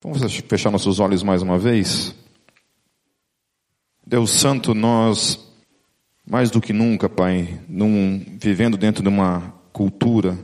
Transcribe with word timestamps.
Vamos 0.00 0.32
fechar 0.48 0.70
nossos 0.70 1.00
olhos 1.00 1.24
mais 1.24 1.42
uma 1.42 1.58
vez? 1.58 2.14
Deus 4.06 4.30
Santo, 4.30 4.72
nós, 4.72 5.44
mais 6.24 6.52
do 6.52 6.60
que 6.60 6.72
nunca, 6.72 7.08
Pai, 7.08 7.60
num, 7.68 8.24
vivendo 8.40 8.76
dentro 8.76 9.02
de 9.02 9.08
uma 9.08 9.52
cultura, 9.72 10.38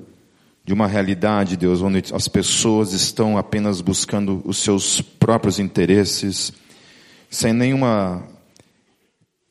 de 0.64 0.72
uma 0.72 0.88
realidade, 0.88 1.56
Deus, 1.56 1.82
onde 1.82 2.12
as 2.12 2.27
pessoas 2.27 2.93
estão 2.93 3.38
apenas 3.38 3.80
buscando 3.80 4.43
os 4.45 4.59
seus 4.59 5.01
próprios 5.01 5.61
interesses, 5.61 6.52
sem 7.30 7.52
nenhuma, 7.52 8.27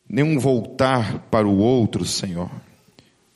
nenhum 0.08 0.38
voltar 0.38 1.20
para 1.32 1.48
o 1.48 1.60
outro, 1.60 2.04
Senhor, 2.04 2.52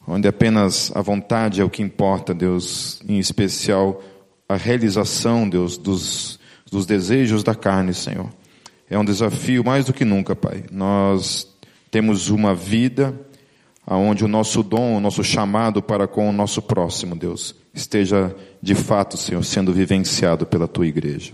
onde 0.05 0.27
apenas 0.27 0.91
a 0.93 1.01
vontade 1.01 1.61
é 1.61 1.63
o 1.63 1.69
que 1.69 1.81
importa, 1.81 2.33
Deus, 2.33 3.01
em 3.07 3.19
especial 3.19 4.03
a 4.49 4.57
realização, 4.57 5.47
Deus, 5.47 5.77
dos 5.77 6.37
dos 6.71 6.85
desejos 6.85 7.43
da 7.43 7.55
carne, 7.55 7.93
Senhor. 7.93 8.29
É 8.89 8.97
um 8.97 9.05
desafio 9.05 9.63
mais 9.63 9.85
do 9.85 9.93
que 9.93 10.05
nunca, 10.05 10.35
Pai. 10.35 10.63
Nós 10.71 11.47
temos 11.91 12.29
uma 12.29 12.53
vida 12.53 13.13
aonde 13.85 14.25
o 14.25 14.27
nosso 14.27 14.61
dom, 14.61 14.97
o 14.97 14.99
nosso 14.99 15.23
chamado 15.23 15.81
para 15.81 16.07
com 16.07 16.29
o 16.29 16.33
nosso 16.33 16.61
próximo, 16.61 17.15
Deus, 17.15 17.55
esteja 17.73 18.35
de 18.61 18.75
fato, 18.75 19.17
Senhor, 19.17 19.43
sendo 19.43 19.71
vivenciado 19.71 20.45
pela 20.45 20.67
tua 20.67 20.85
igreja. 20.85 21.33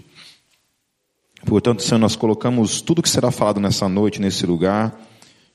Portanto, 1.45 1.81
Senhor, 1.81 1.99
nós 1.99 2.15
colocamos 2.15 2.79
tudo 2.79 3.01
que 3.01 3.09
será 3.09 3.31
falado 3.31 3.59
nessa 3.59 3.89
noite, 3.89 4.21
nesse 4.21 4.45
lugar, 4.45 4.95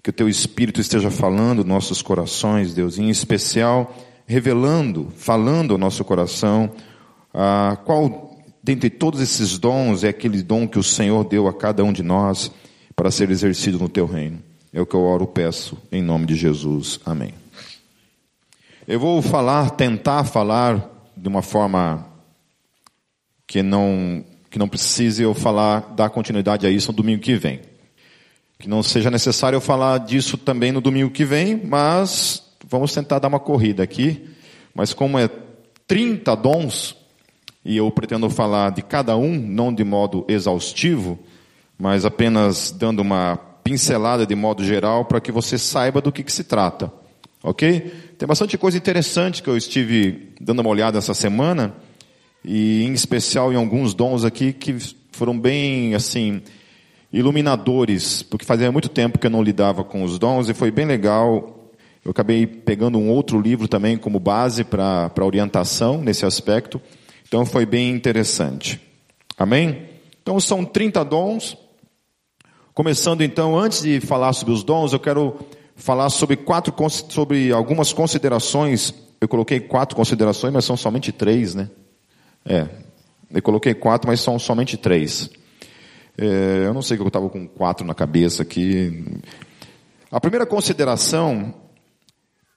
que 0.02 0.10
o 0.10 0.12
teu 0.12 0.28
Espírito 0.28 0.80
esteja 0.80 1.10
falando 1.10 1.64
nossos 1.64 2.02
corações, 2.02 2.74
Deus, 2.74 2.98
em 2.98 3.08
especial 3.08 3.94
revelando, 4.26 5.10
falando 5.16 5.72
ao 5.72 5.78
nosso 5.78 6.04
coração, 6.04 6.70
ah, 7.32 7.78
qual 7.84 8.27
dentre 8.68 8.90
todos 8.90 9.22
esses 9.22 9.56
dons, 9.56 10.04
é 10.04 10.08
aquele 10.08 10.42
dom 10.42 10.68
que 10.68 10.78
o 10.78 10.82
Senhor 10.82 11.24
deu 11.24 11.48
a 11.48 11.54
cada 11.54 11.82
um 11.82 11.90
de 11.90 12.02
nós 12.02 12.50
para 12.94 13.10
ser 13.10 13.30
exercido 13.30 13.78
no 13.78 13.88
teu 13.88 14.04
reino. 14.04 14.42
É 14.74 14.78
o 14.78 14.84
que 14.84 14.94
eu 14.94 15.00
oro 15.00 15.26
peço 15.26 15.78
em 15.90 16.02
nome 16.02 16.26
de 16.26 16.36
Jesus. 16.36 17.00
Amém. 17.06 17.32
Eu 18.86 19.00
vou 19.00 19.22
falar, 19.22 19.70
tentar 19.70 20.24
falar 20.24 20.86
de 21.16 21.26
uma 21.28 21.40
forma 21.40 22.06
que 23.46 23.62
não 23.62 24.22
que 24.50 24.58
não 24.58 24.68
precise 24.68 25.22
eu 25.22 25.32
falar 25.32 25.94
dar 25.94 26.10
continuidade 26.10 26.66
a 26.66 26.70
isso 26.70 26.92
no 26.92 26.96
domingo 26.96 27.22
que 27.22 27.36
vem. 27.36 27.60
Que 28.58 28.68
não 28.68 28.82
seja 28.82 29.10
necessário 29.10 29.56
eu 29.56 29.60
falar 29.62 29.98
disso 29.98 30.36
também 30.36 30.72
no 30.72 30.80
domingo 30.82 31.10
que 31.10 31.24
vem, 31.24 31.58
mas 31.64 32.42
vamos 32.68 32.92
tentar 32.92 33.18
dar 33.18 33.28
uma 33.28 33.40
corrida 33.40 33.82
aqui. 33.82 34.28
Mas 34.74 34.92
como 34.92 35.18
é 35.18 35.30
30 35.86 36.34
dons, 36.34 36.98
e 37.64 37.76
eu 37.76 37.90
pretendo 37.90 38.28
falar 38.30 38.70
de 38.70 38.82
cada 38.82 39.16
um, 39.16 39.34
não 39.34 39.72
de 39.72 39.84
modo 39.84 40.24
exaustivo, 40.28 41.18
mas 41.78 42.04
apenas 42.04 42.70
dando 42.70 43.00
uma 43.00 43.36
pincelada 43.62 44.26
de 44.26 44.34
modo 44.34 44.64
geral 44.64 45.04
para 45.04 45.20
que 45.20 45.30
você 45.30 45.58
saiba 45.58 46.00
do 46.00 46.10
que, 46.10 46.22
que 46.22 46.32
se 46.32 46.44
trata. 46.44 46.90
Ok? 47.42 47.92
Tem 48.16 48.26
bastante 48.26 48.56
coisa 48.58 48.76
interessante 48.76 49.42
que 49.42 49.48
eu 49.48 49.56
estive 49.56 50.32
dando 50.40 50.60
uma 50.60 50.70
olhada 50.70 50.98
essa 50.98 51.14
semana, 51.14 51.74
e 52.44 52.84
em 52.84 52.92
especial 52.92 53.52
em 53.52 53.56
alguns 53.56 53.94
dons 53.94 54.24
aqui 54.24 54.52
que 54.52 54.76
foram 55.12 55.38
bem, 55.38 55.94
assim, 55.94 56.40
iluminadores, 57.12 58.22
porque 58.22 58.44
fazia 58.44 58.70
muito 58.70 58.88
tempo 58.88 59.18
que 59.18 59.26
eu 59.26 59.30
não 59.30 59.42
lidava 59.42 59.82
com 59.84 60.02
os 60.02 60.18
dons 60.18 60.48
e 60.48 60.54
foi 60.54 60.70
bem 60.70 60.86
legal. 60.86 61.70
Eu 62.04 62.10
acabei 62.10 62.46
pegando 62.46 62.98
um 62.98 63.10
outro 63.10 63.40
livro 63.40 63.68
também 63.68 63.96
como 63.96 64.18
base 64.18 64.64
para 64.64 65.12
orientação 65.20 66.00
nesse 66.00 66.24
aspecto. 66.24 66.80
Então 67.28 67.44
foi 67.44 67.66
bem 67.66 67.90
interessante. 67.90 68.80
Amém? 69.36 69.86
Então 70.22 70.40
são 70.40 70.64
30 70.64 71.04
dons. 71.04 71.56
Começando 72.72 73.22
então, 73.22 73.58
antes 73.58 73.82
de 73.82 74.00
falar 74.00 74.32
sobre 74.32 74.54
os 74.54 74.64
dons, 74.64 74.94
eu 74.94 74.98
quero 74.98 75.38
falar 75.76 76.08
sobre 76.08 76.36
quatro 76.36 76.74
sobre 77.10 77.52
algumas 77.52 77.92
considerações. 77.92 78.94
Eu 79.20 79.28
coloquei 79.28 79.60
quatro 79.60 79.94
considerações, 79.94 80.54
mas 80.54 80.64
são 80.64 80.76
somente 80.76 81.12
três, 81.12 81.54
né? 81.54 81.68
É, 82.46 82.66
eu 83.30 83.42
coloquei 83.42 83.74
quatro, 83.74 84.08
mas 84.08 84.20
são 84.20 84.38
somente 84.38 84.78
três. 84.78 85.28
É, 86.16 86.62
eu 86.64 86.72
não 86.72 86.80
sei 86.80 86.96
que 86.96 87.02
eu 87.02 87.08
estava 87.08 87.28
com 87.28 87.46
quatro 87.46 87.86
na 87.86 87.94
cabeça 87.94 88.42
aqui. 88.42 89.20
A 90.10 90.18
primeira 90.18 90.46
consideração 90.46 91.52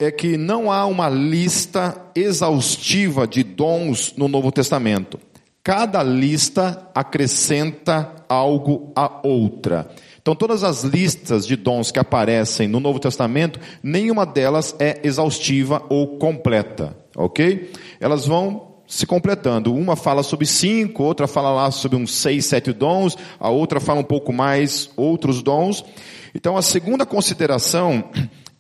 é 0.02 0.12
que 0.12 0.36
não 0.36 0.72
há 0.72 0.86
uma 0.86 1.08
lista 1.10 1.96
exaustiva 2.16 3.28
de 3.28 3.44
dons 3.44 4.14
no 4.18 4.28
Novo 4.28 4.52
Testamento. 4.52 5.20
Cada 5.64 6.02
lista 6.02 6.90
acrescenta 6.96 8.16
algo 8.28 8.92
a 8.96 9.20
outra. 9.24 9.88
Então, 10.20 10.36
todas 10.36 10.64
as 10.64 10.84
listas 10.84 11.46
de 11.46 11.56
dons 11.56 11.92
que 11.92 12.00
aparecem 12.00 12.68
no 12.68 12.80
Novo 12.80 13.00
Testamento, 13.00 13.60
nenhuma 13.84 14.26
delas 14.26 14.76
é 14.80 15.00
exaustiva 15.04 15.84
ou 15.88 16.18
completa, 16.18 16.98
ok? 17.16 17.72
Elas 18.00 18.26
vão 18.26 18.72
se 18.88 19.06
completando. 19.06 19.74
Uma 19.74 19.96
fala 19.96 20.24
sobre 20.24 20.48
cinco, 20.48 21.04
outra 21.04 21.28
fala 21.28 21.52
lá 21.52 21.70
sobre 21.70 21.98
uns 21.98 22.14
seis, 22.14 22.46
sete 22.46 22.74
dons, 22.74 23.16
a 23.40 23.50
outra 23.50 23.80
fala 23.80 24.00
um 24.00 24.04
pouco 24.04 24.34
mais 24.34 24.90
outros 24.96 25.44
dons. 25.44 25.86
Então, 26.34 26.58
a 26.58 26.62
segunda 26.62 27.06
consideração 27.06 28.10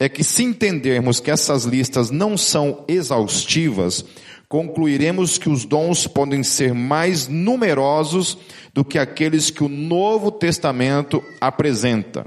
é 0.02 0.10
que 0.10 0.24
se 0.24 0.44
entendermos 0.44 1.20
que 1.20 1.30
essas 1.30 1.64
listas 1.64 2.10
não 2.10 2.36
são 2.36 2.84
exaustivas, 2.88 4.04
concluiremos 4.50 5.38
que 5.38 5.48
os 5.48 5.64
dons 5.64 6.08
podem 6.08 6.42
ser 6.42 6.74
mais 6.74 7.28
numerosos 7.28 8.36
do 8.74 8.84
que 8.84 8.98
aqueles 8.98 9.52
que 9.52 9.64
o 9.64 9.70
Novo 9.70 10.32
Testamento 10.32 11.24
apresenta. 11.40 12.26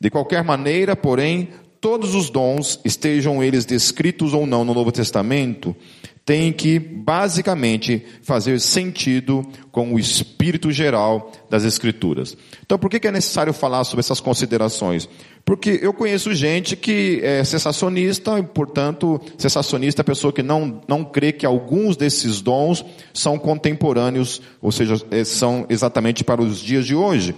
De 0.00 0.10
qualquer 0.10 0.42
maneira, 0.42 0.96
porém, 0.96 1.50
todos 1.80 2.16
os 2.16 2.28
dons, 2.28 2.80
estejam 2.84 3.40
eles 3.40 3.64
descritos 3.64 4.34
ou 4.34 4.44
não 4.44 4.64
no 4.64 4.74
Novo 4.74 4.90
Testamento, 4.90 5.76
tem 6.24 6.52
que 6.52 6.78
basicamente 6.78 8.04
fazer 8.22 8.60
sentido 8.60 9.44
com 9.72 9.92
o 9.92 9.98
espírito 9.98 10.70
geral 10.70 11.32
das 11.50 11.64
Escrituras. 11.64 12.36
Então, 12.64 12.78
por 12.78 12.88
que 12.88 13.06
é 13.06 13.10
necessário 13.10 13.52
falar 13.52 13.82
sobre 13.84 14.00
essas 14.00 14.20
considerações? 14.20 15.08
Porque 15.44 15.80
eu 15.82 15.92
conheço 15.92 16.32
gente 16.32 16.76
que 16.76 17.20
é 17.24 17.42
sensacionista, 17.42 18.38
e, 18.38 18.42
portanto, 18.44 19.20
sensacionista 19.36 20.00
é 20.00 20.02
a 20.02 20.04
pessoa 20.04 20.32
que 20.32 20.42
não, 20.42 20.80
não 20.86 21.04
crê 21.04 21.32
que 21.32 21.44
alguns 21.44 21.96
desses 21.96 22.40
dons 22.40 22.84
são 23.12 23.36
contemporâneos, 23.36 24.40
ou 24.60 24.70
seja, 24.70 24.94
é, 25.10 25.24
são 25.24 25.66
exatamente 25.68 26.22
para 26.22 26.40
os 26.40 26.60
dias 26.60 26.86
de 26.86 26.94
hoje. 26.94 27.34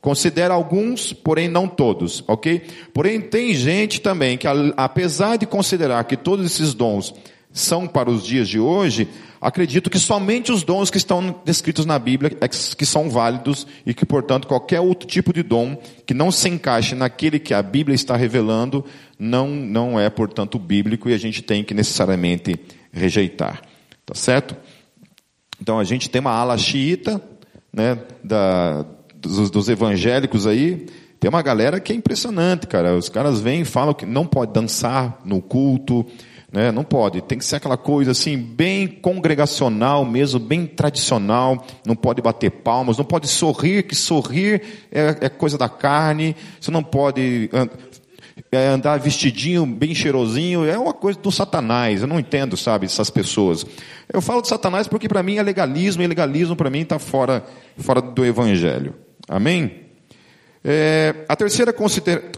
Considera 0.00 0.54
alguns, 0.54 1.12
porém 1.12 1.48
não 1.48 1.68
todos, 1.68 2.24
ok? 2.26 2.62
Porém, 2.92 3.20
tem 3.20 3.54
gente 3.54 4.00
também 4.00 4.36
que, 4.36 4.46
apesar 4.76 5.36
de 5.36 5.46
considerar 5.46 6.02
que 6.04 6.16
todos 6.16 6.44
esses 6.46 6.74
dons 6.74 7.14
são 7.52 7.86
para 7.86 8.10
os 8.10 8.24
dias 8.24 8.48
de 8.48 8.58
hoje, 8.58 9.08
acredito 9.40 9.90
que 9.90 9.98
somente 9.98 10.52
os 10.52 10.62
dons 10.62 10.90
que 10.90 10.98
estão 10.98 11.40
descritos 11.44 11.86
na 11.86 11.98
Bíblia 11.98 12.36
é 12.40 12.48
que 12.48 12.86
são 12.86 13.08
válidos 13.08 13.66
e 13.86 13.94
que, 13.94 14.04
portanto, 14.04 14.46
qualquer 14.46 14.80
outro 14.80 15.08
tipo 15.08 15.32
de 15.32 15.42
dom 15.42 15.76
que 16.06 16.14
não 16.14 16.30
se 16.30 16.48
encaixe 16.48 16.94
naquele 16.94 17.38
que 17.38 17.54
a 17.54 17.62
Bíblia 17.62 17.94
está 17.94 18.16
revelando, 18.16 18.84
não, 19.18 19.48
não 19.48 19.98
é, 19.98 20.08
portanto, 20.10 20.58
bíblico 20.58 21.08
e 21.08 21.14
a 21.14 21.18
gente 21.18 21.42
tem 21.42 21.64
que 21.64 21.74
necessariamente 21.74 22.58
rejeitar. 22.92 23.62
Tá 24.04 24.14
certo? 24.14 24.56
Então 25.60 25.78
a 25.78 25.84
gente 25.84 26.08
tem 26.08 26.20
uma 26.20 26.32
ala 26.32 26.56
xiita, 26.56 27.20
né, 27.72 27.98
da, 28.22 28.84
dos, 29.14 29.50
dos 29.50 29.68
evangélicos 29.68 30.46
aí, 30.46 30.86
tem 31.20 31.28
uma 31.28 31.42
galera 31.42 31.80
que 31.80 31.92
é 31.92 31.96
impressionante, 31.96 32.66
cara. 32.66 32.96
Os 32.96 33.08
caras 33.08 33.40
vêm 33.40 33.62
e 33.62 33.64
falam 33.64 33.92
que 33.92 34.06
não 34.06 34.24
pode 34.24 34.52
dançar 34.52 35.18
no 35.24 35.42
culto, 35.42 36.06
né? 36.50 36.72
Não 36.72 36.82
pode, 36.82 37.20
tem 37.20 37.36
que 37.36 37.44
ser 37.44 37.56
aquela 37.56 37.76
coisa 37.76 38.12
assim, 38.12 38.36
bem 38.36 38.86
congregacional 38.86 40.04
mesmo, 40.04 40.40
bem 40.40 40.66
tradicional, 40.66 41.64
não 41.84 41.94
pode 41.94 42.22
bater 42.22 42.50
palmas, 42.50 42.96
não 42.96 43.04
pode 43.04 43.28
sorrir, 43.28 43.82
que 43.82 43.94
sorrir 43.94 44.62
é, 44.90 45.16
é 45.20 45.28
coisa 45.28 45.58
da 45.58 45.68
carne, 45.68 46.34
você 46.58 46.70
não 46.70 46.82
pode 46.82 47.50
é, 48.50 48.66
andar 48.68 48.98
vestidinho, 48.98 49.66
bem 49.66 49.94
cheirosinho, 49.94 50.64
é 50.64 50.78
uma 50.78 50.94
coisa 50.94 51.18
do 51.18 51.30
satanás, 51.30 52.00
eu 52.00 52.06
não 52.06 52.18
entendo, 52.18 52.56
sabe, 52.56 52.86
essas 52.86 53.10
pessoas. 53.10 53.66
Eu 54.10 54.22
falo 54.22 54.40
de 54.40 54.48
satanás 54.48 54.88
porque 54.88 55.06
para 55.06 55.22
mim 55.22 55.36
é 55.36 55.42
legalismo, 55.42 56.02
e 56.02 56.06
legalismo 56.06 56.56
para 56.56 56.70
mim 56.70 56.80
está 56.80 56.98
fora, 56.98 57.44
fora 57.76 58.00
do 58.00 58.24
evangelho. 58.24 58.94
Amém? 59.28 59.82
É, 60.64 61.14
a 61.28 61.36
terceira 61.36 61.74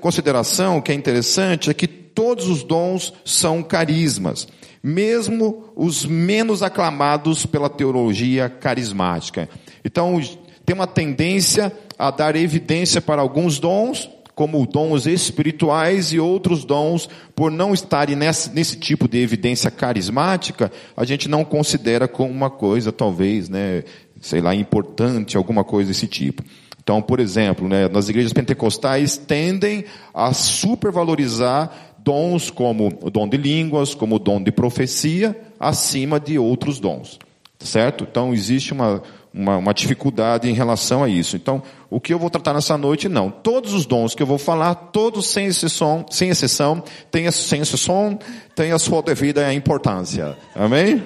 consideração 0.00 0.80
que 0.80 0.90
é 0.90 0.94
interessante 0.94 1.70
é 1.70 1.74
que 1.74 1.99
todos 2.14 2.48
os 2.48 2.62
dons 2.62 3.12
são 3.24 3.62
carismas, 3.62 4.48
mesmo 4.82 5.72
os 5.76 6.04
menos 6.04 6.62
aclamados 6.62 7.46
pela 7.46 7.68
teologia 7.68 8.48
carismática. 8.48 9.48
Então, 9.84 10.20
tem 10.64 10.74
uma 10.74 10.86
tendência 10.86 11.72
a 11.98 12.10
dar 12.10 12.36
evidência 12.36 13.00
para 13.00 13.20
alguns 13.20 13.58
dons, 13.58 14.08
como 14.34 14.66
dons 14.66 15.06
espirituais 15.06 16.12
e 16.12 16.18
outros 16.18 16.64
dons, 16.64 17.08
por 17.34 17.50
não 17.50 17.74
estarem 17.74 18.16
nesse, 18.16 18.50
nesse 18.54 18.76
tipo 18.76 19.06
de 19.06 19.18
evidência 19.18 19.70
carismática, 19.70 20.72
a 20.96 21.04
gente 21.04 21.28
não 21.28 21.44
considera 21.44 22.08
como 22.08 22.30
uma 22.30 22.48
coisa, 22.48 22.90
talvez, 22.90 23.50
né, 23.50 23.84
sei 24.20 24.40
lá, 24.40 24.54
importante, 24.54 25.36
alguma 25.36 25.62
coisa 25.62 25.88
desse 25.88 26.06
tipo. 26.06 26.42
Então, 26.82 27.02
por 27.02 27.20
exemplo, 27.20 27.68
né, 27.68 27.86
nas 27.88 28.08
igrejas 28.08 28.32
pentecostais 28.32 29.16
tendem 29.16 29.84
a 30.14 30.32
supervalorizar 30.32 31.70
dons 32.04 32.50
como 32.50 32.88
o 33.02 33.10
dom 33.10 33.28
de 33.28 33.36
línguas, 33.36 33.94
como 33.94 34.16
o 34.16 34.18
dom 34.18 34.42
de 34.42 34.50
profecia, 34.50 35.38
acima 35.58 36.18
de 36.18 36.38
outros 36.38 36.78
dons. 36.78 37.18
Certo? 37.58 38.06
Então, 38.10 38.32
existe 38.32 38.72
uma, 38.72 39.02
uma, 39.34 39.58
uma, 39.58 39.74
dificuldade 39.74 40.48
em 40.48 40.54
relação 40.54 41.04
a 41.04 41.08
isso. 41.08 41.36
Então, 41.36 41.62
o 41.90 42.00
que 42.00 42.12
eu 42.14 42.18
vou 42.18 42.30
tratar 42.30 42.54
nessa 42.54 42.78
noite, 42.78 43.06
não. 43.06 43.30
Todos 43.30 43.74
os 43.74 43.84
dons 43.84 44.14
que 44.14 44.22
eu 44.22 44.26
vou 44.26 44.38
falar, 44.38 44.74
todos 44.74 45.26
sem 45.26 45.46
exceção, 45.46 46.06
sem 46.10 46.30
exceção, 46.30 46.82
têm, 47.10 47.30
sem 47.30 47.60
exceção, 47.60 48.18
têm 48.54 48.72
a 48.72 48.78
sua 48.78 49.02
devida 49.02 49.52
importância. 49.52 50.38
Amém? 50.54 51.04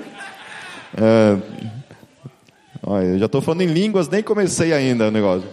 É, 0.97 1.37
olha, 2.85 3.07
eu 3.07 3.19
já 3.19 3.27
estou 3.27 3.41
falando 3.41 3.63
em 3.63 3.67
línguas, 3.67 4.09
nem 4.09 4.23
comecei 4.23 4.73
ainda 4.73 5.09
o 5.09 5.11
negócio. 5.11 5.49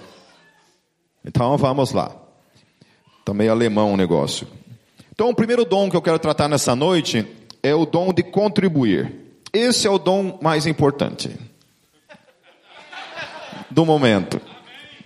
Então, 1.26 1.58
vamos 1.58 1.92
lá. 1.94 2.16
Está 3.20 3.34
meio 3.34 3.52
alemão 3.52 3.94
o 3.94 3.98
negócio. 3.98 4.48
Então, 5.22 5.30
o 5.30 5.36
primeiro 5.36 5.64
dom 5.64 5.88
que 5.88 5.96
eu 5.96 6.02
quero 6.02 6.18
tratar 6.18 6.48
nessa 6.48 6.76
noite 6.76 7.28
é 7.62 7.76
o 7.76 7.86
dom 7.86 8.12
de 8.12 8.24
contribuir. 8.24 9.14
Esse 9.54 9.86
é 9.86 9.90
o 9.92 10.00
dom 10.00 10.40
mais 10.42 10.66
importante 10.66 11.30
do 13.70 13.86
momento. 13.86 14.42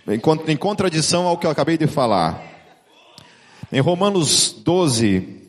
Em 0.08 0.56
contradição 0.56 1.26
ao 1.26 1.36
que 1.36 1.46
eu 1.46 1.50
acabei 1.50 1.76
de 1.76 1.86
falar. 1.86 2.42
Em 3.70 3.78
Romanos 3.78 4.52
12, 4.64 5.42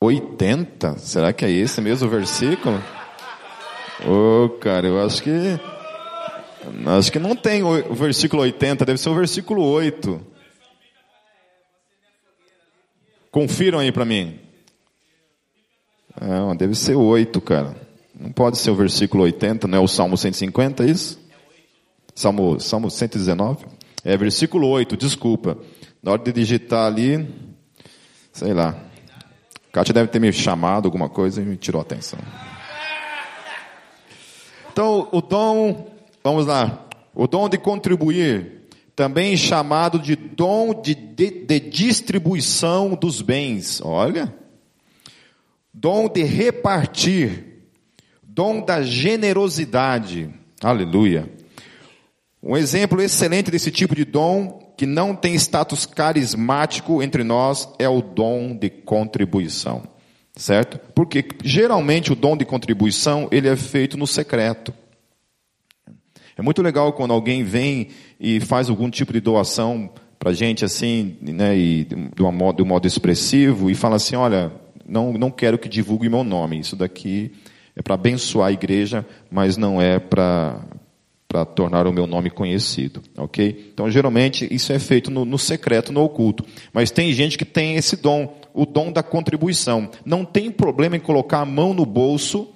80, 0.00 0.96
será 0.98 1.32
que 1.32 1.44
é 1.44 1.50
esse 1.50 1.80
mesmo 1.80 2.08
versículo? 2.08 2.80
Ô, 4.06 4.44
oh, 4.44 4.48
cara, 4.60 4.86
eu 4.86 5.04
acho 5.04 5.24
que. 5.24 5.60
Acho 6.86 7.10
que 7.10 7.18
não 7.18 7.34
tem 7.34 7.64
o 7.64 7.92
versículo 7.92 8.42
80, 8.42 8.84
deve 8.84 8.98
ser 8.98 9.08
o 9.08 9.14
versículo 9.16 9.64
8. 9.64 10.33
Confiram 13.34 13.80
aí 13.80 13.90
para 13.90 14.04
mim. 14.04 14.38
Não, 16.20 16.54
deve 16.54 16.76
ser 16.76 16.94
8, 16.94 17.40
cara. 17.40 17.74
Não 18.14 18.30
pode 18.30 18.56
ser 18.58 18.70
o 18.70 18.76
versículo 18.76 19.24
80, 19.24 19.66
não 19.66 19.78
é 19.78 19.80
o 19.80 19.88
Salmo 19.88 20.16
150, 20.16 20.84
é 20.84 20.86
isso? 20.86 21.18
Salmo, 22.14 22.60
Salmo 22.60 22.88
119? 22.88 23.66
É, 24.04 24.16
versículo 24.16 24.68
8, 24.68 24.96
desculpa. 24.96 25.58
Na 26.00 26.12
hora 26.12 26.22
de 26.22 26.32
digitar 26.32 26.86
ali, 26.86 27.28
sei 28.32 28.54
lá. 28.54 28.78
Kátia 29.72 29.92
deve 29.92 30.06
ter 30.12 30.20
me 30.20 30.32
chamado 30.32 30.86
alguma 30.86 31.08
coisa 31.08 31.42
e 31.42 31.44
me 31.44 31.56
tirou 31.56 31.80
a 31.80 31.82
atenção. 31.82 32.20
Então, 34.70 35.08
o 35.10 35.20
dom, 35.20 35.90
vamos 36.22 36.46
lá. 36.46 36.86
O 37.12 37.26
dom 37.26 37.48
de 37.48 37.58
contribuir, 37.58 38.53
também 38.96 39.36
chamado 39.36 39.98
de 39.98 40.14
dom 40.14 40.80
de, 40.80 40.94
de, 40.94 41.30
de 41.44 41.60
distribuição 41.60 42.94
dos 42.94 43.20
bens. 43.20 43.80
Olha. 43.82 44.32
Dom 45.72 46.08
de 46.08 46.22
repartir. 46.22 47.62
Dom 48.22 48.64
da 48.64 48.82
generosidade. 48.82 50.30
Aleluia. 50.62 51.28
Um 52.42 52.56
exemplo 52.56 53.00
excelente 53.00 53.50
desse 53.50 53.70
tipo 53.70 53.94
de 53.94 54.04
dom, 54.04 54.72
que 54.76 54.86
não 54.86 55.14
tem 55.14 55.34
status 55.34 55.86
carismático 55.86 57.02
entre 57.02 57.24
nós, 57.24 57.68
é 57.78 57.88
o 57.88 58.02
dom 58.02 58.56
de 58.56 58.68
contribuição. 58.68 59.82
Certo? 60.36 60.78
Porque 60.94 61.24
geralmente 61.42 62.12
o 62.12 62.16
dom 62.16 62.36
de 62.36 62.44
contribuição, 62.44 63.28
ele 63.30 63.48
é 63.48 63.56
feito 63.56 63.96
no 63.96 64.06
secreto. 64.06 64.74
É 66.36 66.42
muito 66.42 66.62
legal 66.62 66.92
quando 66.92 67.12
alguém 67.12 67.44
vem 67.44 67.88
e 68.18 68.40
faz 68.40 68.68
algum 68.68 68.90
tipo 68.90 69.12
de 69.12 69.20
doação 69.20 69.90
para 70.18 70.30
a 70.30 70.34
gente 70.34 70.64
assim, 70.64 71.16
né, 71.20 71.56
e 71.56 71.84
de, 71.84 72.22
um 72.22 72.32
modo, 72.32 72.56
de 72.56 72.62
um 72.62 72.66
modo 72.66 72.86
expressivo, 72.86 73.70
e 73.70 73.74
fala 73.74 73.96
assim, 73.96 74.16
olha, 74.16 74.52
não, 74.86 75.12
não 75.12 75.30
quero 75.30 75.58
que 75.58 75.68
divulgue 75.68 76.08
meu 76.08 76.24
nome, 76.24 76.58
isso 76.58 76.74
daqui 76.74 77.32
é 77.76 77.82
para 77.82 77.94
abençoar 77.94 78.48
a 78.48 78.52
igreja, 78.52 79.04
mas 79.30 79.56
não 79.56 79.80
é 79.80 79.98
para 79.98 80.62
para 81.26 81.44
tornar 81.44 81.84
o 81.84 81.92
meu 81.92 82.06
nome 82.06 82.30
conhecido, 82.30 83.02
ok? 83.18 83.72
Então, 83.74 83.90
geralmente, 83.90 84.46
isso 84.54 84.72
é 84.72 84.78
feito 84.78 85.10
no, 85.10 85.24
no, 85.24 85.36
secreto, 85.36 85.92
no 85.92 86.00
oculto. 86.04 86.44
Mas 86.72 86.92
tem 86.92 87.12
gente 87.12 87.36
que 87.36 87.44
tem 87.44 87.74
esse 87.74 87.96
dom, 87.96 88.36
o 88.52 88.64
dom 88.64 88.92
da 88.92 89.02
contribuição. 89.02 89.90
Não 90.04 90.24
tem 90.24 90.48
problema 90.48 90.96
em 90.96 91.00
colocar 91.00 91.40
a 91.40 91.44
mão 91.44 91.74
no 91.74 91.84
bolso 91.84 92.53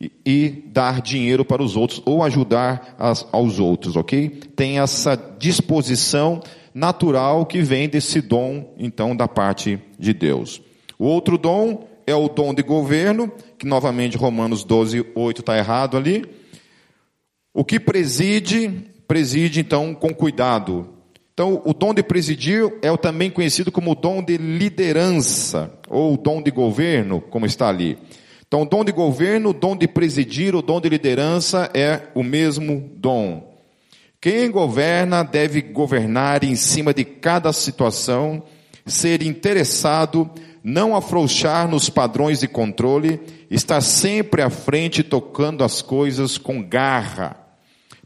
e, 0.00 0.64
dar 0.66 1.02
dinheiro 1.02 1.44
para 1.44 1.62
os 1.62 1.76
outros, 1.76 2.00
ou 2.06 2.22
ajudar 2.22 2.94
as, 2.98 3.26
aos 3.32 3.58
outros, 3.58 3.96
ok? 3.96 4.28
Tem 4.56 4.78
essa 4.78 5.16
disposição 5.38 6.42
natural 6.72 7.44
que 7.44 7.60
vem 7.60 7.88
desse 7.88 8.20
dom, 8.20 8.74
então, 8.78 9.14
da 9.14 9.28
parte 9.28 9.78
de 9.98 10.14
Deus. 10.14 10.62
O 10.98 11.04
outro 11.04 11.36
dom 11.36 11.86
é 12.06 12.14
o 12.14 12.28
dom 12.28 12.54
de 12.54 12.62
governo, 12.62 13.30
que 13.58 13.66
novamente 13.66 14.16
Romanos 14.16 14.64
12, 14.64 15.04
8 15.14 15.40
está 15.40 15.58
errado 15.58 15.96
ali 15.96 16.24
o 17.52 17.64
que 17.64 17.80
preside, 17.80 18.70
preside 19.06 19.60
então 19.60 19.94
com 19.94 20.14
cuidado. 20.14 20.88
Então, 21.32 21.62
o 21.64 21.72
dom 21.72 21.94
de 21.94 22.02
presidir 22.02 22.70
é 22.82 22.90
o 22.92 22.98
também 22.98 23.30
conhecido 23.30 23.72
como 23.72 23.94
dom 23.94 24.22
de 24.22 24.36
liderança, 24.36 25.72
ou 25.88 26.16
dom 26.16 26.42
de 26.42 26.50
governo, 26.50 27.20
como 27.20 27.46
está 27.46 27.68
ali. 27.68 27.96
Então, 28.50 28.66
dom 28.66 28.84
de 28.84 28.90
governo, 28.90 29.52
dom 29.52 29.76
de 29.76 29.86
presidir, 29.86 30.56
o 30.56 30.60
dom 30.60 30.80
de 30.80 30.88
liderança 30.88 31.70
é 31.72 32.08
o 32.16 32.22
mesmo 32.24 32.90
dom. 32.96 33.48
Quem 34.20 34.50
governa 34.50 35.22
deve 35.22 35.62
governar 35.62 36.42
em 36.42 36.56
cima 36.56 36.92
de 36.92 37.04
cada 37.04 37.52
situação, 37.52 38.42
ser 38.84 39.22
interessado, 39.22 40.28
não 40.64 40.96
afrouxar 40.96 41.68
nos 41.68 41.88
padrões 41.88 42.40
de 42.40 42.48
controle, 42.48 43.20
estar 43.48 43.80
sempre 43.80 44.42
à 44.42 44.50
frente 44.50 45.04
tocando 45.04 45.62
as 45.62 45.80
coisas 45.80 46.36
com 46.36 46.60
garra. 46.60 47.36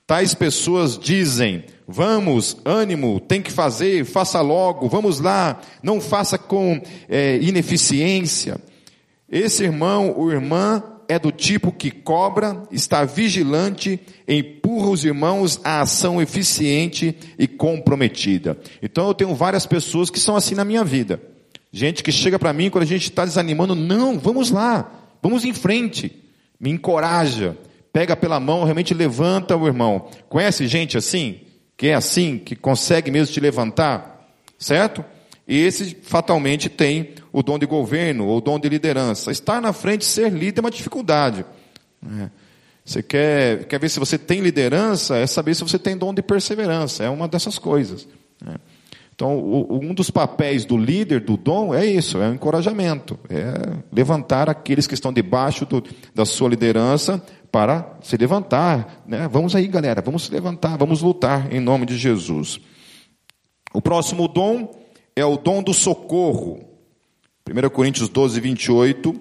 Tais 0.06 0.34
pessoas 0.34 0.98
dizem: 0.98 1.64
vamos, 1.88 2.58
ânimo, 2.66 3.18
tem 3.18 3.40
que 3.40 3.50
fazer, 3.50 4.04
faça 4.04 4.42
logo, 4.42 4.90
vamos 4.90 5.20
lá, 5.20 5.58
não 5.82 6.02
faça 6.02 6.36
com 6.36 6.82
é, 7.08 7.38
ineficiência. 7.38 8.60
Esse 9.34 9.64
irmão 9.64 10.14
ou 10.16 10.30
irmã 10.30 10.82
é 11.08 11.18
do 11.18 11.30
tipo 11.30 11.72
que 11.72 11.90
cobra, 11.90 12.62
está 12.70 13.04
vigilante, 13.04 14.00
empurra 14.26 14.88
os 14.88 15.04
irmãos 15.04 15.60
à 15.62 15.80
ação 15.80 16.22
eficiente 16.22 17.14
e 17.38 17.46
comprometida. 17.46 18.56
Então 18.80 19.08
eu 19.08 19.14
tenho 19.14 19.34
várias 19.34 19.66
pessoas 19.66 20.08
que 20.08 20.20
são 20.20 20.36
assim 20.36 20.54
na 20.54 20.64
minha 20.64 20.84
vida. 20.84 21.20
Gente 21.72 22.02
que 22.02 22.12
chega 22.12 22.38
para 22.38 22.52
mim 22.52 22.70
quando 22.70 22.84
a 22.84 22.86
gente 22.86 23.10
está 23.10 23.24
desanimando, 23.24 23.74
não, 23.74 24.18
vamos 24.18 24.50
lá, 24.50 24.90
vamos 25.20 25.44
em 25.44 25.52
frente, 25.52 26.22
me 26.58 26.70
encoraja 26.70 27.58
pega 27.94 28.16
pela 28.16 28.40
mão, 28.40 28.64
realmente 28.64 28.92
levanta 28.92 29.56
o 29.56 29.68
irmão. 29.68 30.08
Conhece 30.28 30.66
gente 30.66 30.98
assim? 30.98 31.42
Que 31.76 31.88
é 31.88 31.94
assim, 31.94 32.38
que 32.38 32.56
consegue 32.56 33.08
mesmo 33.08 33.32
te 33.32 33.38
levantar? 33.38 34.28
Certo? 34.58 35.04
E 35.46 35.58
esse 35.60 35.94
fatalmente 36.02 36.68
tem 36.68 37.14
o 37.32 37.42
dom 37.42 37.58
de 37.58 37.66
governo 37.66 38.26
ou 38.26 38.40
dom 38.40 38.58
de 38.58 38.68
liderança. 38.68 39.30
Estar 39.30 39.60
na 39.60 39.72
frente, 39.72 40.04
ser 40.04 40.32
líder 40.32 40.60
é 40.60 40.62
uma 40.62 40.70
dificuldade. 40.70 41.44
É. 42.20 42.30
Você 42.84 43.02
quer, 43.02 43.64
quer 43.64 43.78
ver 43.78 43.88
se 43.88 43.98
você 43.98 44.18
tem 44.18 44.40
liderança, 44.40 45.16
é 45.16 45.26
saber 45.26 45.54
se 45.54 45.62
você 45.62 45.78
tem 45.78 45.96
dom 45.96 46.12
de 46.12 46.22
perseverança. 46.22 47.04
É 47.04 47.10
uma 47.10 47.28
dessas 47.28 47.58
coisas. 47.58 48.06
É. 48.46 48.54
Então, 49.14 49.38
um 49.70 49.94
dos 49.94 50.10
papéis 50.10 50.64
do 50.64 50.76
líder, 50.76 51.20
do 51.20 51.36
dom, 51.36 51.72
é 51.72 51.86
isso, 51.86 52.18
é 52.18 52.28
o 52.28 52.34
encorajamento, 52.34 53.16
é 53.30 53.78
levantar 53.92 54.50
aqueles 54.50 54.88
que 54.88 54.94
estão 54.94 55.12
debaixo 55.12 55.64
do, 55.64 55.84
da 56.12 56.24
sua 56.24 56.48
liderança 56.48 57.22
para 57.52 57.96
se 58.02 58.16
levantar. 58.16 59.04
Né? 59.06 59.28
Vamos 59.30 59.54
aí, 59.54 59.68
galera, 59.68 60.02
vamos 60.02 60.24
se 60.24 60.32
levantar, 60.32 60.76
vamos 60.76 61.00
lutar 61.00 61.52
em 61.54 61.60
nome 61.60 61.86
de 61.86 61.96
Jesus. 61.96 62.60
O 63.72 63.80
próximo 63.80 64.26
dom 64.26 64.83
é 65.16 65.24
o 65.24 65.36
dom 65.36 65.62
do 65.62 65.72
socorro. 65.72 66.64
1 67.48 67.68
Coríntios 67.70 68.08
12, 68.08 68.40
28. 68.40 69.20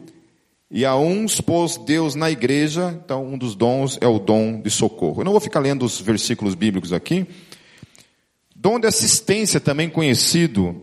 E 0.71 0.85
a 0.85 0.95
uns 0.95 1.39
pôs 1.39 1.77
Deus 1.77 2.15
na 2.15 2.31
igreja, 2.31 2.99
então 3.05 3.25
um 3.25 3.37
dos 3.37 3.53
dons 3.53 3.97
é 4.01 4.07
o 4.07 4.17
dom 4.17 4.59
de 4.59 4.71
socorro. 4.71 5.21
Eu 5.21 5.25
não 5.25 5.31
vou 5.31 5.41
ficar 5.41 5.59
lendo 5.59 5.85
os 5.85 6.01
versículos 6.01 6.55
bíblicos 6.55 6.91
aqui. 6.91 7.27
Dom 8.55 8.79
de 8.79 8.87
assistência, 8.87 9.59
também 9.59 9.87
conhecido. 9.87 10.81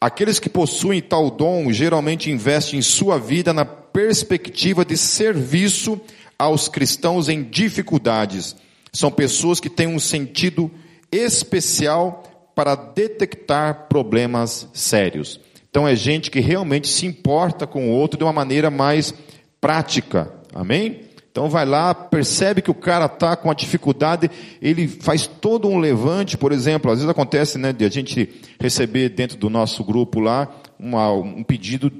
Aqueles 0.00 0.38
que 0.38 0.48
possuem 0.48 1.00
tal 1.00 1.30
dom 1.30 1.72
geralmente 1.72 2.30
investem 2.30 2.80
sua 2.82 3.18
vida 3.18 3.52
na 3.52 3.64
perspectiva 3.64 4.84
de 4.84 4.96
serviço 4.96 6.00
aos 6.38 6.68
cristãos 6.68 7.28
em 7.28 7.42
dificuldades. 7.42 8.54
São 8.92 9.10
pessoas 9.10 9.58
que 9.58 9.70
têm 9.70 9.88
um 9.88 9.98
sentido 9.98 10.70
especial 11.10 12.22
para 12.56 12.74
detectar 12.74 13.86
problemas 13.86 14.66
sérios. 14.72 15.38
Então 15.68 15.86
é 15.86 15.94
gente 15.94 16.30
que 16.30 16.40
realmente 16.40 16.88
se 16.88 17.04
importa 17.04 17.66
com 17.66 17.90
o 17.90 17.92
outro 17.92 18.16
de 18.16 18.24
uma 18.24 18.32
maneira 18.32 18.70
mais 18.70 19.12
prática. 19.60 20.32
Amém? 20.54 21.02
Então 21.30 21.50
vai 21.50 21.66
lá, 21.66 21.94
percebe 21.94 22.62
que 22.62 22.70
o 22.70 22.74
cara 22.74 23.04
está 23.04 23.36
com 23.36 23.50
a 23.50 23.54
dificuldade, 23.54 24.30
ele 24.62 24.88
faz 24.88 25.26
todo 25.26 25.68
um 25.68 25.76
levante, 25.76 26.38
por 26.38 26.50
exemplo, 26.50 26.90
às 26.90 26.96
vezes 26.96 27.10
acontece, 27.10 27.58
né, 27.58 27.74
de 27.74 27.84
a 27.84 27.90
gente 27.90 28.26
receber 28.58 29.10
dentro 29.10 29.36
do 29.36 29.50
nosso 29.50 29.84
grupo 29.84 30.18
lá 30.18 30.48
uma, 30.78 31.12
um 31.12 31.42
pedido, 31.42 31.92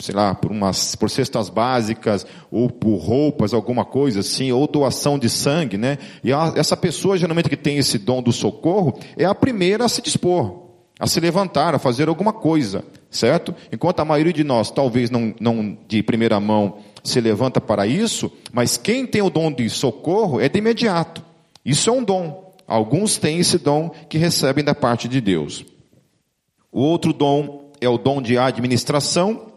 sei 0.00 0.14
lá, 0.14 0.34
por 0.34 0.50
umas, 0.50 0.94
por 0.96 1.08
cestas 1.08 1.48
básicas 1.48 2.26
ou 2.50 2.68
por 2.68 2.96
roupas, 2.96 3.54
alguma 3.54 3.84
coisa 3.84 4.20
assim, 4.20 4.50
ou 4.50 4.66
doação 4.66 5.18
de 5.18 5.28
sangue, 5.28 5.76
né? 5.76 5.98
E 6.24 6.32
a, 6.32 6.52
essa 6.56 6.76
pessoa 6.76 7.16
geralmente 7.16 7.48
que 7.48 7.56
tem 7.56 7.78
esse 7.78 7.98
dom 7.98 8.22
do 8.22 8.32
socorro 8.32 8.98
é 9.16 9.24
a 9.24 9.34
primeira 9.34 9.84
a 9.84 9.88
se 9.88 10.02
dispor 10.02 10.70
a 11.00 11.06
se 11.06 11.18
levantar, 11.18 11.74
a 11.74 11.78
fazer 11.78 12.10
alguma 12.10 12.30
coisa, 12.30 12.84
certo? 13.10 13.54
Enquanto 13.72 14.00
a 14.00 14.04
maioria 14.04 14.34
de 14.34 14.44
nós, 14.44 14.70
talvez 14.70 15.10
não, 15.10 15.34
não 15.40 15.78
de 15.88 16.02
primeira 16.02 16.38
mão, 16.38 16.76
se 17.02 17.18
levanta 17.22 17.58
para 17.58 17.86
isso, 17.86 18.30
mas 18.52 18.76
quem 18.76 19.06
tem 19.06 19.22
o 19.22 19.30
dom 19.30 19.50
de 19.50 19.70
socorro 19.70 20.38
é 20.42 20.46
de 20.46 20.58
imediato. 20.58 21.24
Isso 21.64 21.88
é 21.88 21.92
um 21.94 22.04
dom. 22.04 22.52
Alguns 22.66 23.16
têm 23.16 23.38
esse 23.38 23.56
dom 23.56 23.90
que 24.10 24.18
recebem 24.18 24.62
da 24.62 24.74
parte 24.74 25.08
de 25.08 25.22
Deus. 25.22 25.64
O 26.70 26.82
outro 26.82 27.14
dom 27.14 27.72
é 27.80 27.88
o 27.88 27.96
dom 27.96 28.20
de 28.20 28.36
administração, 28.36 29.49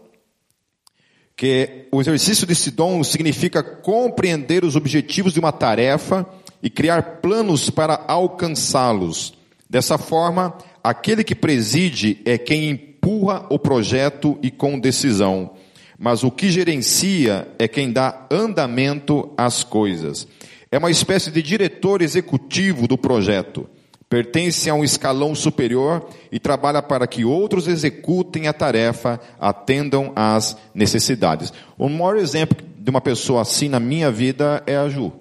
que 1.36 1.88
o 1.92 2.00
exercício 2.00 2.46
desse 2.46 2.72
dom 2.72 3.04
significa 3.04 3.64
compreender 3.64 4.64
os 4.64 4.76
objetivos 4.76 5.34
de 5.34 5.40
uma 5.40 5.52
tarefa 5.52 6.26
e 6.62 6.70
criar 6.70 7.20
planos 7.22 7.70
para 7.70 8.04
alcançá-los. 8.08 9.34
Dessa 9.70 9.98
forma, 9.98 10.56
Aquele 10.84 11.24
que 11.24 11.34
preside 11.34 12.20
é 12.26 12.38
quem 12.38 12.70
empurra 12.72 13.46
o 13.50 13.58
projeto 13.58 14.38
e 14.44 14.52
com 14.52 14.78
decisão, 14.78 15.52
mas 15.98 16.26
o 16.26 16.32
que 16.32 16.52
gerencia 16.52 17.48
é 17.58 17.70
quem 17.70 17.94
dá 17.94 18.28
andamento 18.30 19.32
às 19.38 19.64
coisas. 19.64 20.28
É 20.70 20.78
uma 20.78 20.92
espécie 20.92 21.32
de 21.32 21.42
diretor 21.42 22.02
executivo 22.02 22.86
do 22.86 22.98
projeto. 22.98 23.70
Pertence 24.14 24.70
a 24.70 24.76
um 24.76 24.84
escalão 24.84 25.34
superior 25.34 26.08
e 26.32 26.40
trabalha 26.40 26.84
para 26.84 27.08
que 27.08 27.26
outros 27.26 27.68
executem 27.68 28.48
a 28.48 28.54
tarefa, 28.54 29.20
atendam 29.40 30.14
às 30.16 30.56
necessidades. 30.72 31.52
O 31.80 31.90
maior 31.90 32.18
exemplo 32.18 32.56
de 32.78 32.92
uma 32.92 33.02
pessoa 33.02 33.42
assim 33.42 33.68
na 33.68 33.80
minha 33.80 34.12
vida 34.12 34.62
é 34.68 34.78
a 34.78 34.88
Ju. 34.88 35.12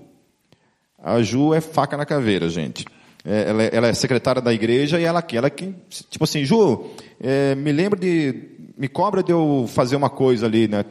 A 1.03 1.23
Ju 1.23 1.55
é 1.55 1.63
faca 1.63 1.97
na 1.97 2.05
caveira, 2.05 2.51
gente. 2.51 2.85
É, 3.25 3.49
ela, 3.49 3.63
é, 3.63 3.71
ela, 3.73 3.89
é 3.89 3.95
secretária 3.95 4.43
da 4.43 4.53
igreja 4.53 5.01
e 5.01 5.05
ela 5.05 5.25
ela 5.33 5.49
que, 5.49 5.75
tipo 6.11 6.25
assim, 6.25 6.45
Ju, 6.45 6.91
é, 7.19 7.55
me 7.55 7.73
lembra 7.73 7.99
de, 7.99 8.45
me 8.77 8.89
cobra 8.89 9.23
de 9.23 9.33
eu 9.33 9.65
fazer 9.69 9.97
uma 9.97 10.11
coisa 10.11 10.45
ali, 10.45 10.69
né? 10.69 10.85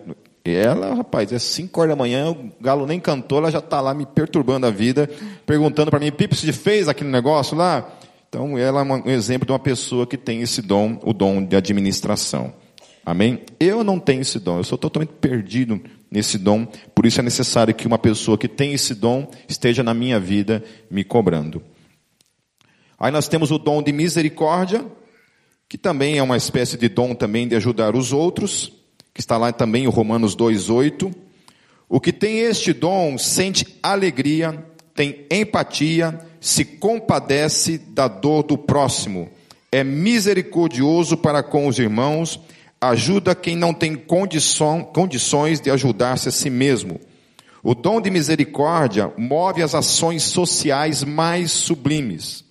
E 0.44 0.56
ela, 0.56 0.96
rapaz, 0.96 1.32
é 1.32 1.38
5 1.38 1.80
horas 1.80 1.92
da 1.92 1.96
manhã, 1.96 2.32
o 2.32 2.52
galo 2.60 2.88
nem 2.88 3.00
cantou, 3.00 3.38
ela 3.38 3.52
já 3.52 3.60
está 3.60 3.80
lá 3.80 3.94
me 3.94 4.06
perturbando 4.08 4.66
a 4.66 4.72
vida, 4.72 5.08
perguntando 5.46 5.92
para 5.92 6.00
mim, 6.00 6.12
Pipo, 6.12 6.36
você 6.36 6.52
fez 6.52 6.90
aquele 6.90 7.12
negócio 7.12 7.56
lá? 7.56 7.88
Então, 8.28 8.58
ela 8.58 8.82
é 8.82 8.84
um 8.84 9.10
exemplo 9.10 9.46
de 9.46 9.52
uma 9.52 9.60
pessoa 9.60 10.08
que 10.08 10.18
tem 10.18 10.42
esse 10.42 10.62
dom, 10.62 11.00
o 11.04 11.14
dom 11.14 11.46
de 11.46 11.56
administração. 11.56 12.54
Amém? 13.06 13.42
Eu 13.60 13.84
não 13.84 14.00
tenho 14.00 14.22
esse 14.22 14.40
dom, 14.40 14.58
eu 14.58 14.64
sou 14.64 14.78
totalmente 14.78 15.14
perdido 15.20 15.80
nesse 16.10 16.38
dom, 16.38 16.66
por 16.96 17.06
isso 17.06 17.20
é 17.20 17.24
necessário 17.24 17.74
que 17.74 17.86
uma 17.86 18.00
pessoa 18.00 18.38
que 18.38 18.48
tem 18.48 18.74
esse 18.74 18.96
dom 18.96 19.30
esteja 19.48 19.84
na 19.84 19.94
minha 19.94 20.20
vida 20.20 20.64
me 20.90 21.04
cobrando. 21.04 21.62
Aí 23.00 23.12
nós 23.12 23.28
temos 23.28 23.52
o 23.52 23.58
dom 23.58 23.82
de 23.82 23.92
misericórdia, 23.92 24.86
que 25.68 25.78
também 25.78 26.18
é 26.18 26.24
uma 26.24 26.38
espécie 26.38 26.78
de 26.78 26.90
dom 26.90 27.16
também 27.16 27.48
de 27.48 27.56
ajudar 27.56 27.96
os 27.96 28.12
outros, 28.12 28.72
que 29.14 29.22
está 29.22 29.38
lá 29.38 29.52
também 29.52 29.84
em 29.84 29.88
Romanos 29.88 30.36
2:8. 30.36 31.12
O 31.88 32.00
que 32.00 32.14
tem 32.14 32.40
este 32.40 32.74
dom 32.74 33.18
sente 33.18 33.78
alegria, 33.84 34.66
tem 34.96 35.26
empatia, 35.30 36.20
se 36.40 36.64
compadece 36.64 37.78
da 37.78 38.08
dor 38.08 38.44
do 38.44 38.58
próximo, 38.58 39.30
é 39.72 39.84
misericordioso 39.84 41.16
para 41.16 41.44
com 41.44 41.68
os 41.68 41.80
irmãos, 41.80 42.40
ajuda 42.80 43.36
quem 43.36 43.56
não 43.56 43.74
tem 43.74 43.96
condição, 43.96 44.84
condições 44.84 45.62
de 45.62 45.70
ajudar-se 45.70 46.30
a 46.30 46.32
si 46.32 46.50
mesmo. 46.50 47.00
O 47.64 47.76
dom 47.76 48.02
de 48.02 48.10
misericórdia 48.10 49.14
move 49.18 49.62
as 49.62 49.76
ações 49.76 50.24
sociais 50.24 51.04
mais 51.04 51.52
sublimes. 51.52 52.44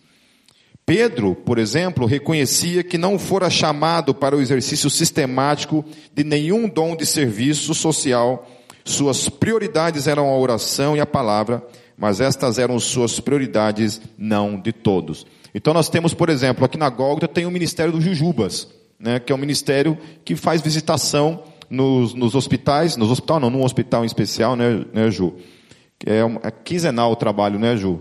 Pedro, 0.85 1.35
por 1.35 1.59
exemplo, 1.59 2.07
reconhecia 2.07 2.83
que 2.83 2.99
não 2.99 3.19
fora 3.19 3.49
chamado 3.49 4.15
para 4.15 4.37
o 4.37 4.41
exercício 4.41 4.91
sistemático 4.91 5.85
de 6.13 6.25
nenhum 6.25 6.69
dom 6.69 6.97
de 6.97 7.07
serviço 7.07 7.75
social. 7.75 8.49
Suas 8.85 9.29
prioridades 9.29 10.07
eram 10.07 10.29
a 10.29 10.37
oração 10.37 10.97
e 10.97 11.01
a 11.01 11.07
palavra, 11.07 11.65
mas 11.97 12.21
estas 12.21 12.59
eram 12.59 12.81
suas 12.81 13.21
prioridades 13.21 14.01
não 14.19 14.61
de 14.61 14.73
todos. 14.73 15.27
Então 15.55 15.75
nós 15.75 15.89
temos, 15.89 16.15
por 16.15 16.29
exemplo, 16.29 16.65
aqui 16.65 16.79
na 16.79 16.89
Gólgota 16.89 17.29
tem 17.29 17.47
o 17.47 17.51
Ministério 17.51 17.93
dos 17.93 18.03
Jujubas, 18.03 18.69
né, 18.99 19.21
que 19.21 19.33
é 19.33 19.35
um 19.35 19.39
ministério 19.39 19.97
que 20.25 20.35
faz 20.35 20.61
visitação 20.61 21.43
nos, 21.69 22.15
nos 22.15 22.35
hospitais, 22.35 22.97
nos 22.97 23.11
hospitais 23.11 23.41
não, 23.41 23.51
num 23.51 23.65
hospital 23.65 24.03
em 24.03 24.07
especial, 24.07 24.57
né, 24.57 24.85
né 24.93 25.11
Ju? 25.11 25.37
É, 26.05 26.25
um, 26.25 26.37
é 26.43 26.51
quinzenal 26.51 27.13
o 27.13 27.17
trabalho, 27.17 27.59
né, 27.59 27.77
Ju? 27.77 28.01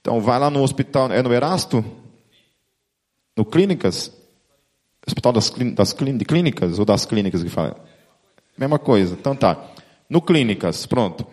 Então 0.00 0.20
vai 0.20 0.38
lá 0.38 0.50
no 0.50 0.62
hospital, 0.62 1.10
é 1.12 1.22
no 1.22 1.32
Erasto? 1.32 1.84
No 3.40 3.44
clínicas, 3.46 4.12
hospital 5.06 5.32
das, 5.32 5.50
das 5.74 5.94
clínicas 5.94 6.78
ou 6.78 6.84
das 6.84 7.06
clínicas 7.06 7.42
que 7.42 7.48
fala? 7.48 7.74
Mesma 8.58 8.78
coisa. 8.78 9.16
Então 9.18 9.34
tá. 9.34 9.58
No 10.10 10.20
clínicas, 10.20 10.84
pronto. 10.84 11.26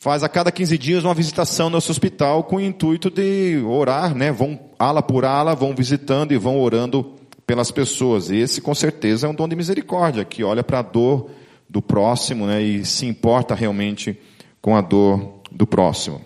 Faz 0.00 0.24
a 0.24 0.28
cada 0.28 0.50
15 0.50 0.76
dias 0.76 1.04
uma 1.04 1.14
visitação 1.14 1.70
nesse 1.70 1.92
hospital 1.92 2.42
com 2.42 2.56
o 2.56 2.60
intuito 2.60 3.08
de 3.08 3.62
orar, 3.64 4.16
né? 4.16 4.32
Vão 4.32 4.58
ala 4.76 5.00
por 5.00 5.24
ala, 5.24 5.54
vão 5.54 5.76
visitando 5.76 6.32
e 6.32 6.36
vão 6.36 6.60
orando 6.60 7.14
pelas 7.46 7.70
pessoas. 7.70 8.28
Esse 8.28 8.60
com 8.60 8.74
certeza 8.74 9.28
é 9.28 9.30
um 9.30 9.34
dom 9.34 9.46
de 9.46 9.54
misericórdia, 9.54 10.24
que 10.24 10.42
olha 10.42 10.64
para 10.64 10.80
a 10.80 10.82
dor 10.82 11.30
do 11.68 11.80
próximo, 11.80 12.46
né? 12.46 12.60
E 12.60 12.84
se 12.84 13.06
importa 13.06 13.54
realmente 13.54 14.18
com 14.60 14.74
a 14.74 14.80
dor 14.80 15.40
do 15.52 15.68
próximo. 15.68 16.20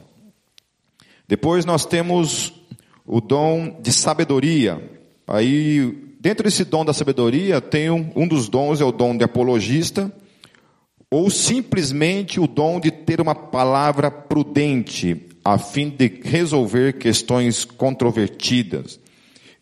Depois 1.28 1.66
nós 1.66 1.85
temos 1.85 2.63
o 3.07 3.21
dom 3.21 3.81
de 3.81 3.93
sabedoria. 3.93 4.83
Aí, 5.27 6.15
dentro 6.21 6.45
desse 6.45 6.65
dom 6.65 6.85
da 6.85 6.93
sabedoria, 6.93 7.61
tem 7.61 7.91
um, 7.91 8.11
um 8.17 8.27
dos 8.27 8.49
dons 8.49 8.81
é 8.81 8.85
o 8.85 8.93
dom 8.93 9.17
de 9.17 9.25
apologista, 9.25 10.13
ou 11.11 11.31
simplesmente 11.31 12.41
o 12.41 12.47
dom 12.47 12.81
de 12.81 12.91
ter 12.91 13.21
uma 13.21 13.35
palavra 13.35 14.11
prudente, 14.11 15.29
a 15.45 15.59
fim 15.59 15.91
de 15.91 16.21
resolver 16.25 16.95
questões 16.95 17.65
controvertidas. 17.65 18.99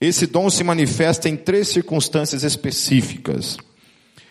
Esse 0.01 0.27
dom 0.27 0.49
se 0.49 0.65
manifesta 0.65 1.29
em 1.29 1.37
três 1.37 1.69
circunstâncias 1.69 2.43
específicas. 2.43 3.57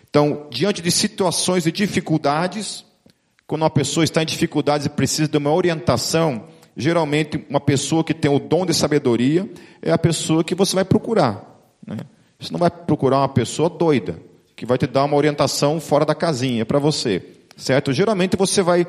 Então, 0.10 0.48
diante 0.50 0.82
de 0.82 0.92
situações 0.92 1.64
de 1.64 1.72
dificuldades, 1.72 2.84
quando 3.48 3.62
uma 3.62 3.70
pessoa 3.70 4.04
está 4.04 4.22
em 4.22 4.26
dificuldades 4.26 4.88
e 4.88 4.90
precisa 4.90 5.30
de 5.30 5.38
uma 5.38 5.54
orientação, 5.54 6.46
geralmente 6.82 7.46
uma 7.50 7.60
pessoa 7.60 8.04
que 8.04 8.14
tem 8.14 8.30
o 8.30 8.40
dom 8.40 8.66
de 8.66 8.74
sabedoria 8.74 9.50
é 9.82 9.92
a 9.92 9.98
pessoa 9.98 10.44
que 10.44 10.56
você 10.56 10.76
vai 10.76 10.84
procurar. 10.84 11.62
Né? 11.86 11.98
Você 12.40 12.52
não 12.52 12.60
vai 12.60 12.72
procurar 12.72 13.20
uma 13.20 13.30
pessoa 13.30 13.70
doida, 13.70 14.20
que 14.56 14.66
vai 14.66 14.78
te 14.78 14.88
dar 14.88 15.04
uma 15.04 15.16
orientação 15.16 15.80
fora 15.80 16.06
da 16.06 16.16
casinha 16.16 16.66
para 16.66 16.80
você. 16.80 17.24
Certo? 17.56 17.94
Geralmente 17.94 18.36
você 18.36 18.62
vai, 18.64 18.88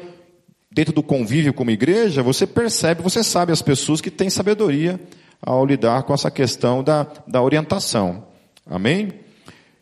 dentro 0.70 0.92
do 0.92 1.02
convívio 1.02 1.52
como 1.52 1.70
igreja, 1.70 2.22
você 2.22 2.46
percebe, 2.46 3.02
você 3.02 3.22
sabe 3.22 3.52
as 3.52 3.60
pessoas 3.60 4.00
que 4.00 4.10
têm 4.10 4.30
sabedoria 4.30 4.98
ao 5.40 5.66
lidar 5.66 6.04
com 6.04 6.14
essa 6.14 6.30
questão 6.30 6.82
da, 6.82 7.06
da 7.26 7.42
orientação. 7.42 8.24
Amém? 8.64 9.12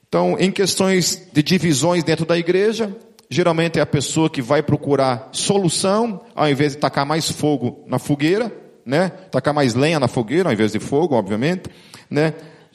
Então, 0.08 0.36
em 0.40 0.50
questões 0.50 1.28
de 1.32 1.42
divisões 1.42 2.02
dentro 2.02 2.26
da 2.26 2.36
igreja, 2.36 2.92
geralmente 3.30 3.78
é 3.78 3.82
a 3.82 3.86
pessoa 3.86 4.28
que 4.28 4.42
vai 4.42 4.62
procurar 4.62 5.28
solução, 5.32 6.20
ao 6.34 6.50
invés 6.50 6.72
de 6.72 6.78
tacar 6.78 7.06
mais 7.06 7.30
fogo 7.30 7.84
na 7.86 7.98
fogueira, 7.98 8.52
né? 8.84 9.08
Tacar 9.30 9.54
mais 9.54 9.74
lenha 9.74 10.00
na 10.00 10.08
fogueira, 10.08 10.48
ao 10.48 10.52
invés 10.52 10.72
de 10.72 10.80
fogo, 10.80 11.14
obviamente, 11.14 11.70
né? 12.10 12.34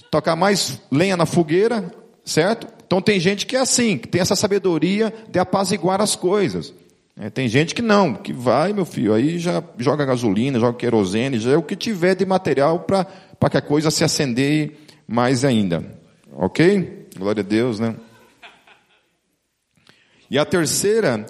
Tacar 0.10 0.38
mais 0.38 0.82
lenha 0.90 1.18
na 1.18 1.26
fogueira, 1.26 1.92
certo? 2.24 2.68
Então 2.88 3.02
tem 3.02 3.20
gente 3.20 3.46
que 3.46 3.58
é 3.58 3.60
assim, 3.60 3.98
que 3.98 4.08
tem 4.08 4.22
essa 4.22 4.36
sabedoria 4.36 5.14
de 5.30 5.38
apaziguar 5.38 6.00
as 6.00 6.16
coisas. 6.16 6.74
É, 7.20 7.30
tem 7.30 7.48
gente 7.48 7.74
que 7.76 7.82
não, 7.82 8.14
que 8.14 8.32
vai, 8.32 8.72
meu 8.72 8.86
filho, 8.86 9.14
aí 9.14 9.40
já 9.40 9.64
joga 9.78 10.06
gasolina, 10.06 10.60
joga 10.60 10.78
querosene, 10.78 11.40
já 11.40 11.52
é 11.52 11.58
o 11.58 11.64
que 11.64 11.76
tiver 11.76 12.16
de 12.16 12.26
material 12.26 12.80
para 12.80 13.06
que 13.50 13.58
a 13.58 13.62
coisa 13.62 13.92
se 13.92 14.04
acender 14.04 14.80
mais 15.08 15.44
ainda. 15.44 15.84
Ok? 16.34 17.08
Glória 17.18 17.42
a 17.42 17.46
Deus, 17.46 17.80
né? 17.80 17.96
E 20.30 20.40
a 20.40 20.46
terceira 20.46 21.26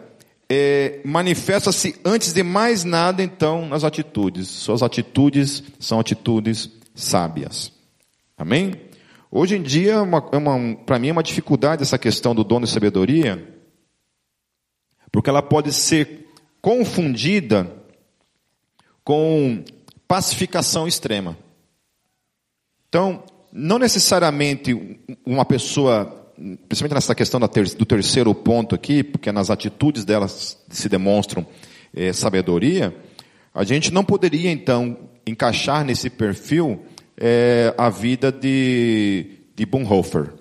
é, 0.50 1.02
manifesta-se 1.04 2.00
antes 2.06 2.34
de 2.34 2.44
mais 2.44 2.84
nada, 2.84 3.22
então, 3.24 3.68
nas 3.68 3.84
atitudes. 3.84 4.48
Suas 4.48 4.82
atitudes 4.82 5.64
são 5.80 6.00
atitudes 6.00 6.70
sábias. 6.94 7.72
Amém? 8.38 8.74
Hoje 9.32 9.58
em 9.58 9.62
dia, 9.62 9.94
é 9.94 10.02
uma, 10.02 10.18
é 10.32 10.76
para 10.86 11.00
mim, 11.00 11.10
é 11.10 11.12
uma 11.12 11.24
dificuldade 11.24 11.82
essa 11.82 11.98
questão 11.98 12.34
do 12.34 12.44
dono 12.44 12.66
de 12.66 12.72
sabedoria, 12.72 13.54
porque 15.12 15.30
ela 15.30 15.42
pode 15.42 15.74
ser 15.74 16.30
confundida 16.62 17.70
com 19.04 19.64
pacificação 20.08 20.88
extrema. 20.88 21.38
Então, 22.88 23.24
não 23.52 23.78
necessariamente 23.78 25.00
uma 25.26 25.46
pessoa, 25.46 26.25
principalmente 26.68 26.96
nessa 26.96 27.16
questão 27.16 27.40
do 27.40 27.86
terceiro 27.86 28.34
ponto 28.34 28.76
aqui, 28.76 29.04
porque 29.04 29.32
nas 29.32 29.50
atitudes 29.50 30.04
delas 30.04 30.58
se 30.70 30.90
demonstram 30.90 31.46
é, 31.94 32.12
sabedoria, 32.14 32.96
a 33.54 33.64
gente 33.64 33.92
não 33.92 34.04
poderia 34.04 34.52
então 34.52 34.98
encaixar 35.26 35.86
nesse 35.86 36.10
perfil 36.10 36.84
é, 37.18 37.74
a 37.78 37.90
vida 37.90 38.32
de, 38.32 39.40
de 39.56 39.66
Bonhoeffer, 39.66 40.34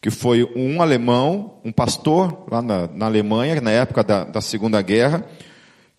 que 0.00 0.10
foi 0.10 0.44
um 0.56 0.80
alemão, 0.80 1.58
um 1.64 1.72
pastor 1.72 2.46
lá 2.50 2.62
na, 2.62 2.88
na 2.88 3.06
Alemanha, 3.06 3.60
na 3.60 3.70
época 3.70 4.02
da, 4.02 4.24
da 4.24 4.40
Segunda 4.40 4.80
Guerra, 4.80 5.26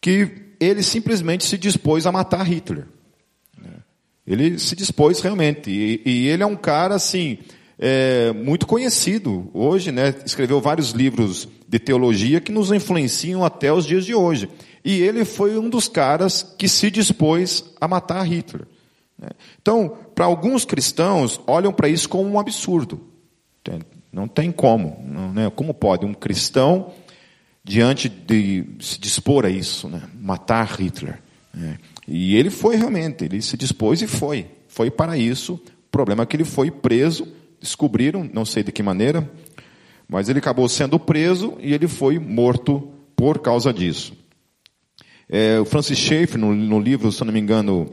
que 0.02 0.56
ele 0.60 0.82
simplesmente 0.84 1.46
se 1.46 1.58
dispôs 1.58 2.06
a 2.06 2.12
matar 2.12 2.44
Hitler. 2.44 2.86
Ele 4.26 4.58
se 4.58 4.76
dispôs 4.76 5.20
realmente. 5.22 5.70
E, 5.70 6.02
e 6.04 6.28
ele 6.28 6.42
é 6.42 6.46
um 6.46 6.56
cara, 6.56 6.96
assim, 6.96 7.38
é, 7.78 8.32
muito 8.32 8.66
conhecido 8.66 9.50
hoje, 9.54 9.92
né? 9.92 10.14
Escreveu 10.26 10.62
vários 10.62 10.92
livros 10.92 11.48
de 11.68 11.80
teologia 11.80 12.40
que 12.40 12.52
nos 12.52 12.72
influenciam 12.72 13.44
até 13.44 13.72
os 13.72 13.86
dias 13.86 14.06
de 14.06 14.14
hoje. 14.14 14.50
E 14.84 15.02
ele 15.02 15.26
foi 15.26 15.58
um 15.58 15.70
dos 15.70 15.88
caras 15.88 16.44
que 16.58 16.70
se 16.70 16.90
dispôs 16.92 17.66
a 17.82 17.88
matar 17.88 18.24
Hitler. 18.24 18.68
Né? 19.18 19.30
Então, 19.62 19.98
para 20.14 20.26
alguns 20.26 20.64
cristãos, 20.64 21.40
olham 21.48 21.74
para 21.74 21.90
isso 21.90 22.08
como 22.08 22.30
um 22.30 22.40
absurdo. 22.40 23.02
Não 24.12 24.28
tem 24.28 24.52
como. 24.52 25.04
Não, 25.06 25.34
né? 25.34 25.52
Como 25.54 25.74
pode 25.74 26.06
um 26.06 26.14
cristão, 26.14 26.94
diante 27.64 28.08
de 28.08 28.64
se 28.80 29.00
dispor 29.00 29.46
a 29.46 29.50
isso, 29.50 29.90
né? 29.90 30.04
matar 30.18 30.80
Hitler? 30.80 31.20
Né? 31.54 31.78
E 32.08 32.36
ele 32.36 32.50
foi 32.50 32.76
realmente, 32.76 33.26
ele 33.26 33.42
se 33.42 33.58
dispôs 33.58 34.02
e 34.02 34.08
foi. 34.08 34.48
Foi 34.68 34.92
para 34.92 35.18
isso. 35.18 35.56
O 35.56 35.92
problema 35.92 36.24
é 36.24 36.26
que 36.26 36.36
ele 36.36 36.46
foi 36.46 36.70
preso, 36.70 37.28
descobriram, 37.66 38.30
não 38.32 38.46
sei 38.46 38.64
de 38.64 38.72
que 38.72 38.82
maneira, 38.82 39.30
mas 40.08 40.30
ele 40.30 40.40
acabou 40.40 40.70
sendo 40.70 41.00
preso 41.00 41.58
e 41.60 41.74
ele 41.74 41.88
foi 41.88 42.18
morto 42.20 42.92
por 43.16 43.40
causa 43.40 43.74
disso. 43.74 44.14
É, 45.28 45.60
o 45.60 45.66
Francis 45.66 45.98
Schaeffer, 45.98 46.40
no, 46.40 46.54
no, 46.54 46.80
livro, 46.80 47.12
se 47.12 47.24
não 47.26 47.34
me 47.34 47.40
engano, 47.40 47.92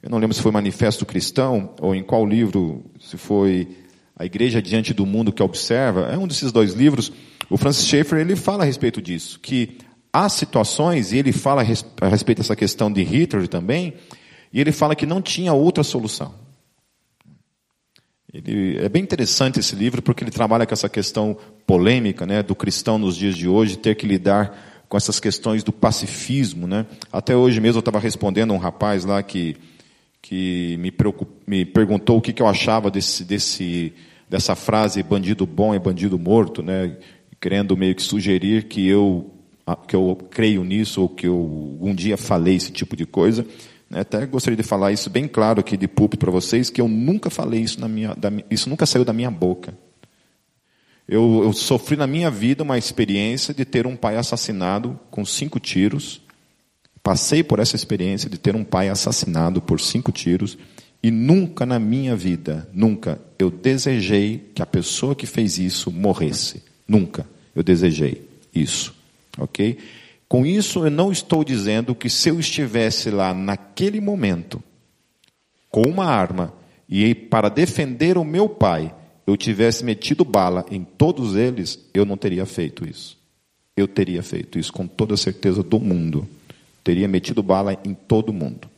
eu 0.00 0.08
não 0.08 0.18
lembro 0.18 0.34
se 0.34 0.42
foi 0.42 0.52
Manifesto 0.52 1.04
Cristão, 1.04 1.74
ou 1.80 1.94
em 1.94 2.02
qual 2.02 2.24
livro, 2.24 2.84
se 3.00 3.16
foi 3.18 3.68
A 4.16 4.24
Igreja 4.24 4.62
Diante 4.62 4.94
do 4.94 5.04
Mundo 5.04 5.32
que 5.32 5.42
Observa, 5.42 6.02
é 6.12 6.16
um 6.16 6.28
desses 6.28 6.52
dois 6.52 6.74
livros, 6.74 7.12
o 7.50 7.56
Francis 7.56 7.86
Schaeffer, 7.86 8.20
ele 8.20 8.36
fala 8.36 8.62
a 8.62 8.66
respeito 8.66 9.02
disso, 9.02 9.40
que 9.40 9.78
há 10.12 10.28
situações, 10.28 11.12
e 11.12 11.18
ele 11.18 11.32
fala 11.32 11.62
a 11.62 12.08
respeito 12.08 12.38
dessa 12.38 12.54
questão 12.54 12.92
de 12.92 13.02
Hitler 13.02 13.48
também, 13.48 13.94
e 14.52 14.60
ele 14.60 14.70
fala 14.70 14.94
que 14.94 15.04
não 15.04 15.20
tinha 15.20 15.52
outra 15.52 15.82
solução. 15.82 16.47
Ele, 18.32 18.76
é 18.78 18.88
bem 18.88 19.02
interessante 19.02 19.58
esse 19.58 19.74
livro 19.74 20.02
porque 20.02 20.22
ele 20.22 20.30
trabalha 20.30 20.66
com 20.66 20.74
essa 20.74 20.88
questão 20.88 21.36
polêmica 21.66 22.26
né, 22.26 22.42
do 22.42 22.54
cristão 22.54 22.98
nos 22.98 23.16
dias 23.16 23.34
de 23.34 23.48
hoje, 23.48 23.78
ter 23.78 23.94
que 23.94 24.06
lidar 24.06 24.84
com 24.88 24.96
essas 24.96 25.18
questões 25.18 25.62
do 25.62 25.72
pacifismo, 25.72 26.66
né? 26.66 26.86
Até 27.12 27.36
hoje 27.36 27.60
mesmo 27.60 27.78
eu 27.78 27.80
estava 27.80 27.98
respondendo 27.98 28.52
a 28.52 28.54
um 28.54 28.58
rapaz 28.58 29.04
lá 29.04 29.22
que, 29.22 29.56
que 30.22 30.76
me, 30.78 30.92
me 31.46 31.64
perguntou 31.64 32.16
o 32.16 32.20
que, 32.22 32.32
que 32.32 32.40
eu 32.40 32.46
achava 32.46 32.90
desse, 32.90 33.22
desse, 33.22 33.92
dessa 34.28 34.54
frase 34.54 35.02
bandido 35.02 35.46
bom 35.46 35.74
é 35.74 35.78
bandido 35.78 36.18
morto, 36.18 36.62
né? 36.62 36.96
Querendo 37.40 37.76
meio 37.76 37.94
que 37.94 38.02
sugerir 38.02 38.64
que 38.64 38.86
eu, 38.88 39.30
que 39.86 39.94
eu 39.94 40.18
creio 40.30 40.64
nisso 40.64 41.02
ou 41.02 41.08
que 41.08 41.26
eu 41.26 41.78
um 41.80 41.94
dia 41.94 42.16
falei 42.16 42.56
esse 42.56 42.72
tipo 42.72 42.96
de 42.96 43.04
coisa. 43.04 43.46
Né? 43.90 44.00
Até 44.00 44.24
gostaria 44.26 44.56
de 44.56 44.62
falar 44.62 44.92
isso 44.92 45.08
bem 45.10 45.26
claro 45.26 45.60
aqui 45.60 45.76
de 45.76 45.88
púlpito 45.88 46.24
para 46.24 46.32
vocês, 46.32 46.70
que 46.70 46.80
eu 46.80 46.88
nunca 46.88 47.30
falei 47.30 47.60
isso 47.60 47.80
na 47.80 47.88
minha, 47.88 48.14
da, 48.14 48.30
isso 48.50 48.68
nunca 48.68 48.86
saiu 48.86 49.04
da 49.04 49.12
minha 49.12 49.30
boca. 49.30 49.74
Eu, 51.08 51.42
eu 51.42 51.52
sofri 51.52 51.96
na 51.96 52.06
minha 52.06 52.30
vida 52.30 52.62
uma 52.62 52.76
experiência 52.76 53.54
de 53.54 53.64
ter 53.64 53.86
um 53.86 53.96
pai 53.96 54.16
assassinado 54.16 54.98
com 55.10 55.24
cinco 55.24 55.58
tiros. 55.58 56.20
Passei 57.02 57.42
por 57.42 57.58
essa 57.58 57.76
experiência 57.76 58.28
de 58.28 58.36
ter 58.36 58.54
um 58.54 58.62
pai 58.62 58.90
assassinado 58.90 59.62
por 59.62 59.80
cinco 59.80 60.12
tiros. 60.12 60.58
E 61.02 61.10
nunca 61.10 61.64
na 61.64 61.78
minha 61.78 62.14
vida, 62.14 62.68
nunca, 62.74 63.20
eu 63.38 63.50
desejei 63.50 64.50
que 64.54 64.60
a 64.60 64.66
pessoa 64.66 65.14
que 65.14 65.24
fez 65.24 65.56
isso 65.56 65.90
morresse. 65.90 66.62
Nunca 66.86 67.24
eu 67.58 67.62
desejei 67.64 68.22
isso. 68.54 68.94
Ok? 69.36 69.76
Com 70.28 70.44
isso, 70.44 70.84
eu 70.84 70.90
não 70.90 71.10
estou 71.10 71.42
dizendo 71.42 71.94
que 71.94 72.10
se 72.10 72.28
eu 72.28 72.38
estivesse 72.38 73.10
lá 73.10 73.32
naquele 73.32 74.00
momento, 74.00 74.62
com 75.70 75.82
uma 75.82 76.04
arma, 76.04 76.52
e 76.88 77.14
para 77.14 77.48
defender 77.48 78.18
o 78.18 78.24
meu 78.24 78.48
pai, 78.48 78.94
eu 79.26 79.36
tivesse 79.36 79.84
metido 79.84 80.24
bala 80.24 80.66
em 80.70 80.84
todos 80.84 81.34
eles, 81.34 81.78
eu 81.94 82.04
não 82.04 82.16
teria 82.16 82.44
feito 82.44 82.86
isso. 82.86 83.16
Eu 83.76 83.86
teria 83.86 84.22
feito 84.22 84.58
isso 84.58 84.72
com 84.72 84.86
toda 84.86 85.14
a 85.14 85.18
certeza 85.18 85.62
do 85.62 85.78
mundo. 85.78 86.28
Teria 86.82 87.06
metido 87.06 87.42
bala 87.42 87.78
em 87.84 87.94
todo 87.94 88.32
mundo. 88.32 88.68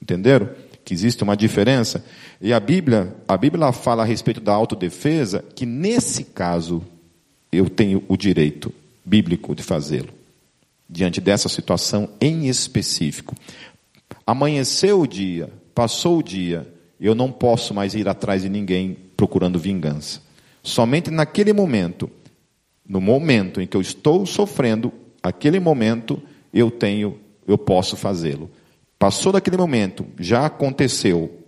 Entenderam? 0.00 0.48
Que 0.84 0.94
existe 0.94 1.22
uma 1.22 1.36
diferença. 1.36 2.04
E 2.40 2.52
a 2.52 2.60
Bíblia, 2.60 3.14
a 3.26 3.36
Bíblia 3.36 3.72
fala 3.72 4.02
a 4.02 4.06
respeito 4.06 4.40
da 4.40 4.52
autodefesa, 4.52 5.44
que 5.54 5.66
nesse 5.66 6.24
caso 6.24 6.82
eu 7.50 7.68
tenho 7.68 8.04
o 8.08 8.16
direito 8.16 8.72
bíblico 9.04 9.54
de 9.54 9.62
fazê-lo. 9.62 10.16
Diante 10.88 11.20
dessa 11.20 11.48
situação 11.48 12.08
em 12.20 12.46
específico. 12.46 13.34
Amanheceu 14.26 15.00
o 15.00 15.06
dia, 15.06 15.50
passou 15.74 16.18
o 16.18 16.22
dia, 16.22 16.66
eu 17.00 17.14
não 17.14 17.30
posso 17.30 17.74
mais 17.74 17.94
ir 17.94 18.08
atrás 18.08 18.42
de 18.42 18.48
ninguém 18.48 18.96
procurando 19.16 19.58
vingança. 19.58 20.20
Somente 20.62 21.10
naquele 21.10 21.52
momento, 21.52 22.10
no 22.88 23.00
momento 23.00 23.60
em 23.60 23.66
que 23.66 23.76
eu 23.76 23.80
estou 23.80 24.26
sofrendo, 24.26 24.92
aquele 25.22 25.60
momento 25.60 26.22
eu 26.52 26.70
tenho, 26.70 27.18
eu 27.46 27.58
posso 27.58 27.96
fazê-lo. 27.96 28.50
Passou 28.98 29.32
daquele 29.32 29.56
momento, 29.56 30.06
já 30.18 30.46
aconteceu 30.46 31.40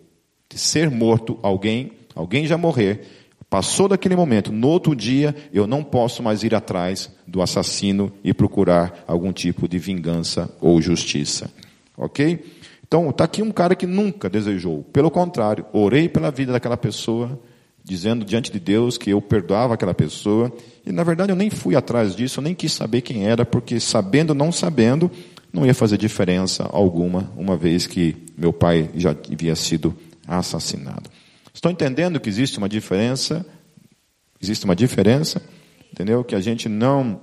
de 0.48 0.59
ser 0.59 0.90
morto 0.90 1.38
alguém, 1.42 1.92
alguém 2.14 2.46
já 2.46 2.59
morrer, 2.59 3.17
passou 3.51 3.89
daquele 3.89 4.15
momento, 4.15 4.53
no 4.53 4.69
outro 4.69 4.95
dia 4.95 5.35
eu 5.53 5.67
não 5.67 5.83
posso 5.83 6.23
mais 6.23 6.43
ir 6.43 6.55
atrás 6.55 7.11
do 7.27 7.41
assassino 7.41 8.13
e 8.23 8.35
procurar 8.35 9.05
algum 9.07 9.33
tipo 9.33 9.69
de 9.69 9.79
vingança 9.79 10.51
ou 10.61 10.81
justiça. 10.81 11.51
OK? 11.97 12.45
Então, 12.87 13.11
está 13.11 13.25
aqui 13.25 13.43
um 13.43 13.51
cara 13.51 13.75
que 13.75 13.87
nunca 13.87 14.31
desejou. 14.31 14.83
Pelo 14.93 15.11
contrário, 15.11 15.67
orei 15.75 16.09
pela 16.09 16.31
vida 16.31 16.53
daquela 16.53 16.77
pessoa, 16.77 17.39
dizendo 17.85 18.25
diante 18.25 18.51
de 18.51 18.59
Deus 18.59 18.97
que 18.97 19.11
eu 19.11 19.21
perdoava 19.21 19.75
aquela 19.75 19.93
pessoa. 19.93 20.51
E, 20.87 20.91
na 20.91 21.05
verdade, 21.05 21.31
eu 21.31 21.37
nem 21.37 21.51
fui 21.51 21.77
atrás 21.77 22.17
disso, 22.17 22.41
eu 22.41 22.45
nem 22.45 22.55
quis 22.55 22.73
saber 22.73 23.03
quem 23.03 23.27
era, 23.27 23.45
porque 23.45 23.79
sabendo 23.79 24.31
ou 24.31 24.37
não 24.37 24.51
sabendo, 24.51 25.11
não 25.53 25.67
ia 25.67 25.75
fazer 25.75 25.99
diferença 25.99 26.67
alguma, 26.73 27.31
uma 27.37 27.59
vez 27.59 27.87
que 27.87 28.17
meu 28.37 28.55
pai 28.55 28.89
já 28.95 29.11
havia 29.11 29.55
sido 29.55 29.95
assassinado. 30.27 31.11
Estão 31.59 31.73
entendendo 31.73 32.21
que 32.21 32.29
existe 32.29 32.57
uma 32.57 32.68
diferença? 32.68 33.44
Existe 34.40 34.64
uma 34.64 34.77
diferença, 34.77 35.42
entendeu? 35.92 36.23
Que 36.23 36.37
a 36.37 36.40
gente 36.40 36.68
não 36.68 37.21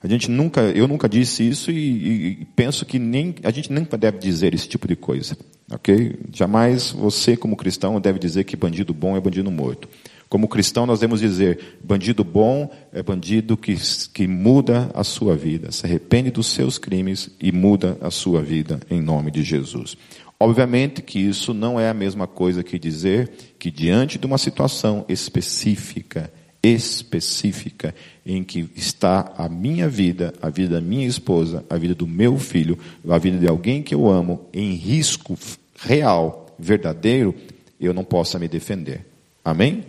a 0.00 0.06
gente 0.06 0.30
nunca, 0.30 0.60
eu 0.60 0.86
nunca 0.86 1.08
disse 1.08 1.48
isso 1.48 1.70
e, 1.72 2.40
e, 2.40 2.44
penso 2.56 2.86
que 2.86 3.00
nem 3.00 3.34
a 3.42 3.50
gente 3.50 3.72
nunca 3.72 3.98
deve 3.98 4.18
dizer 4.18 4.54
esse 4.54 4.68
tipo 4.68 4.86
de 4.86 4.94
coisa, 4.94 5.36
ok? 5.70 6.20
Jamais 6.32 6.92
você 6.92 7.36
como 7.36 7.56
cristão 7.56 8.00
deve 8.00 8.20
dizer 8.20 8.44
que 8.44 8.56
bandido 8.56 8.94
bom 8.94 9.16
é 9.16 9.20
bandido 9.20 9.50
morto. 9.50 9.88
Como 10.28 10.48
cristão 10.48 10.86
nós 10.86 11.00
devemos 11.00 11.20
dizer 11.20 11.78
bandido 11.82 12.22
bom 12.22 12.70
é 12.92 13.02
bandido 13.02 13.56
que 13.56 13.76
que 14.12 14.26
muda 14.28 14.88
a 14.94 15.02
sua 15.02 15.36
vida, 15.36 15.72
se 15.72 15.84
arrepende 15.84 16.30
dos 16.30 16.46
seus 16.46 16.78
crimes 16.78 17.28
e 17.40 17.50
muda 17.50 17.98
a 18.00 18.10
sua 18.10 18.40
vida 18.40 18.78
em 18.88 19.00
nome 19.00 19.32
de 19.32 19.42
Jesus. 19.42 19.96
Obviamente 20.42 21.02
que 21.02 21.20
isso 21.20 21.54
não 21.54 21.78
é 21.78 21.88
a 21.88 21.94
mesma 21.94 22.26
coisa 22.26 22.64
que 22.64 22.76
dizer 22.76 23.30
que 23.60 23.70
diante 23.70 24.18
de 24.18 24.26
uma 24.26 24.36
situação 24.36 25.04
específica 25.08 26.32
específica 26.60 27.94
em 28.26 28.42
que 28.42 28.68
está 28.74 29.32
a 29.38 29.48
minha 29.48 29.88
vida, 29.88 30.34
a 30.42 30.50
vida 30.50 30.74
da 30.74 30.80
minha 30.80 31.06
esposa, 31.06 31.64
a 31.70 31.76
vida 31.76 31.94
do 31.94 32.08
meu 32.08 32.36
filho, 32.38 32.76
a 33.08 33.18
vida 33.18 33.38
de 33.38 33.46
alguém 33.46 33.84
que 33.84 33.94
eu 33.94 34.10
amo 34.10 34.48
em 34.52 34.74
risco 34.74 35.38
real, 35.78 36.52
verdadeiro, 36.58 37.36
eu 37.80 37.94
não 37.94 38.02
possa 38.02 38.36
me 38.36 38.48
defender. 38.48 39.06
Amém? 39.44 39.84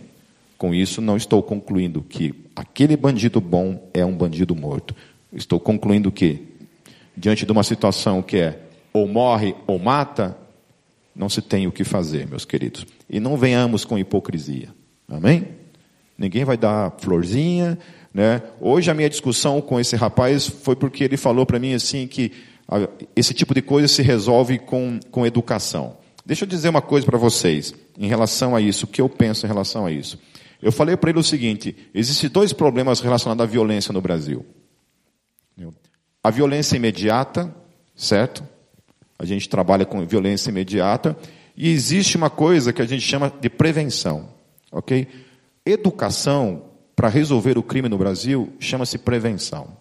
Com 0.56 0.72
isso, 0.72 1.00
não 1.00 1.16
estou 1.16 1.42
concluindo 1.42 2.00
que 2.00 2.32
aquele 2.54 2.96
bandido 2.96 3.40
bom 3.40 3.90
é 3.92 4.04
um 4.04 4.16
bandido 4.16 4.54
morto. 4.54 4.94
Estou 5.32 5.58
concluindo 5.58 6.12
que, 6.12 6.46
diante 7.16 7.44
de 7.44 7.50
uma 7.50 7.64
situação 7.64 8.22
que 8.22 8.36
é 8.36 8.60
ou 8.92 9.08
morre 9.08 9.52
ou 9.66 9.80
mata, 9.80 10.43
não 11.14 11.28
se 11.28 11.40
tem 11.40 11.66
o 11.66 11.72
que 11.72 11.84
fazer, 11.84 12.26
meus 12.26 12.44
queridos. 12.44 12.86
E 13.08 13.20
não 13.20 13.36
venhamos 13.36 13.84
com 13.84 13.98
hipocrisia. 13.98 14.68
Amém? 15.08 15.48
Ninguém 16.18 16.44
vai 16.44 16.56
dar 16.56 16.94
florzinha, 16.98 17.78
né? 18.12 18.42
Hoje 18.60 18.90
a 18.90 18.94
minha 18.94 19.08
discussão 19.08 19.60
com 19.60 19.78
esse 19.78 19.96
rapaz 19.96 20.46
foi 20.46 20.76
porque 20.76 21.04
ele 21.04 21.16
falou 21.16 21.44
para 21.44 21.58
mim 21.58 21.74
assim 21.74 22.06
que 22.06 22.32
esse 23.14 23.34
tipo 23.34 23.54
de 23.54 23.60
coisa 23.60 23.88
se 23.88 24.02
resolve 24.02 24.58
com, 24.58 24.98
com 25.10 25.26
educação. 25.26 25.96
Deixa 26.24 26.44
eu 26.44 26.48
dizer 26.48 26.70
uma 26.70 26.80
coisa 26.80 27.04
para 27.04 27.18
vocês 27.18 27.74
em 27.98 28.06
relação 28.06 28.56
a 28.56 28.60
isso, 28.60 28.86
o 28.86 28.88
que 28.88 29.00
eu 29.00 29.08
penso 29.08 29.44
em 29.44 29.48
relação 29.48 29.84
a 29.84 29.92
isso. 29.92 30.18
Eu 30.62 30.72
falei 30.72 30.96
para 30.96 31.10
ele 31.10 31.18
o 31.18 31.24
seguinte: 31.24 31.76
existem 31.92 32.30
dois 32.30 32.52
problemas 32.52 33.00
relacionados 33.00 33.42
à 33.42 33.46
violência 33.46 33.92
no 33.92 34.00
Brasil. 34.00 34.46
A 36.22 36.30
violência 36.30 36.76
imediata, 36.76 37.54
certo? 37.94 38.42
A 39.18 39.24
gente 39.24 39.48
trabalha 39.48 39.84
com 39.84 40.04
violência 40.06 40.50
imediata. 40.50 41.16
E 41.56 41.70
existe 41.70 42.16
uma 42.16 42.30
coisa 42.30 42.72
que 42.72 42.82
a 42.82 42.86
gente 42.86 43.02
chama 43.02 43.32
de 43.40 43.48
prevenção. 43.48 44.28
Ok? 44.72 45.06
Educação 45.64 46.64
para 46.96 47.08
resolver 47.08 47.56
o 47.58 47.62
crime 47.62 47.88
no 47.88 47.98
Brasil 47.98 48.52
chama-se 48.58 48.98
prevenção. 48.98 49.76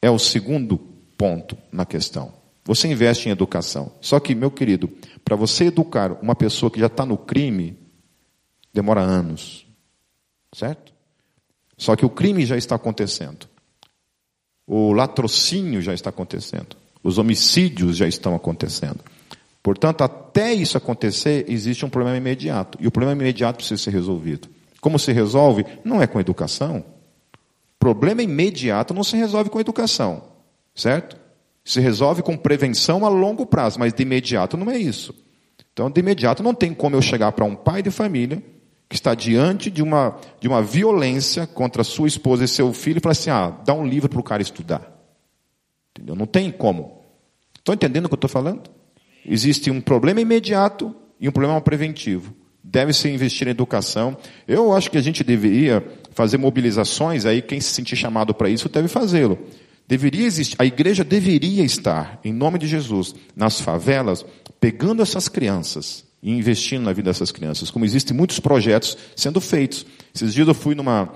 É 0.00 0.10
o 0.10 0.18
segundo 0.18 0.78
ponto 1.16 1.56
na 1.70 1.84
questão. 1.84 2.32
Você 2.64 2.88
investe 2.88 3.28
em 3.28 3.32
educação. 3.32 3.92
Só 4.00 4.20
que, 4.20 4.34
meu 4.34 4.50
querido, 4.50 4.88
para 5.24 5.36
você 5.36 5.66
educar 5.66 6.12
uma 6.22 6.34
pessoa 6.34 6.70
que 6.70 6.80
já 6.80 6.86
está 6.86 7.04
no 7.04 7.16
crime, 7.16 7.76
demora 8.72 9.00
anos. 9.00 9.66
Certo? 10.54 10.92
Só 11.76 11.96
que 11.96 12.04
o 12.04 12.10
crime 12.10 12.44
já 12.44 12.56
está 12.56 12.76
acontecendo. 12.76 13.48
O 14.66 14.92
latrocínio 14.92 15.82
já 15.82 15.92
está 15.92 16.10
acontecendo. 16.10 16.76
Os 17.02 17.18
homicídios 17.18 17.96
já 17.96 18.06
estão 18.06 18.34
acontecendo. 18.34 19.00
Portanto, 19.62 20.02
até 20.02 20.52
isso 20.52 20.76
acontecer, 20.78 21.44
existe 21.48 21.84
um 21.84 21.90
problema 21.90 22.16
imediato. 22.16 22.78
E 22.80 22.86
o 22.86 22.90
problema 22.90 23.20
imediato 23.20 23.56
precisa 23.56 23.82
ser 23.82 23.90
resolvido. 23.90 24.48
Como 24.80 24.98
se 24.98 25.12
resolve? 25.12 25.66
Não 25.84 26.00
é 26.00 26.06
com 26.06 26.18
educação. 26.18 26.84
Problema 27.78 28.22
imediato 28.22 28.94
não 28.94 29.04
se 29.04 29.16
resolve 29.16 29.50
com 29.50 29.60
educação. 29.60 30.22
Certo? 30.74 31.16
Se 31.64 31.80
resolve 31.80 32.22
com 32.22 32.36
prevenção 32.36 33.04
a 33.04 33.08
longo 33.08 33.44
prazo, 33.44 33.78
mas 33.78 33.92
de 33.92 34.02
imediato 34.02 34.56
não 34.56 34.70
é 34.70 34.78
isso. 34.78 35.14
Então, 35.72 35.90
de 35.90 36.00
imediato 36.00 36.42
não 36.42 36.54
tem 36.54 36.74
como 36.74 36.96
eu 36.96 37.02
chegar 37.02 37.32
para 37.32 37.44
um 37.44 37.54
pai 37.54 37.82
de 37.82 37.90
família 37.90 38.42
que 38.88 38.96
está 38.96 39.14
diante 39.14 39.70
de 39.70 39.82
uma, 39.82 40.16
de 40.40 40.48
uma 40.48 40.60
violência 40.60 41.46
contra 41.46 41.84
sua 41.84 42.08
esposa 42.08 42.44
e 42.44 42.48
seu 42.48 42.72
filho 42.72 42.98
e 42.98 43.00
falar 43.00 43.12
assim: 43.12 43.30
ah, 43.30 43.54
dá 43.64 43.72
um 43.72 43.86
livro 43.86 44.08
para 44.08 44.18
o 44.18 44.22
cara 44.22 44.42
estudar. 44.42 44.89
Entendeu? 45.90 46.14
Não 46.14 46.26
tem 46.26 46.50
como. 46.50 47.00
Estão 47.58 47.74
entendendo 47.74 48.06
o 48.06 48.08
que 48.08 48.14
eu 48.14 48.16
estou 48.16 48.30
falando? 48.30 48.62
Existe 49.24 49.70
um 49.70 49.80
problema 49.80 50.20
imediato 50.20 50.94
e 51.20 51.28
um 51.28 51.32
problema 51.32 51.60
preventivo. 51.60 52.34
Deve-se 52.62 53.08
investir 53.08 53.48
em 53.48 53.50
educação. 53.50 54.16
Eu 54.46 54.72
acho 54.72 54.90
que 54.90 54.98
a 54.98 55.02
gente 55.02 55.24
deveria 55.24 55.84
fazer 56.12 56.38
mobilizações 56.38 57.24
aí, 57.24 57.42
quem 57.42 57.60
se 57.60 57.72
sentir 57.72 57.96
chamado 57.96 58.34
para 58.34 58.48
isso 58.48 58.68
deve 58.68 58.88
fazê-lo. 58.88 59.38
Deveria 59.86 60.24
existir, 60.24 60.56
a 60.58 60.64
igreja 60.64 61.02
deveria 61.02 61.64
estar, 61.64 62.20
em 62.24 62.32
nome 62.32 62.58
de 62.58 62.68
Jesus, 62.68 63.14
nas 63.34 63.60
favelas, 63.60 64.24
pegando 64.60 65.02
essas 65.02 65.26
crianças 65.26 66.04
e 66.22 66.30
investindo 66.30 66.84
na 66.84 66.92
vida 66.92 67.10
dessas 67.10 67.32
crianças, 67.32 67.70
como 67.70 67.84
existem 67.84 68.16
muitos 68.16 68.38
projetos 68.38 68.96
sendo 69.16 69.40
feitos. 69.40 69.84
Esses 70.14 70.32
dias 70.32 70.46
eu 70.46 70.54
fui 70.54 70.76
numa, 70.76 71.12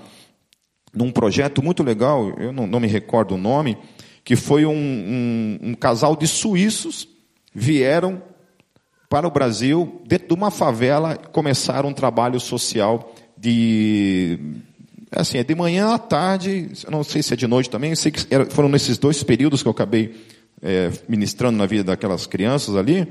num 0.93 1.11
projeto 1.11 1.63
muito 1.63 1.83
legal, 1.83 2.29
eu 2.37 2.51
não, 2.51 2.67
não 2.67 2.79
me 2.79 2.87
recordo 2.87 3.35
o 3.35 3.37
nome, 3.37 3.77
que 4.25 4.35
foi 4.35 4.65
um, 4.65 4.73
um, 4.73 5.59
um 5.69 5.73
casal 5.75 6.15
de 6.15 6.27
suíços 6.27 7.07
vieram 7.53 8.21
para 9.07 9.27
o 9.27 9.31
Brasil, 9.31 10.01
dentro 10.05 10.27
de 10.29 10.33
uma 10.33 10.49
favela, 10.49 11.15
começaram 11.15 11.89
um 11.89 11.93
trabalho 11.93 12.39
social 12.39 13.13
de 13.37 14.39
assim, 15.11 15.37
é 15.37 15.43
de 15.43 15.55
manhã 15.55 15.93
à 15.93 15.99
tarde, 15.99 16.71
não 16.89 17.03
sei 17.03 17.21
se 17.21 17.33
é 17.33 17.37
de 17.37 17.47
noite 17.47 17.69
também, 17.69 17.95
sei 17.95 18.11
que 18.11 18.19
foram 18.49 18.67
nesses 18.67 18.97
dois 18.97 19.23
períodos 19.23 19.61
que 19.61 19.67
eu 19.67 19.71
acabei 19.71 20.13
é, 20.61 20.91
ministrando 21.07 21.57
na 21.57 21.65
vida 21.65 21.83
daquelas 21.83 22.25
crianças 22.25 22.75
ali. 22.75 23.07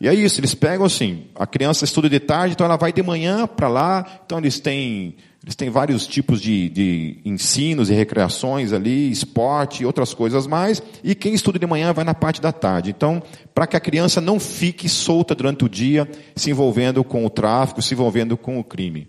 E 0.00 0.08
é 0.08 0.14
isso, 0.14 0.40
eles 0.40 0.54
pegam 0.54 0.86
assim, 0.86 1.26
a 1.34 1.46
criança 1.46 1.84
estuda 1.84 2.08
de 2.08 2.20
tarde, 2.20 2.54
então 2.54 2.64
ela 2.64 2.76
vai 2.76 2.92
de 2.92 3.02
manhã 3.02 3.46
para 3.46 3.68
lá, 3.68 4.22
então 4.24 4.38
eles 4.38 4.60
têm, 4.60 5.16
eles 5.44 5.54
têm 5.54 5.68
vários 5.68 6.06
tipos 6.06 6.40
de, 6.40 6.70
de 6.70 7.18
ensinos 7.22 7.90
e 7.90 7.92
recreações 7.92 8.72
ali, 8.72 9.10
esporte 9.10 9.82
e 9.82 9.86
outras 9.86 10.14
coisas 10.14 10.46
mais, 10.46 10.82
e 11.02 11.14
quem 11.14 11.34
estuda 11.34 11.58
de 11.58 11.66
manhã 11.66 11.92
vai 11.92 12.02
na 12.02 12.14
parte 12.14 12.40
da 12.40 12.50
tarde. 12.50 12.88
Então, 12.88 13.22
para 13.54 13.66
que 13.66 13.76
a 13.76 13.80
criança 13.80 14.22
não 14.22 14.40
fique 14.40 14.88
solta 14.88 15.34
durante 15.34 15.62
o 15.62 15.68
dia, 15.68 16.10
se 16.34 16.50
envolvendo 16.50 17.04
com 17.04 17.26
o 17.26 17.28
tráfico, 17.28 17.82
se 17.82 17.92
envolvendo 17.92 18.38
com 18.38 18.58
o 18.58 18.64
crime. 18.64 19.06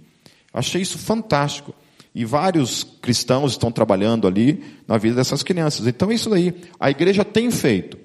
Achei 0.53 0.81
isso 0.81 0.97
fantástico. 0.97 1.73
E 2.13 2.25
vários 2.25 2.83
cristãos 3.01 3.53
estão 3.53 3.71
trabalhando 3.71 4.27
ali 4.27 4.61
na 4.85 4.97
vida 4.97 5.15
dessas 5.15 5.41
crianças. 5.41 5.87
Então, 5.87 6.11
isso 6.11 6.29
daí, 6.29 6.53
a 6.77 6.89
igreja 6.91 7.23
tem 7.23 7.49
feito. 7.49 7.97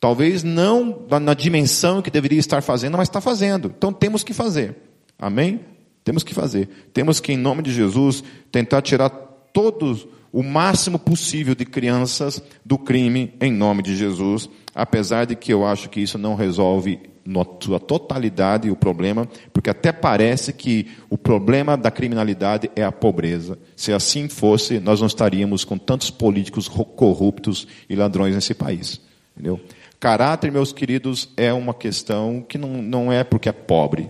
Talvez 0.00 0.42
não 0.42 1.06
na 1.20 1.34
dimensão 1.34 2.00
que 2.00 2.10
deveria 2.10 2.38
estar 2.38 2.62
fazendo, 2.62 2.96
mas 2.96 3.08
está 3.08 3.20
fazendo. 3.20 3.72
Então 3.76 3.92
temos 3.92 4.22
que 4.22 4.32
fazer. 4.32 4.76
Amém? 5.18 5.60
Temos 6.06 6.22
que 6.22 6.32
fazer. 6.32 6.68
Temos 6.94 7.18
que, 7.18 7.32
em 7.32 7.36
nome 7.36 7.62
de 7.62 7.72
Jesus, 7.72 8.22
tentar 8.52 8.80
tirar 8.80 9.10
todos 9.10 10.06
o 10.32 10.40
máximo 10.40 11.00
possível 11.00 11.52
de 11.52 11.64
crianças 11.64 12.40
do 12.64 12.78
crime 12.78 13.34
em 13.40 13.52
nome 13.52 13.82
de 13.82 13.96
Jesus, 13.96 14.48
apesar 14.72 15.26
de 15.26 15.34
que 15.34 15.52
eu 15.52 15.66
acho 15.66 15.90
que 15.90 16.00
isso 16.00 16.16
não 16.16 16.36
resolve 16.36 17.00
na 17.24 17.44
sua 17.60 17.80
totalidade 17.80 18.70
o 18.70 18.76
problema, 18.76 19.26
porque 19.52 19.68
até 19.68 19.90
parece 19.90 20.52
que 20.52 20.86
o 21.10 21.18
problema 21.18 21.76
da 21.76 21.90
criminalidade 21.90 22.70
é 22.76 22.84
a 22.84 22.92
pobreza. 22.92 23.58
Se 23.74 23.92
assim 23.92 24.28
fosse, 24.28 24.78
nós 24.78 25.00
não 25.00 25.08
estaríamos 25.08 25.64
com 25.64 25.76
tantos 25.76 26.08
políticos 26.08 26.68
corruptos 26.68 27.66
e 27.90 27.96
ladrões 27.96 28.32
nesse 28.32 28.54
país. 28.54 29.00
Entendeu? 29.34 29.60
Caráter, 29.98 30.52
meus 30.52 30.72
queridos, 30.72 31.28
é 31.36 31.52
uma 31.52 31.74
questão 31.74 32.46
que 32.48 32.56
não, 32.56 32.80
não 32.80 33.12
é 33.12 33.24
porque 33.24 33.48
é 33.48 33.52
pobre. 33.52 34.08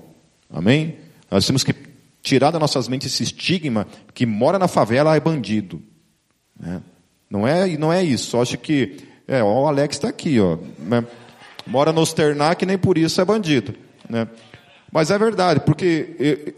Amém? 0.51 1.07
Nós 1.31 1.47
temos 1.47 1.65
que 1.65 1.86
tirar 2.27 2.51
das 2.51 2.61
nossas 2.61 2.89
mentes 2.89 3.15
esse 3.15 3.23
estigma 3.23 3.87
que 4.13 4.27
mora 4.27 4.59
na 4.59 4.67
favela 4.67 5.15
é 5.15 5.21
bandido. 5.21 5.81
Né? 6.59 6.83
Não 7.31 7.47
é, 7.47 7.69
não 7.79 7.93
é 7.93 8.03
isso. 8.03 8.37
Eu 8.37 8.43
acho 8.43 8.59
que 8.59 8.97
é, 9.29 9.41
ó, 9.45 9.63
o 9.63 9.69
Alex 9.69 9.95
está 9.95 10.09
aqui, 10.09 10.41
ó. 10.41 10.59
Né? 10.77 11.05
Mora 11.65 11.93
no 11.93 12.05
Sternac 12.05 12.67
nem 12.67 12.77
por 12.77 12.99
isso 12.99 13.21
é 13.21 13.25
bandido. 13.25 13.77
Né? 14.11 14.27
Mas 14.91 15.13
é 15.13 15.19
verdade, 15.19 15.61
porque 15.61 16.57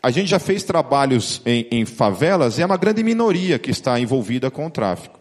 a 0.00 0.12
gente 0.12 0.28
já 0.28 0.38
fez 0.38 0.62
trabalhos 0.62 1.42
em, 1.44 1.66
em 1.72 1.84
favelas 1.84 2.58
e 2.58 2.62
é 2.62 2.66
uma 2.66 2.76
grande 2.76 3.02
minoria 3.02 3.58
que 3.58 3.72
está 3.72 3.98
envolvida 3.98 4.48
com 4.48 4.66
o 4.66 4.70
tráfico. 4.70 5.18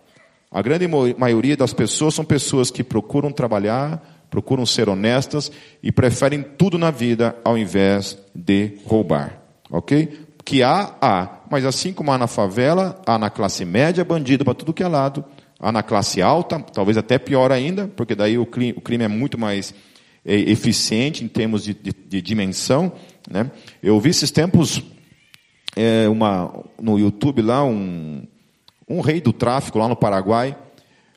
A 0.51 0.61
grande 0.61 0.87
maioria 1.17 1.57
das 1.57 1.73
pessoas 1.73 2.13
são 2.13 2.23
pessoas 2.23 2.69
que 2.69 2.83
procuram 2.83 3.31
trabalhar, 3.31 4.27
procuram 4.29 4.67
ser 4.67 4.87
honestas 4.87 5.51
e 5.81 5.91
preferem 5.91 6.43
tudo 6.43 6.77
na 6.77 6.91
vida 6.91 7.35
ao 7.43 7.57
invés 7.57 8.19
de 8.35 8.77
roubar. 8.85 9.38
Ok? 9.69 10.27
Que 10.43 10.63
há, 10.63 10.95
há. 11.01 11.39
Mas 11.49 11.65
assim 11.65 11.93
como 11.93 12.11
há 12.11 12.17
na 12.17 12.27
favela, 12.27 13.01
há 13.05 13.17
na 13.17 13.29
classe 13.29 13.65
média 13.65 14.03
bandido 14.03 14.43
para 14.43 14.53
tudo 14.53 14.73
que 14.73 14.83
é 14.83 14.87
lado. 14.87 15.23
Há 15.59 15.71
na 15.71 15.83
classe 15.83 16.21
alta, 16.21 16.59
talvez 16.59 16.97
até 16.97 17.19
pior 17.19 17.51
ainda, 17.51 17.87
porque 17.87 18.15
daí 18.15 18.37
o 18.37 18.45
crime, 18.45 18.73
o 18.77 18.81
crime 18.81 19.03
é 19.03 19.09
muito 19.09 19.37
mais 19.37 19.73
é, 20.25 20.33
eficiente 20.33 21.23
em 21.23 21.27
termos 21.27 21.63
de, 21.63 21.73
de, 21.73 21.91
de 21.91 22.21
dimensão. 22.21 22.91
Né? 23.29 23.51
Eu 23.83 23.99
vi 23.99 24.09
esses 24.09 24.31
tempos 24.31 24.81
é, 25.75 26.07
uma, 26.07 26.63
no 26.81 26.97
YouTube 26.97 27.41
lá 27.41 27.63
um, 27.63 28.23
um 28.87 29.01
rei 29.01 29.21
do 29.21 29.33
tráfico 29.33 29.77
lá 29.77 29.87
no 29.87 29.95
Paraguai. 29.95 30.57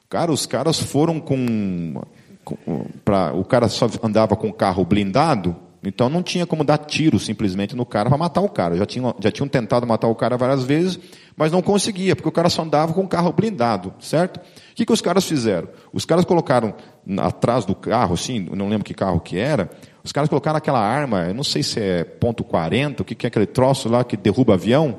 Cara, 0.09 0.31
os 0.31 0.45
caras 0.45 0.79
foram 0.79 1.19
com. 1.19 2.03
com 2.45 2.57
pra, 3.05 3.33
o 3.33 3.45
cara 3.45 3.69
só 3.69 3.89
andava 4.03 4.37
com 4.37 4.53
carro 4.53 4.85
blindado, 4.85 5.57
então 5.85 6.09
não 6.09 6.23
tinha 6.23 6.47
como 6.47 6.63
dar 6.63 6.79
tiro 6.79 7.19
simplesmente 7.19 7.75
no 7.75 7.85
cara 7.85 8.09
para 8.09 8.19
matar 8.19 8.41
o 8.41 8.49
cara. 8.49 8.77
Já 8.77 8.87
tinham, 8.87 9.15
já 9.19 9.31
tinham 9.31 9.49
tentado 9.49 9.87
matar 9.87 10.09
o 10.09 10.15
cara 10.15 10.37
várias 10.37 10.63
vezes, 10.63 10.99
mas 11.37 11.51
não 11.51 11.61
conseguia, 11.61 12.15
porque 12.15 12.29
o 12.29 12.33
cara 12.33 12.49
só 12.49 12.63
andava 12.63 12.93
com 12.93 13.07
carro 13.07 13.33
blindado, 13.33 13.93
certo? 13.99 14.39
O 14.39 14.75
que, 14.75 14.87
que 14.87 14.93
os 14.93 15.01
caras 15.01 15.25
fizeram? 15.25 15.69
Os 15.93 16.05
caras 16.05 16.25
colocaram 16.25 16.75
atrás 17.19 17.65
do 17.65 17.75
carro, 17.75 18.15
assim, 18.15 18.49
não 18.55 18.69
lembro 18.69 18.85
que 18.85 18.95
carro 18.95 19.21
que 19.21 19.39
era, 19.39 19.71
os 20.05 20.13
caras 20.13 20.29
colocaram 20.29 20.57
aquela 20.57 20.81
arma, 20.81 21.25
eu 21.27 21.35
não 21.35 21.45
sei 21.45 21.63
se 21.63 21.81
é 21.81 22.05
ponto 22.05 22.45
.40, 22.45 23.01
o 23.01 23.05
que, 23.05 23.15
que 23.15 23.27
é 23.27 23.29
aquele 23.29 23.47
troço 23.47 23.89
lá 23.89 24.05
que 24.05 24.17
derruba 24.17 24.55
avião? 24.55 24.99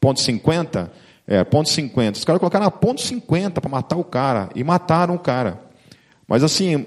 Ponto 0.00 0.20
.50? 0.20 0.90
É, 1.26 1.44
ponto 1.44 1.68
50. 1.68 2.18
Os 2.18 2.24
caras 2.24 2.40
colocaram 2.40 2.66
a 2.66 2.70
ponto 2.70 3.00
50 3.00 3.60
para 3.60 3.70
matar 3.70 3.96
o 3.96 4.04
cara. 4.04 4.48
E 4.54 4.64
mataram 4.64 5.14
o 5.14 5.18
cara. 5.18 5.60
Mas 6.26 6.42
assim, 6.42 6.86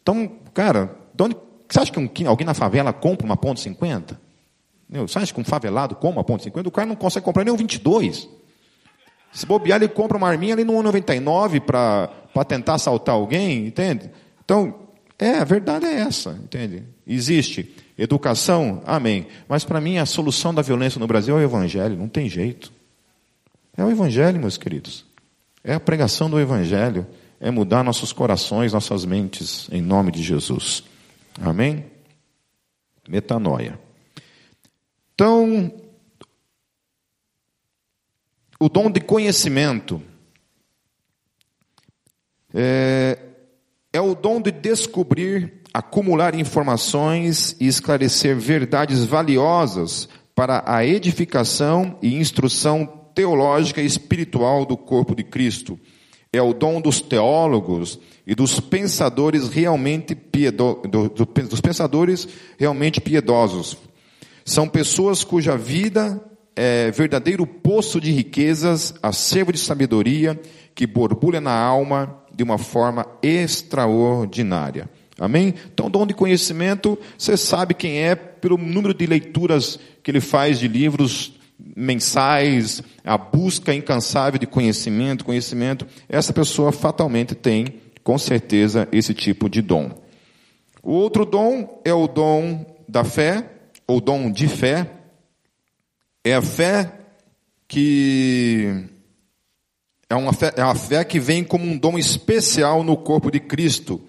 então, 0.00 0.30
cara, 0.54 0.96
de 1.14 1.24
onde, 1.24 1.36
você 1.68 1.80
acha 1.80 1.92
que 1.92 1.98
um, 1.98 2.28
alguém 2.28 2.46
na 2.46 2.54
favela 2.54 2.92
compra 2.92 3.26
uma 3.26 3.36
ponto 3.36 3.60
50? 3.60 4.20
Você 4.90 5.18
acha 5.18 5.34
que 5.34 5.40
um 5.40 5.44
favelado 5.44 5.94
compra 5.94 6.18
uma 6.18 6.24
ponto 6.24 6.42
50? 6.42 6.68
O 6.68 6.72
cara 6.72 6.86
não 6.86 6.96
consegue 6.96 7.24
comprar 7.24 7.44
nem 7.44 7.52
um 7.52 7.56
22. 7.56 8.28
Se 9.32 9.44
bobear, 9.44 9.82
ele 9.82 9.88
compra 9.88 10.16
uma 10.16 10.28
arminha 10.28 10.54
ali 10.54 10.64
no 10.64 10.72
1,99 10.72 11.60
para 11.60 12.44
tentar 12.44 12.74
assaltar 12.74 13.14
alguém, 13.14 13.66
entende? 13.66 14.10
Então, 14.44 14.74
É, 15.18 15.38
a 15.38 15.44
verdade 15.44 15.84
é 15.84 15.94
essa, 15.94 16.30
entende? 16.30 16.84
Existe 17.04 17.74
educação, 17.98 18.80
amém. 18.86 19.26
Mas 19.48 19.64
para 19.64 19.80
mim 19.80 19.98
a 19.98 20.06
solução 20.06 20.54
da 20.54 20.62
violência 20.62 21.00
no 21.00 21.08
Brasil 21.08 21.36
é 21.36 21.40
o 21.40 21.44
Evangelho, 21.44 21.96
não 21.96 22.08
tem 22.08 22.28
jeito. 22.28 22.72
É 23.76 23.84
o 23.84 23.90
Evangelho, 23.90 24.38
meus 24.38 24.56
queridos. 24.56 25.04
É 25.64 25.74
a 25.74 25.80
pregação 25.80 26.30
do 26.30 26.38
Evangelho. 26.38 27.04
É 27.40 27.50
mudar 27.50 27.82
nossos 27.82 28.12
corações, 28.12 28.72
nossas 28.72 29.04
mentes, 29.04 29.68
em 29.70 29.82
nome 29.82 30.12
de 30.12 30.22
Jesus. 30.22 30.84
Amém? 31.40 31.84
Metanoia. 33.08 33.78
Então, 35.14 35.72
o 38.60 38.68
dom 38.68 38.90
de 38.90 39.00
conhecimento 39.00 40.02
é, 42.52 43.18
é 43.92 44.00
o 44.00 44.14
dom 44.14 44.40
de 44.40 44.50
descobrir, 44.50 45.62
acumular 45.72 46.34
informações 46.34 47.56
e 47.60 47.66
esclarecer 47.66 48.36
verdades 48.36 49.04
valiosas 49.04 50.08
para 50.34 50.62
a 50.66 50.84
edificação 50.84 51.98
e 52.02 52.16
instrução 52.16 52.86
teológica 53.14 53.80
e 53.80 53.86
espiritual 53.86 54.64
do 54.64 54.76
corpo 54.76 55.14
de 55.14 55.24
Cristo. 55.24 55.78
É 56.32 56.42
o 56.42 56.52
dom 56.52 56.80
dos 56.80 57.00
teólogos 57.00 57.98
e 58.26 58.34
dos 58.34 58.60
pensadores 58.60 59.48
realmente 59.48 60.14
piedo, 60.14 60.82
do, 60.82 61.08
do, 61.08 61.24
dos 61.24 61.60
pensadores 61.60 62.28
realmente 62.58 63.00
piedosos. 63.00 63.76
São 64.44 64.68
pessoas 64.68 65.24
cuja 65.24 65.56
vida 65.56 66.22
é 66.54 66.90
verdadeiro 66.90 67.46
poço 67.46 68.00
de 68.00 68.10
riquezas, 68.10 68.92
acervo 69.02 69.52
de 69.52 69.58
sabedoria 69.58 70.38
que 70.74 70.86
borbulha 70.86 71.40
na 71.40 71.56
alma 71.56 72.22
de 72.34 72.42
uma 72.42 72.58
forma 72.58 73.06
extraordinária. 73.22 74.90
Amém? 75.18 75.54
Então, 75.72 75.90
dom 75.90 76.06
de 76.06 76.14
conhecimento, 76.14 76.98
você 77.16 77.36
sabe 77.36 77.74
quem 77.74 78.02
é 78.02 78.14
pelo 78.14 78.56
número 78.56 78.92
de 78.92 79.06
leituras 79.06 79.78
que 80.02 80.10
ele 80.10 80.20
faz 80.20 80.58
de 80.58 80.68
livros 80.68 81.37
mensais, 81.58 82.82
a 83.04 83.18
busca 83.18 83.74
incansável 83.74 84.38
de 84.38 84.46
conhecimento, 84.46 85.24
conhecimento. 85.24 85.86
Essa 86.08 86.32
pessoa 86.32 86.70
fatalmente 86.70 87.34
tem, 87.34 87.80
com 88.04 88.16
certeza, 88.16 88.88
esse 88.92 89.12
tipo 89.12 89.48
de 89.48 89.60
dom. 89.60 89.90
O 90.82 90.92
outro 90.92 91.24
dom 91.24 91.80
é 91.84 91.92
o 91.92 92.06
dom 92.06 92.64
da 92.88 93.04
fé, 93.04 93.50
ou 93.86 94.00
dom 94.00 94.30
de 94.30 94.46
fé. 94.46 94.90
É 96.24 96.34
a 96.34 96.42
fé 96.42 96.92
que 97.66 98.84
é 100.08 100.14
uma, 100.14 100.32
fé, 100.32 100.54
é 100.56 100.64
uma 100.64 100.74
fé 100.74 101.04
que 101.04 101.20
vem 101.20 101.44
como 101.44 101.64
um 101.64 101.76
dom 101.76 101.98
especial 101.98 102.82
no 102.82 102.96
corpo 102.96 103.30
de 103.30 103.40
Cristo, 103.40 104.00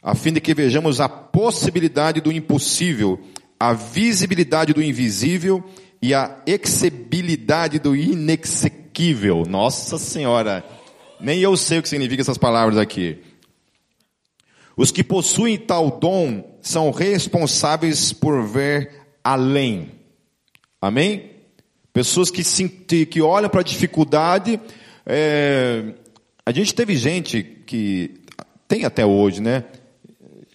a 0.00 0.14
fim 0.14 0.32
de 0.32 0.40
que 0.40 0.54
vejamos 0.54 1.00
a 1.00 1.08
possibilidade 1.08 2.20
do 2.20 2.30
impossível, 2.30 3.20
a 3.58 3.72
visibilidade 3.72 4.72
do 4.72 4.82
invisível 4.82 5.64
e 6.02 6.12
a 6.12 6.42
exebilidade 6.44 7.78
do 7.78 7.96
inexequível. 7.96 9.44
Nossa 9.48 9.96
Senhora, 9.96 10.64
nem 11.20 11.38
eu 11.38 11.56
sei 11.56 11.78
o 11.78 11.82
que 11.82 11.88
significa 11.88 12.20
essas 12.20 12.36
palavras 12.36 12.76
aqui. 12.76 13.18
Os 14.76 14.90
que 14.90 15.04
possuem 15.04 15.56
tal 15.56 15.98
dom 16.00 16.58
são 16.60 16.90
responsáveis 16.90 18.12
por 18.12 18.44
ver 18.44 18.90
além. 19.22 19.92
Amém? 20.80 21.30
Pessoas 21.92 22.30
que, 22.30 22.42
se, 22.42 22.68
que 22.68 23.22
olham 23.22 23.48
para 23.48 23.60
a 23.60 23.64
dificuldade 23.64 24.58
é, 25.04 25.94
a 26.44 26.52
gente 26.52 26.74
teve 26.74 26.96
gente 26.96 27.42
que 27.42 28.14
tem 28.66 28.84
até 28.84 29.04
hoje, 29.04 29.40
né? 29.40 29.64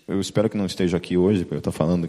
Eu 0.08 0.20
espero 0.20 0.50
que 0.50 0.58
não 0.58 0.66
esteja 0.66 0.98
aqui 0.98 1.18
hoje 1.18 1.46
para 1.46 1.56
eu 1.56 1.60
estar 1.60 1.72
falando. 1.72 2.08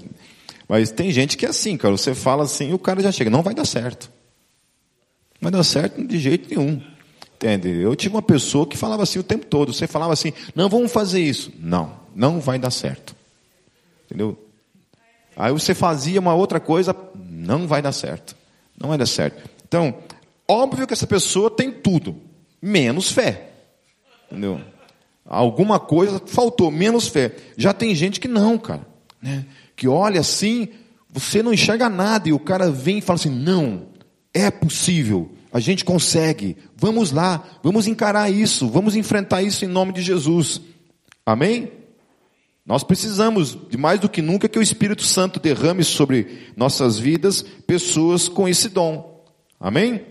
Mas 0.68 0.90
tem 0.90 1.10
gente 1.10 1.36
que 1.36 1.46
é 1.46 1.48
assim, 1.48 1.76
cara. 1.76 1.96
Você 1.96 2.14
fala 2.14 2.44
assim, 2.44 2.72
o 2.72 2.78
cara 2.78 3.00
já 3.00 3.10
chega, 3.10 3.30
não 3.30 3.42
vai 3.42 3.54
dar 3.54 3.64
certo. 3.64 4.10
Não 5.40 5.50
vai 5.50 5.52
dar 5.52 5.64
certo 5.64 6.06
de 6.06 6.18
jeito 6.18 6.50
nenhum. 6.50 6.80
Entende? 7.36 7.68
Eu 7.68 7.96
tive 7.96 8.14
uma 8.14 8.22
pessoa 8.22 8.66
que 8.66 8.76
falava 8.76 9.02
assim 9.02 9.18
o 9.18 9.22
tempo 9.22 9.46
todo. 9.46 9.72
Você 9.72 9.86
falava 9.86 10.12
assim, 10.12 10.32
não, 10.54 10.68
vamos 10.68 10.92
fazer 10.92 11.20
isso. 11.20 11.52
Não, 11.58 11.98
não 12.14 12.38
vai 12.40 12.58
dar 12.58 12.70
certo. 12.70 13.16
Entendeu? 14.04 14.38
Aí 15.36 15.52
você 15.52 15.74
fazia 15.74 16.20
uma 16.20 16.34
outra 16.34 16.58
coisa, 16.58 16.94
não 17.14 17.66
vai 17.66 17.80
dar 17.80 17.92
certo. 17.92 18.36
Não 18.78 18.88
vai 18.88 18.98
dar 18.98 19.06
certo. 19.06 19.48
Então, 19.66 19.94
óbvio 20.46 20.86
que 20.86 20.92
essa 20.92 21.06
pessoa 21.06 21.50
tem 21.50 21.70
tudo 21.70 22.16
menos 22.60 23.12
fé. 23.12 23.50
Entendeu? 24.30 24.60
Alguma 25.24 25.78
coisa 25.78 26.20
faltou, 26.26 26.70
menos 26.70 27.06
fé. 27.06 27.36
Já 27.56 27.72
tem 27.72 27.94
gente 27.94 28.18
que 28.18 28.28
não, 28.28 28.58
cara. 28.58 28.86
Né? 29.22 29.46
Que 29.78 29.86
olha 29.86 30.18
assim, 30.18 30.70
você 31.08 31.40
não 31.40 31.54
enxerga 31.54 31.88
nada 31.88 32.28
e 32.28 32.32
o 32.32 32.40
cara 32.40 32.68
vem 32.68 32.98
e 32.98 33.00
fala 33.00 33.16
assim: 33.16 33.30
não, 33.30 33.90
é 34.34 34.50
possível, 34.50 35.30
a 35.52 35.60
gente 35.60 35.84
consegue, 35.84 36.56
vamos 36.74 37.12
lá, 37.12 37.44
vamos 37.62 37.86
encarar 37.86 38.28
isso, 38.28 38.68
vamos 38.68 38.96
enfrentar 38.96 39.40
isso 39.40 39.64
em 39.64 39.68
nome 39.68 39.92
de 39.92 40.02
Jesus. 40.02 40.60
Amém? 41.24 41.70
Nós 42.66 42.82
precisamos, 42.82 43.56
de 43.70 43.78
mais 43.78 44.00
do 44.00 44.08
que 44.08 44.20
nunca, 44.20 44.48
que 44.48 44.58
o 44.58 44.62
Espírito 44.62 45.04
Santo 45.04 45.38
derrame 45.38 45.84
sobre 45.84 46.52
nossas 46.56 46.98
vidas 46.98 47.40
pessoas 47.40 48.28
com 48.28 48.48
esse 48.48 48.68
dom. 48.68 49.24
Amém? 49.60 50.04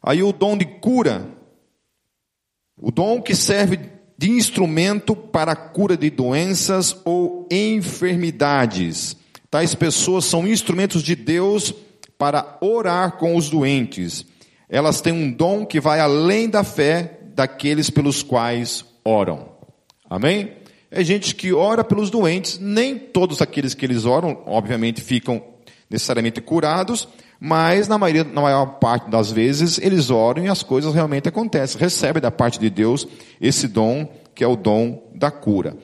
Aí 0.00 0.22
o 0.22 0.32
dom 0.32 0.56
de 0.56 0.66
cura, 0.66 1.28
o 2.80 2.92
dom 2.92 3.20
que 3.20 3.34
serve 3.34 3.93
de 4.24 4.30
instrumento 4.30 5.14
para 5.14 5.52
a 5.52 5.56
cura 5.56 5.98
de 5.98 6.08
doenças 6.08 6.96
ou 7.04 7.46
enfermidades. 7.52 9.18
Tais 9.50 9.74
pessoas 9.74 10.24
são 10.24 10.48
instrumentos 10.48 11.02
de 11.02 11.14
Deus 11.14 11.74
para 12.16 12.56
orar 12.62 13.18
com 13.18 13.36
os 13.36 13.50
doentes. 13.50 14.24
Elas 14.66 15.02
têm 15.02 15.12
um 15.12 15.30
dom 15.30 15.66
que 15.66 15.78
vai 15.78 16.00
além 16.00 16.48
da 16.48 16.64
fé 16.64 17.20
daqueles 17.34 17.90
pelos 17.90 18.22
quais 18.22 18.82
oram. 19.04 19.50
Amém? 20.08 20.52
É 20.90 21.04
gente 21.04 21.34
que 21.34 21.52
ora 21.52 21.84
pelos 21.84 22.08
doentes, 22.08 22.58
nem 22.58 22.98
todos 22.98 23.42
aqueles 23.42 23.74
que 23.74 23.84
eles 23.84 24.06
oram, 24.06 24.42
obviamente, 24.46 25.02
ficam 25.02 25.44
necessariamente 25.90 26.40
curados, 26.40 27.06
mas 27.46 27.86
na, 27.88 27.98
maioria, 27.98 28.24
na 28.24 28.40
maior 28.40 28.64
parte 28.78 29.10
das 29.10 29.30
vezes 29.30 29.76
eles 29.76 30.08
oram 30.08 30.42
e 30.42 30.48
as 30.48 30.62
coisas 30.62 30.94
realmente 30.94 31.28
acontecem. 31.28 31.78
Recebe 31.78 32.18
da 32.18 32.30
parte 32.30 32.58
de 32.58 32.70
Deus 32.70 33.06
esse 33.38 33.68
dom 33.68 34.08
que 34.34 34.42
é 34.42 34.46
o 34.46 34.56
dom 34.56 35.10
da 35.14 35.30
cura. 35.30 35.76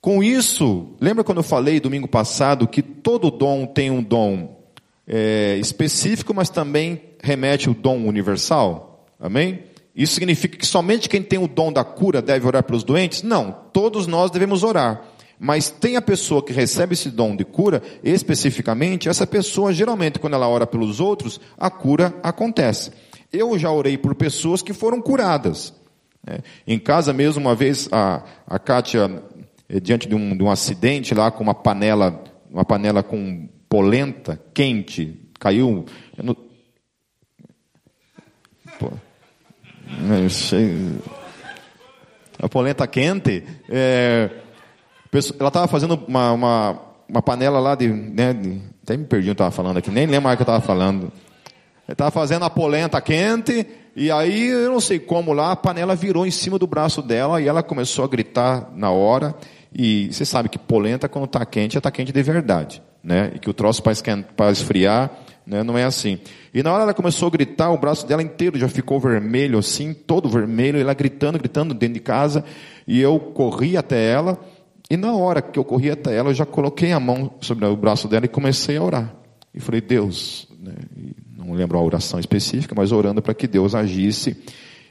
Com 0.00 0.24
isso, 0.24 0.96
lembra 0.98 1.22
quando 1.22 1.38
eu 1.38 1.44
falei 1.44 1.78
domingo 1.78 2.08
passado 2.08 2.66
que 2.66 2.80
todo 2.80 3.30
dom 3.30 3.66
tem 3.66 3.90
um 3.90 4.02
dom 4.02 4.58
é, 5.06 5.58
específico, 5.60 6.32
mas 6.32 6.48
também 6.48 7.02
remete 7.22 7.68
o 7.68 7.74
dom 7.74 8.06
universal? 8.06 9.06
Amém? 9.20 9.64
Isso 9.94 10.14
significa 10.14 10.56
que 10.56 10.64
somente 10.64 11.06
quem 11.06 11.22
tem 11.22 11.38
o 11.38 11.46
dom 11.46 11.70
da 11.70 11.84
cura 11.84 12.22
deve 12.22 12.46
orar 12.46 12.62
pelos 12.62 12.82
doentes? 12.82 13.22
Não, 13.22 13.54
todos 13.74 14.06
nós 14.06 14.30
devemos 14.30 14.62
orar. 14.62 15.02
Mas 15.38 15.70
tem 15.70 15.96
a 15.96 16.02
pessoa 16.02 16.44
que 16.44 16.52
recebe 16.52 16.94
esse 16.94 17.10
dom 17.10 17.36
de 17.36 17.44
cura, 17.44 17.80
especificamente, 18.02 19.08
essa 19.08 19.26
pessoa, 19.26 19.72
geralmente, 19.72 20.18
quando 20.18 20.34
ela 20.34 20.48
ora 20.48 20.66
pelos 20.66 20.98
outros, 20.98 21.40
a 21.56 21.70
cura 21.70 22.14
acontece. 22.22 22.90
Eu 23.32 23.56
já 23.56 23.70
orei 23.70 23.96
por 23.96 24.14
pessoas 24.16 24.62
que 24.62 24.72
foram 24.72 25.00
curadas. 25.00 25.72
Né? 26.26 26.38
Em 26.66 26.78
casa 26.78 27.12
mesmo, 27.12 27.40
uma 27.40 27.54
vez, 27.54 27.88
a, 27.92 28.24
a 28.46 28.58
Kátia, 28.58 29.22
eh, 29.68 29.78
diante 29.78 30.08
de 30.08 30.14
um, 30.16 30.36
de 30.36 30.42
um 30.42 30.50
acidente 30.50 31.14
lá, 31.14 31.30
com 31.30 31.44
uma 31.44 31.54
panela, 31.54 32.24
uma 32.50 32.64
panela 32.64 33.02
com 33.02 33.48
polenta 33.68 34.40
quente, 34.52 35.20
caiu. 35.38 35.84
No... 36.20 36.34
Pô. 38.76 38.90
A 42.40 42.48
polenta 42.48 42.86
quente. 42.88 43.44
É 43.68 44.30
ela 45.12 45.48
estava 45.48 45.66
fazendo 45.66 45.94
uma, 46.06 46.32
uma, 46.32 46.80
uma, 47.08 47.22
panela 47.22 47.58
lá 47.58 47.74
de, 47.74 47.88
né, 47.88 48.32
de, 48.32 48.60
Até 48.82 48.96
me 48.96 49.04
perdi 49.04 49.28
o 49.28 49.30
que 49.30 49.34
estava 49.34 49.50
falando 49.50 49.78
aqui, 49.78 49.90
nem 49.90 50.06
lembro 50.06 50.24
mais 50.24 50.34
o 50.34 50.36
que 50.36 50.42
eu 50.42 50.54
estava 50.54 50.60
falando. 50.60 51.12
Ele 51.86 51.94
estava 51.94 52.10
fazendo 52.10 52.44
a 52.44 52.50
polenta 52.50 53.00
quente, 53.00 53.66
e 53.96 54.10
aí, 54.10 54.46
eu 54.46 54.70
não 54.70 54.80
sei 54.80 54.98
como 54.98 55.32
lá, 55.32 55.50
a 55.50 55.56
panela 55.56 55.96
virou 55.96 56.26
em 56.26 56.30
cima 56.30 56.58
do 56.58 56.66
braço 56.66 57.02
dela, 57.02 57.40
e 57.40 57.48
ela 57.48 57.62
começou 57.62 58.04
a 58.04 58.08
gritar 58.08 58.70
na 58.76 58.90
hora. 58.90 59.34
E 59.74 60.08
você 60.12 60.24
sabe 60.24 60.48
que 60.48 60.58
polenta, 60.58 61.08
quando 61.08 61.24
está 61.24 61.44
quente, 61.44 61.76
está 61.76 61.90
quente 61.90 62.12
de 62.12 62.22
verdade. 62.22 62.82
Né? 63.02 63.32
E 63.34 63.38
que 63.38 63.48
o 63.50 63.54
troço 63.54 63.82
para 63.82 64.50
esfriar, 64.50 65.10
né? 65.46 65.62
não 65.62 65.76
é 65.76 65.84
assim. 65.84 66.20
E 66.52 66.62
na 66.62 66.72
hora 66.72 66.84
ela 66.84 66.94
começou 66.94 67.28
a 67.28 67.30
gritar, 67.30 67.70
o 67.70 67.78
braço 67.78 68.06
dela 68.06 68.22
inteiro 68.22 68.58
já 68.58 68.68
ficou 68.68 69.00
vermelho 69.00 69.58
assim, 69.58 69.92
todo 69.92 70.28
vermelho, 70.28 70.78
ela 70.78 70.94
gritando, 70.94 71.38
gritando 71.38 71.74
dentro 71.74 71.94
de 71.94 72.00
casa. 72.00 72.44
E 72.86 73.00
eu 73.00 73.18
corri 73.18 73.76
até 73.76 74.10
ela, 74.10 74.38
e 74.90 74.96
na 74.96 75.12
hora 75.12 75.42
que 75.42 75.58
eu 75.58 75.64
corri 75.64 75.90
até 75.90 76.16
ela, 76.16 76.30
eu 76.30 76.34
já 76.34 76.46
coloquei 76.46 76.92
a 76.92 77.00
mão 77.00 77.32
sobre 77.40 77.66
o 77.66 77.76
braço 77.76 78.08
dela 78.08 78.24
e 78.24 78.28
comecei 78.28 78.76
a 78.76 78.82
orar. 78.82 79.14
E 79.54 79.60
falei, 79.60 79.80
Deus, 79.80 80.48
né? 80.58 80.72
não 81.36 81.52
lembro 81.52 81.76
a 81.78 81.82
oração 81.82 82.18
específica, 82.18 82.74
mas 82.74 82.90
orando 82.90 83.20
para 83.20 83.34
que 83.34 83.46
Deus 83.46 83.74
agisse. 83.74 84.36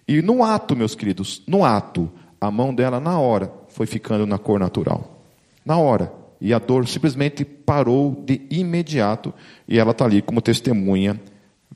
E 0.07 0.21
no 0.21 0.43
ato, 0.43 0.75
meus 0.75 0.93
queridos, 0.93 1.41
no 1.47 1.65
ato, 1.65 2.12
a 2.39 2.51
mão 2.51 2.73
dela 2.73 2.99
na 2.99 3.19
hora 3.19 3.51
foi 3.69 3.88
ficando 3.88 4.25
na 4.27 4.38
cor 4.38 4.60
natural. 4.60 5.23
Na 5.65 5.77
hora. 5.77 6.13
E 6.39 6.53
a 6.53 6.60
dor 6.60 6.88
simplesmente 6.88 7.43
parou 7.43 8.23
de 8.23 8.41
imediato. 8.51 9.33
E 9.67 9.79
ela 9.79 9.91
está 9.91 10.05
ali 10.05 10.21
como 10.21 10.41
testemunha 10.41 11.19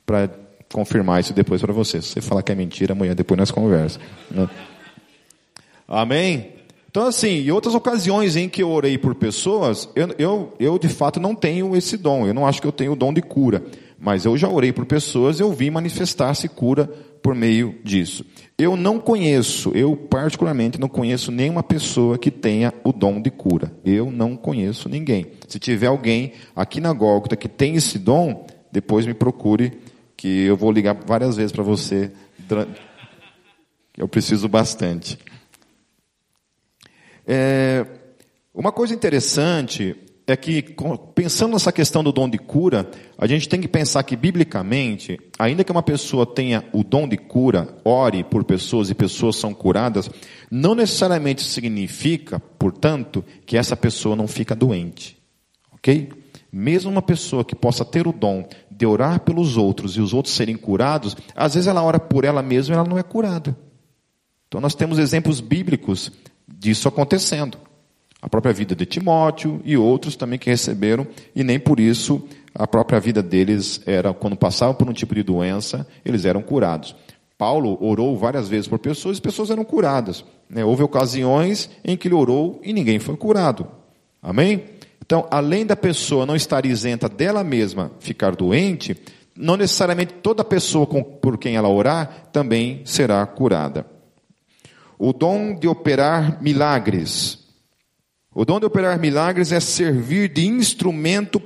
para 0.06 0.30
confirmar 0.72 1.20
isso 1.20 1.34
depois 1.34 1.60
para 1.60 1.72
você. 1.72 2.00
Se 2.00 2.08
você 2.08 2.20
falar 2.20 2.42
que 2.42 2.52
é 2.52 2.54
mentira, 2.54 2.92
amanhã 2.92 3.14
depois 3.14 3.36
nós 3.36 3.50
conversamos. 3.50 4.06
Né? 4.30 4.48
Amém? 5.88 6.61
Então, 6.92 7.06
assim, 7.06 7.46
em 7.46 7.50
outras 7.50 7.74
ocasiões 7.74 8.36
em 8.36 8.50
que 8.50 8.62
eu 8.62 8.70
orei 8.70 8.98
por 8.98 9.14
pessoas, 9.14 9.88
eu, 9.96 10.14
eu, 10.18 10.52
eu 10.60 10.78
de 10.78 10.88
fato 10.88 11.18
não 11.18 11.34
tenho 11.34 11.74
esse 11.74 11.96
dom. 11.96 12.26
Eu 12.26 12.34
não 12.34 12.46
acho 12.46 12.60
que 12.60 12.66
eu 12.66 12.72
tenho 12.72 12.92
o 12.92 12.96
dom 12.96 13.14
de 13.14 13.22
cura. 13.22 13.64
Mas 13.98 14.26
eu 14.26 14.36
já 14.36 14.46
orei 14.46 14.74
por 14.74 14.84
pessoas 14.84 15.40
e 15.40 15.42
eu 15.42 15.50
vi 15.54 15.70
manifestar-se 15.70 16.46
cura 16.50 16.84
por 17.22 17.34
meio 17.34 17.76
disso. 17.82 18.26
Eu 18.58 18.76
não 18.76 18.98
conheço, 18.98 19.72
eu 19.74 19.96
particularmente 19.96 20.78
não 20.78 20.86
conheço 20.86 21.32
nenhuma 21.32 21.62
pessoa 21.62 22.18
que 22.18 22.30
tenha 22.30 22.74
o 22.84 22.92
dom 22.92 23.22
de 23.22 23.30
cura. 23.30 23.72
Eu 23.82 24.10
não 24.10 24.36
conheço 24.36 24.86
ninguém. 24.86 25.28
Se 25.48 25.58
tiver 25.58 25.86
alguém 25.86 26.32
aqui 26.54 26.78
na 26.78 26.92
Gólgota 26.92 27.36
que 27.36 27.48
tem 27.48 27.74
esse 27.74 27.98
dom, 27.98 28.44
depois 28.70 29.06
me 29.06 29.14
procure, 29.14 29.80
que 30.14 30.42
eu 30.42 30.58
vou 30.58 30.70
ligar 30.70 30.94
várias 31.06 31.36
vezes 31.36 31.52
para 31.52 31.62
você. 31.62 32.12
Eu 33.96 34.06
preciso 34.06 34.46
bastante. 34.46 35.18
É, 37.26 37.86
uma 38.54 38.72
coisa 38.72 38.94
interessante 38.94 39.96
é 40.26 40.36
que, 40.36 40.74
pensando 41.14 41.52
nessa 41.52 41.72
questão 41.72 42.02
do 42.02 42.12
dom 42.12 42.28
de 42.28 42.38
cura, 42.38 42.88
a 43.18 43.26
gente 43.26 43.48
tem 43.48 43.60
que 43.60 43.68
pensar 43.68 44.02
que, 44.02 44.16
biblicamente, 44.16 45.18
ainda 45.38 45.64
que 45.64 45.72
uma 45.72 45.82
pessoa 45.82 46.24
tenha 46.24 46.64
o 46.72 46.84
dom 46.84 47.08
de 47.08 47.16
cura, 47.16 47.76
ore 47.84 48.22
por 48.22 48.44
pessoas 48.44 48.88
e 48.88 48.94
pessoas 48.94 49.36
são 49.36 49.52
curadas, 49.52 50.08
não 50.50 50.74
necessariamente 50.74 51.42
significa, 51.42 52.38
portanto, 52.38 53.24
que 53.44 53.56
essa 53.56 53.76
pessoa 53.76 54.14
não 54.14 54.28
fica 54.28 54.54
doente. 54.54 55.16
Ok? 55.72 56.10
Mesmo 56.52 56.90
uma 56.90 57.02
pessoa 57.02 57.44
que 57.44 57.56
possa 57.56 57.84
ter 57.84 58.06
o 58.06 58.12
dom 58.12 58.46
de 58.70 58.86
orar 58.86 59.20
pelos 59.20 59.56
outros 59.56 59.96
e 59.96 60.00
os 60.00 60.12
outros 60.12 60.34
serem 60.34 60.56
curados, 60.56 61.16
às 61.34 61.54
vezes 61.54 61.66
ela 61.66 61.82
ora 61.82 61.98
por 61.98 62.24
ela 62.24 62.42
mesma 62.42 62.74
e 62.74 62.78
ela 62.78 62.88
não 62.88 62.98
é 62.98 63.02
curada. 63.02 63.56
Então 64.46 64.60
nós 64.60 64.74
temos 64.74 64.98
exemplos 64.98 65.40
bíblicos 65.40 66.12
disso 66.62 66.86
acontecendo 66.86 67.58
a 68.22 68.28
própria 68.28 68.52
vida 68.52 68.72
de 68.76 68.86
Timóteo 68.86 69.60
e 69.64 69.76
outros 69.76 70.14
também 70.14 70.38
que 70.38 70.48
receberam, 70.48 71.04
e 71.34 71.42
nem 71.42 71.58
por 71.58 71.80
isso 71.80 72.22
a 72.54 72.68
própria 72.68 73.00
vida 73.00 73.20
deles 73.20 73.80
era, 73.84 74.14
quando 74.14 74.36
passavam 74.36 74.76
por 74.76 74.88
um 74.88 74.92
tipo 74.92 75.12
de 75.12 75.24
doença, 75.24 75.84
eles 76.04 76.24
eram 76.24 76.40
curados. 76.40 76.94
Paulo 77.36 77.76
orou 77.80 78.16
várias 78.16 78.48
vezes 78.48 78.68
por 78.68 78.78
pessoas 78.78 79.18
e 79.18 79.20
pessoas 79.20 79.50
eram 79.50 79.64
curadas. 79.64 80.24
Né? 80.48 80.64
Houve 80.64 80.84
ocasiões 80.84 81.68
em 81.84 81.96
que 81.96 82.06
ele 82.06 82.14
orou 82.14 82.60
e 82.62 82.72
ninguém 82.72 83.00
foi 83.00 83.16
curado. 83.16 83.66
Amém? 84.22 84.66
Então, 85.04 85.26
além 85.28 85.66
da 85.66 85.74
pessoa 85.74 86.24
não 86.24 86.36
estar 86.36 86.64
isenta 86.64 87.08
dela 87.08 87.42
mesma 87.42 87.90
ficar 87.98 88.36
doente, 88.36 88.96
não 89.36 89.56
necessariamente 89.56 90.14
toda 90.22 90.44
pessoa 90.44 90.86
por 90.86 91.36
quem 91.38 91.56
ela 91.56 91.68
orar 91.68 92.28
também 92.30 92.82
será 92.84 93.26
curada. 93.26 93.84
O 95.04 95.12
dom 95.12 95.56
de 95.56 95.66
operar 95.66 96.40
milagres. 96.40 97.40
O 98.32 98.44
dom 98.44 98.60
de 98.60 98.66
operar 98.66 99.00
milagres 99.00 99.50
é 99.50 99.58
servir 99.58 100.28
de 100.28 100.46
instrumento 100.46 101.42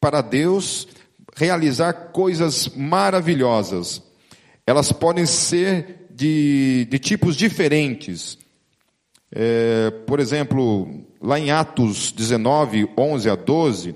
para 0.00 0.22
Deus 0.22 0.88
realizar 1.36 1.92
coisas 1.92 2.70
maravilhosas. 2.74 4.02
Elas 4.66 4.92
podem 4.92 5.26
ser 5.26 6.06
de, 6.10 6.88
de 6.90 6.98
tipos 6.98 7.36
diferentes. 7.36 8.38
É, 9.30 9.90
por 10.06 10.18
exemplo, 10.18 11.04
lá 11.20 11.38
em 11.38 11.50
Atos 11.50 12.12
19, 12.12 12.88
11 12.96 13.28
a 13.28 13.34
12, 13.34 13.94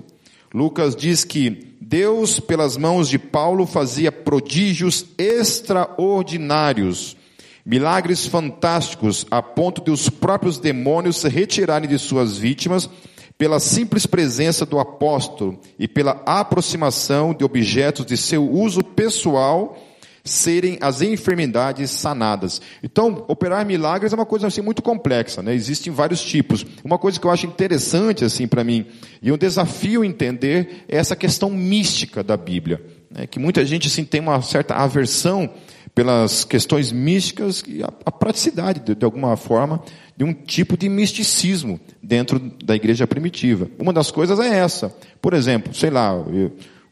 Lucas 0.53 0.95
diz 0.95 1.23
que 1.23 1.75
Deus, 1.81 2.39
pelas 2.39 2.77
mãos 2.77 3.09
de 3.09 3.17
Paulo, 3.17 3.65
fazia 3.65 4.11
prodígios 4.11 5.07
extraordinários 5.17 7.17
Milagres 7.65 8.25
fantásticos 8.25 9.25
a 9.29 9.41
ponto 9.41 9.83
de 9.83 9.91
os 9.91 10.09
próprios 10.09 10.57
demônios 10.57 11.17
se 11.17 11.29
retirarem 11.29 11.87
de 11.87 11.99
suas 11.99 12.37
vítimas 12.37 12.89
pela 13.37 13.59
simples 13.59 14.05
presença 14.05 14.65
do 14.65 14.79
apóstolo 14.79 15.59
e 15.77 15.87
pela 15.87 16.21
aproximação 16.25 17.33
de 17.33 17.43
objetos 17.43 18.05
de 18.05 18.15
seu 18.15 18.47
uso 18.47 18.83
pessoal 18.83 19.77
serem 20.23 20.77
as 20.81 21.01
enfermidades 21.01 21.89
sanadas. 21.91 22.61
Então, 22.83 23.25
operar 23.27 23.65
milagres 23.65 24.13
é 24.13 24.15
uma 24.15 24.25
coisa 24.25 24.47
assim 24.47 24.61
muito 24.61 24.81
complexa, 24.81 25.41
né? 25.41 25.53
Existem 25.53 25.91
vários 25.91 26.21
tipos. 26.21 26.65
Uma 26.83 26.97
coisa 26.97 27.19
que 27.19 27.25
eu 27.25 27.31
acho 27.31 27.47
interessante 27.47 28.23
assim 28.23 28.47
para 28.47 28.63
mim 28.63 28.85
e 29.21 29.31
um 29.31 29.37
desafio 29.37 30.05
entender 30.05 30.85
é 30.87 30.97
essa 30.97 31.15
questão 31.15 31.49
mística 31.49 32.23
da 32.23 32.37
Bíblia, 32.37 32.83
né? 33.09 33.25
Que 33.25 33.39
muita 33.39 33.65
gente 33.65 33.87
assim 33.87 34.03
tem 34.03 34.21
uma 34.21 34.41
certa 34.41 34.75
aversão 34.75 35.49
pelas 35.93 36.43
questões 36.43 36.91
místicas 36.91 37.63
e 37.67 37.83
a, 37.83 38.11
praticidade, 38.11 38.95
de, 38.95 39.05
alguma 39.05 39.35
forma, 39.35 39.83
de 40.15 40.23
um 40.23 40.33
tipo 40.33 40.77
de 40.77 40.87
misticismo 40.87 41.79
dentro 42.01 42.39
da 42.39 42.75
igreja 42.75 43.05
primitiva. 43.05 43.69
Uma 43.77 43.91
das 43.91 44.09
coisas 44.09 44.39
é 44.39 44.57
essa. 44.57 44.95
Por 45.21 45.33
exemplo, 45.33 45.73
sei 45.73 45.89
lá, 45.89 46.13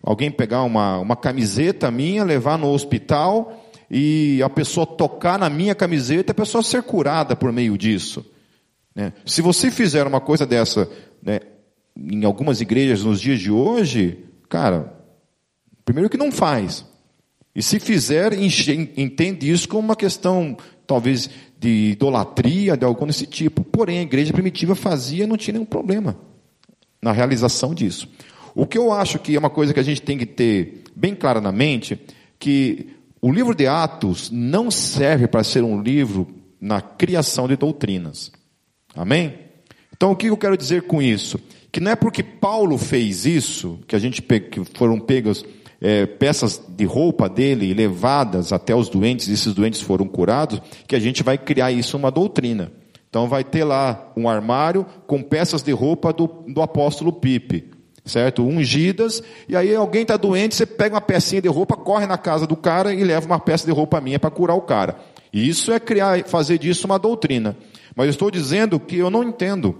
alguém 0.04 0.30
pegar 0.30 0.64
uma, 0.64 1.00
uma 1.00 1.16
camiseta 1.16 1.90
minha, 1.90 2.24
levar 2.24 2.58
no 2.58 2.70
hospital 2.72 3.66
e 3.90 4.42
a 4.44 4.50
pessoa 4.50 4.86
tocar 4.86 5.40
na 5.40 5.50
minha 5.50 5.74
camiseta, 5.74 6.32
a 6.32 6.36
pessoa 6.36 6.62
ser 6.62 6.84
curada 6.84 7.36
por 7.36 7.52
meio 7.52 7.78
disso. 7.78 8.26
Né? 8.94 9.14
Se 9.26 9.42
você 9.42 9.72
fizer 9.72 10.06
uma 10.06 10.20
coisa 10.20 10.46
dessa 10.46 10.90
né, 11.24 11.40
em 11.96 12.24
algumas 12.26 12.60
igrejas 12.60 13.04
nos 13.04 13.20
dias 13.20 13.40
de 13.40 13.52
hoje, 13.52 14.26
cara, 14.50 14.94
primeiro 15.86 16.10
que 16.10 16.18
não 16.18 16.32
faz. 16.32 16.86
E 17.60 17.62
se 17.62 17.78
fizer, 17.78 18.32
entende 18.32 19.52
isso 19.52 19.68
como 19.68 19.90
uma 19.90 19.96
questão, 19.98 20.56
talvez, 20.88 21.30
de 21.60 21.92
idolatria, 21.92 22.78
de 22.78 22.86
algo 22.86 23.06
desse 23.06 23.28
tipo. 23.28 23.66
Porém, 23.66 24.00
a 24.00 24.04
igreja 24.04 24.32
primitiva 24.32 24.76
fazia 24.76 25.26
e 25.26 25.28
não 25.28 25.36
tinha 25.36 25.56
nenhum 25.56 25.66
problema 25.66 26.18
na 27.02 27.12
realização 27.12 27.74
disso. 27.76 28.08
O 28.56 28.66
que 28.66 28.78
eu 28.78 28.94
acho 28.94 29.20
que 29.20 29.36
é 29.36 29.40
uma 29.40 29.50
coisa 29.50 29.74
que 29.74 29.80
a 29.82 29.84
gente 29.84 30.02
tem 30.02 30.18
que 30.18 30.26
ter 30.26 30.86
bem 30.96 31.14
clara 31.14 31.42
na 31.42 31.52
mente, 31.52 32.00
que 32.40 32.92
o 33.22 33.30
livro 33.30 33.54
de 33.54 33.68
Atos 33.68 34.32
não 34.32 34.72
serve 34.72 35.28
para 35.28 35.44
ser 35.44 35.62
um 35.62 35.82
livro 35.82 36.30
na 36.62 36.80
criação 36.80 37.46
de 37.46 37.58
doutrinas. 37.58 38.32
Amém? 38.96 39.38
Então, 39.94 40.12
o 40.12 40.16
que 40.16 40.28
eu 40.28 40.38
quero 40.38 40.56
dizer 40.56 40.84
com 40.84 41.02
isso? 41.02 41.38
Que 41.74 41.82
não 41.82 41.92
é 41.92 41.96
porque 41.98 42.24
Paulo 42.24 42.78
fez 42.78 43.26
isso, 43.26 43.82
que 43.86 43.98
a 43.98 44.00
gente 44.00 44.22
que 44.22 44.64
foram 44.78 44.98
pegas 44.98 45.44
é, 45.82 46.06
peças 46.06 46.62
de 46.68 46.86
roupa 46.86 47.30
dele 47.30 47.74
levadas 47.74 48.52
até 48.52 48.76
os 48.76 48.90
doentes, 48.90 49.28
e 49.28 49.34
esses 49.34 49.54
doentes 49.54 49.82
foram 49.82 50.08
curados, 50.08 50.62
que 50.88 50.96
a 50.96 51.00
gente 51.00 51.24
vai 51.24 51.38
criar 51.38 51.72
isso 51.72 51.98
uma 51.98 52.12
doutrina. 52.12 52.72
Então 53.10 53.28
vai 53.28 53.44
ter 53.44 53.64
lá 53.64 54.12
um 54.16 54.30
armário 54.30 54.86
com 55.08 55.24
peças 55.24 55.64
de 55.64 55.72
roupa 55.72 56.14
do, 56.14 56.28
do 56.48 56.62
apóstolo 56.62 57.12
Pipe, 57.12 57.72
certo? 58.06 58.46
Ungidas, 58.46 59.24
e 59.48 59.56
aí 59.56 59.74
alguém 59.74 60.04
está 60.04 60.16
doente, 60.16 60.56
você 60.56 60.66
pega 60.66 60.96
uma 60.96 61.02
pecinha 61.02 61.42
de 61.42 61.48
roupa, 61.48 61.76
corre 61.76 62.06
na 62.06 62.18
casa 62.18 62.46
do 62.46 62.56
cara 62.56 62.94
e 62.94 63.04
leva 63.04 63.26
uma 63.26 63.40
peça 63.40 63.66
de 63.66 63.72
roupa 63.72 64.00
minha 64.00 64.20
para 64.20 64.30
curar 64.30 64.56
o 64.56 64.62
cara. 64.62 65.00
Isso 65.34 65.72
é 65.72 65.80
criar, 65.80 66.24
fazer 66.26 66.58
disso 66.58 66.86
uma 66.86 67.00
doutrina. 67.00 67.56
Mas 67.96 68.06
eu 68.06 68.12
estou 68.12 68.30
dizendo 68.30 68.80
que 68.80 68.98
eu 68.98 69.10
não 69.10 69.24
entendo, 69.24 69.76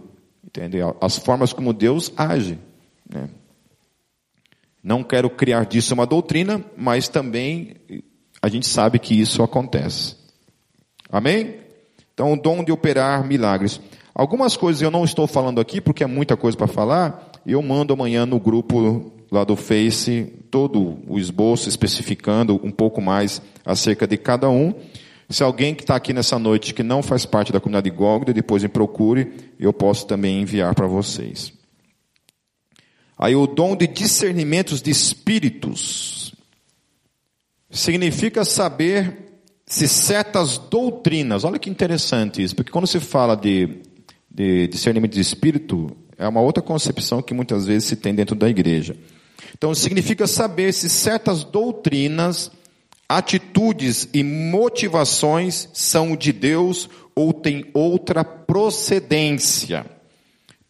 entende? 0.46 0.78
As 1.00 1.18
formas 1.18 1.54
como 1.54 1.74
Deus 1.74 2.12
age. 2.18 2.58
Né? 3.08 3.30
Não 4.84 5.04
quero 5.04 5.30
criar 5.30 5.66
disso 5.66 5.94
uma 5.94 6.06
doutrina, 6.06 6.64
mas 6.78 7.10
também 7.10 7.76
a 8.42 8.48
gente 8.48 8.68
sabe 8.68 9.00
que 9.00 9.20
isso 9.20 9.44
acontece. 9.44 10.16
Amém? 11.12 11.56
Então, 12.14 12.34
o 12.34 12.42
dom 12.42 12.64
de 12.64 12.72
operar 12.72 13.26
milagres. 13.26 13.80
Algumas 14.14 14.58
coisas 14.58 14.82
eu 14.82 14.92
não 14.92 15.04
estou 15.04 15.28
falando 15.28 15.62
aqui, 15.62 15.80
porque 15.80 16.04
é 16.04 16.08
muita 16.08 16.36
coisa 16.36 16.58
para 16.58 16.68
falar, 16.68 17.32
eu 17.46 17.62
mando 17.62 17.94
amanhã 17.94 18.26
no 18.26 18.40
grupo 18.40 19.12
lá 19.32 19.44
do 19.44 19.56
Face 19.56 20.34
todo 20.50 20.98
o 21.08 21.20
esboço 21.20 21.70
especificando 21.70 22.60
um 22.64 22.72
pouco 22.72 23.02
mais 23.02 23.42
acerca 23.66 24.08
de 24.08 24.18
cada 24.18 24.50
um. 24.50 24.74
Se 25.30 25.44
alguém 25.44 25.76
que 25.76 25.84
está 25.84 25.96
aqui 25.96 26.12
nessa 26.12 26.40
noite 26.40 26.74
que 26.74 26.82
não 26.82 27.04
faz 27.04 27.26
parte 27.26 27.54
da 27.54 27.60
comunidade 27.60 27.90
Gólgota, 27.92 28.34
depois 28.34 28.64
me 28.64 28.70
procure, 28.70 29.32
eu 29.60 29.72
posso 29.72 30.08
também 30.08 30.42
enviar 30.42 30.74
para 30.74 30.88
vocês. 30.88 31.54
Aí 33.20 33.36
o 33.36 33.46
dom 33.46 33.76
de 33.76 33.86
discernimentos 33.86 34.82
de 34.82 34.90
espíritos 34.90 36.34
significa 37.70 38.46
saber 38.46 39.42
se 39.66 39.90
certas 39.90 40.58
doutrinas, 40.58 41.44
olha 41.44 41.60
que 41.60 41.70
interessante 41.70 42.42
isso, 42.42 42.56
porque 42.56 42.72
quando 42.72 42.88
se 42.88 42.98
fala 43.02 43.36
de, 43.36 43.82
de 44.32 44.68
discernimento 44.70 45.12
de 45.12 45.20
espírito, 45.20 45.92
é 46.18 46.26
uma 46.30 46.40
outra 46.40 46.64
concepção 46.64 47.22
que 47.22 47.34
muitas 47.34 47.66
vezes 47.66 47.90
se 47.90 47.98
tem 47.98 48.16
dentro 48.16 48.38
da 48.38 48.50
igreja. 48.50 48.96
Então 49.54 49.76
significa 49.76 50.26
saber 50.26 50.72
se 50.72 50.90
certas 50.90 51.44
doutrinas, 51.44 52.50
atitudes 53.08 54.08
e 54.14 54.24
motivações 54.24 55.68
são 55.74 56.16
de 56.16 56.32
Deus 56.32 56.90
ou 57.14 57.34
têm 57.34 57.70
outra 57.74 58.24
procedência. 58.24 59.99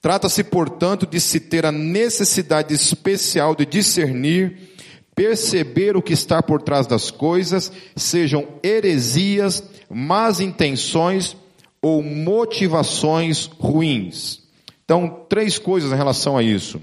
Trata-se, 0.01 0.43
portanto, 0.43 1.05
de 1.05 1.19
se 1.19 1.39
ter 1.39 1.65
a 1.65 1.71
necessidade 1.71 2.73
especial 2.73 3.53
de 3.53 3.65
discernir, 3.65 4.75
perceber 5.13 5.97
o 5.97 6.01
que 6.01 6.13
está 6.13 6.41
por 6.41 6.61
trás 6.61 6.87
das 6.87 7.11
coisas, 7.11 7.71
sejam 7.95 8.47
heresias, 8.63 9.61
más 9.89 10.39
intenções 10.39 11.35
ou 11.81 12.01
motivações 12.01 13.45
ruins. 13.45 14.47
Então, 14.85 15.25
três 15.27 15.59
coisas 15.59 15.91
em 15.91 15.95
relação 15.95 16.37
a 16.37 16.43
isso. 16.43 16.81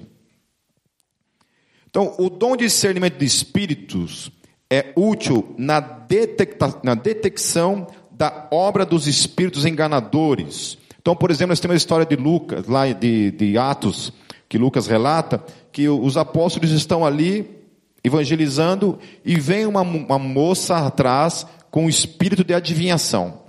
Então, 1.88 2.14
o 2.18 2.28
dom 2.28 2.56
de 2.56 2.66
discernimento 2.66 3.16
de 3.16 3.24
espíritos 3.24 4.30
é 4.68 4.92
útil 4.94 5.54
na, 5.56 5.80
detecta, 5.80 6.78
na 6.82 6.94
detecção 6.94 7.86
da 8.10 8.48
obra 8.50 8.84
dos 8.84 9.06
espíritos 9.06 9.64
enganadores. 9.64 10.76
Então, 11.06 11.14
por 11.14 11.30
exemplo, 11.30 11.50
nós 11.50 11.60
temos 11.60 11.74
a 11.74 11.76
história 11.76 12.04
de 12.04 12.16
Lucas, 12.16 12.66
lá 12.66 12.84
de, 12.92 13.30
de 13.30 13.56
Atos, 13.56 14.12
que 14.48 14.58
Lucas 14.58 14.88
relata, 14.88 15.40
que 15.70 15.88
os 15.88 16.16
apóstolos 16.16 16.72
estão 16.72 17.06
ali 17.06 17.48
evangelizando 18.02 18.98
e 19.24 19.38
vem 19.38 19.66
uma, 19.66 19.82
uma 19.82 20.18
moça 20.18 20.78
atrás 20.78 21.46
com 21.70 21.86
o 21.86 21.88
espírito 21.88 22.42
de 22.42 22.52
adivinhação, 22.52 23.42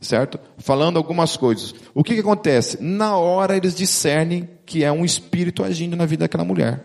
certo? 0.00 0.40
Falando 0.56 0.96
algumas 0.96 1.36
coisas. 1.36 1.74
O 1.92 2.02
que, 2.02 2.14
que 2.14 2.20
acontece? 2.20 2.82
Na 2.82 3.14
hora 3.18 3.58
eles 3.58 3.74
discernem 3.74 4.48
que 4.64 4.82
é 4.82 4.90
um 4.90 5.04
espírito 5.04 5.62
agindo 5.62 5.94
na 5.94 6.06
vida 6.06 6.24
daquela 6.24 6.46
mulher. 6.46 6.82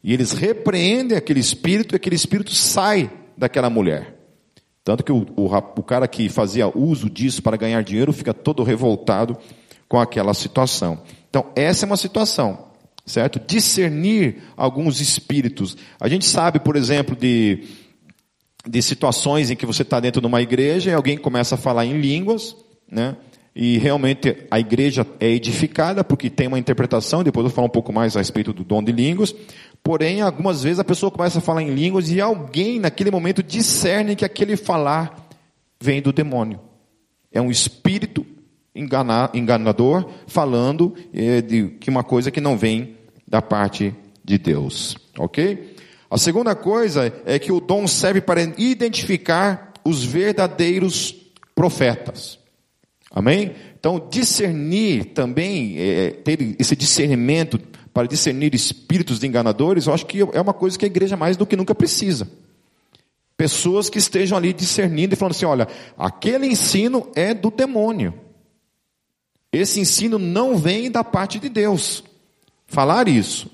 E 0.00 0.12
eles 0.12 0.30
repreendem 0.30 1.18
aquele 1.18 1.40
espírito 1.40 1.92
e 1.92 1.96
aquele 1.96 2.14
espírito 2.14 2.52
sai 2.52 3.10
daquela 3.36 3.68
mulher. 3.68 4.17
Tanto 4.88 5.04
que 5.04 5.12
o, 5.12 5.26
o, 5.36 5.44
o, 5.44 5.82
cara 5.82 6.08
que 6.08 6.30
fazia 6.30 6.66
uso 6.66 7.10
disso 7.10 7.42
para 7.42 7.58
ganhar 7.58 7.82
dinheiro 7.82 8.10
fica 8.10 8.32
todo 8.32 8.62
revoltado 8.62 9.36
com 9.86 10.00
aquela 10.00 10.32
situação. 10.32 11.02
Então, 11.28 11.44
essa 11.54 11.84
é 11.84 11.86
uma 11.86 11.96
situação, 11.98 12.68
certo? 13.04 13.38
Discernir 13.38 14.36
alguns 14.56 14.98
espíritos. 15.02 15.76
A 16.00 16.08
gente 16.08 16.24
sabe, 16.24 16.58
por 16.58 16.74
exemplo, 16.74 17.14
de, 17.14 17.64
de 18.66 18.80
situações 18.80 19.50
em 19.50 19.56
que 19.56 19.66
você 19.66 19.82
está 19.82 20.00
dentro 20.00 20.22
de 20.22 20.26
uma 20.26 20.40
igreja 20.40 20.90
e 20.90 20.94
alguém 20.94 21.18
começa 21.18 21.56
a 21.56 21.58
falar 21.58 21.84
em 21.84 22.00
línguas, 22.00 22.56
né? 22.90 23.14
E 23.54 23.76
realmente 23.76 24.46
a 24.50 24.58
igreja 24.58 25.06
é 25.20 25.28
edificada 25.28 26.02
porque 26.02 26.30
tem 26.30 26.46
uma 26.46 26.58
interpretação, 26.58 27.22
depois 27.22 27.44
eu 27.44 27.50
vou 27.50 27.56
falar 27.56 27.66
um 27.66 27.70
pouco 27.70 27.92
mais 27.92 28.16
a 28.16 28.20
respeito 28.20 28.54
do 28.54 28.64
dom 28.64 28.82
de 28.82 28.92
línguas. 28.92 29.34
Porém, 29.82 30.20
algumas 30.20 30.62
vezes 30.62 30.78
a 30.78 30.84
pessoa 30.84 31.10
começa 31.10 31.38
a 31.38 31.42
falar 31.42 31.62
em 31.62 31.74
línguas 31.74 32.10
e 32.10 32.20
alguém 32.20 32.78
naquele 32.78 33.10
momento 33.10 33.42
discerne 33.42 34.16
que 34.16 34.24
aquele 34.24 34.56
falar 34.56 35.28
vem 35.80 36.02
do 36.02 36.12
demônio. 36.12 36.60
É 37.32 37.40
um 37.40 37.50
espírito 37.50 38.26
enganador 38.74 40.08
falando 40.26 40.94
é, 41.12 41.40
de 41.40 41.68
que 41.80 41.90
uma 41.90 42.04
coisa 42.04 42.30
que 42.30 42.40
não 42.40 42.56
vem 42.56 42.96
da 43.26 43.42
parte 43.42 43.94
de 44.24 44.38
Deus. 44.38 44.96
Ok? 45.18 45.76
A 46.10 46.16
segunda 46.16 46.54
coisa 46.54 47.12
é 47.26 47.38
que 47.38 47.52
o 47.52 47.60
dom 47.60 47.86
serve 47.86 48.20
para 48.20 48.42
identificar 48.42 49.72
os 49.84 50.04
verdadeiros 50.04 51.14
profetas. 51.54 52.38
Amém? 53.10 53.52
Então, 53.78 54.08
discernir 54.10 55.06
também, 55.06 55.76
é, 55.78 56.10
ter 56.10 56.56
esse 56.58 56.74
discernimento 56.74 57.58
para 57.98 58.06
discernir 58.06 58.54
espíritos 58.54 59.18
de 59.18 59.26
enganadores, 59.26 59.88
eu 59.88 59.92
acho 59.92 60.06
que 60.06 60.20
é 60.20 60.40
uma 60.40 60.54
coisa 60.54 60.78
que 60.78 60.84
a 60.84 60.86
igreja 60.86 61.16
mais 61.16 61.36
do 61.36 61.44
que 61.44 61.56
nunca 61.56 61.74
precisa. 61.74 62.30
Pessoas 63.36 63.90
que 63.90 63.98
estejam 63.98 64.38
ali 64.38 64.52
discernindo 64.52 65.14
e 65.14 65.16
falando 65.16 65.32
assim: 65.32 65.46
olha, 65.46 65.66
aquele 65.98 66.46
ensino 66.46 67.10
é 67.16 67.34
do 67.34 67.50
demônio. 67.50 68.14
Esse 69.50 69.80
ensino 69.80 70.16
não 70.16 70.56
vem 70.56 70.92
da 70.92 71.02
parte 71.02 71.40
de 71.40 71.48
Deus. 71.48 72.04
Falar 72.68 73.08
isso. 73.08 73.50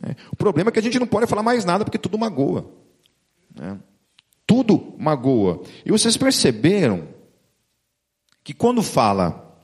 Né? 0.00 0.14
O 0.30 0.36
problema 0.36 0.70
é 0.70 0.72
que 0.72 0.78
a 0.78 0.82
gente 0.82 1.00
não 1.00 1.06
pode 1.08 1.26
falar 1.26 1.42
mais 1.42 1.64
nada 1.64 1.84
porque 1.84 1.98
tudo 1.98 2.16
magoa. 2.16 2.70
Né? 3.52 3.80
Tudo 4.46 4.94
magoa. 4.96 5.60
E 5.84 5.90
vocês 5.90 6.16
perceberam 6.16 7.08
que 8.44 8.54
quando 8.54 8.80
fala, 8.80 9.60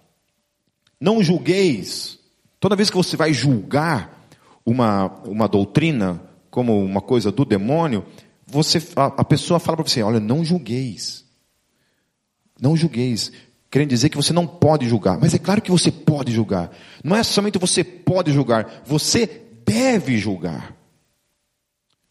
não 1.00 1.22
julgueis, 1.22 2.18
toda 2.58 2.74
vez 2.74 2.90
que 2.90 2.96
você 2.96 3.16
vai 3.16 3.32
julgar 3.32 4.23
uma, 4.64 5.06
uma 5.24 5.48
doutrina 5.48 6.20
como 6.50 6.84
uma 6.84 7.00
coisa 7.00 7.32
do 7.32 7.44
demônio, 7.44 8.04
você, 8.46 8.80
a, 8.96 9.06
a 9.06 9.24
pessoa 9.24 9.58
fala 9.58 9.76
para 9.76 9.88
você, 9.88 10.02
olha, 10.02 10.20
não 10.20 10.44
julgueis. 10.44 11.24
Não 12.60 12.76
julgueis. 12.76 13.32
Querendo 13.70 13.90
dizer 13.90 14.08
que 14.08 14.16
você 14.16 14.32
não 14.32 14.46
pode 14.46 14.88
julgar. 14.88 15.18
Mas 15.18 15.34
é 15.34 15.38
claro 15.38 15.60
que 15.60 15.70
você 15.70 15.90
pode 15.90 16.32
julgar. 16.32 16.70
Não 17.02 17.16
é 17.16 17.22
somente 17.22 17.58
você 17.58 17.82
pode 17.82 18.32
julgar, 18.32 18.82
você 18.86 19.26
deve 19.66 20.16
julgar. 20.18 20.76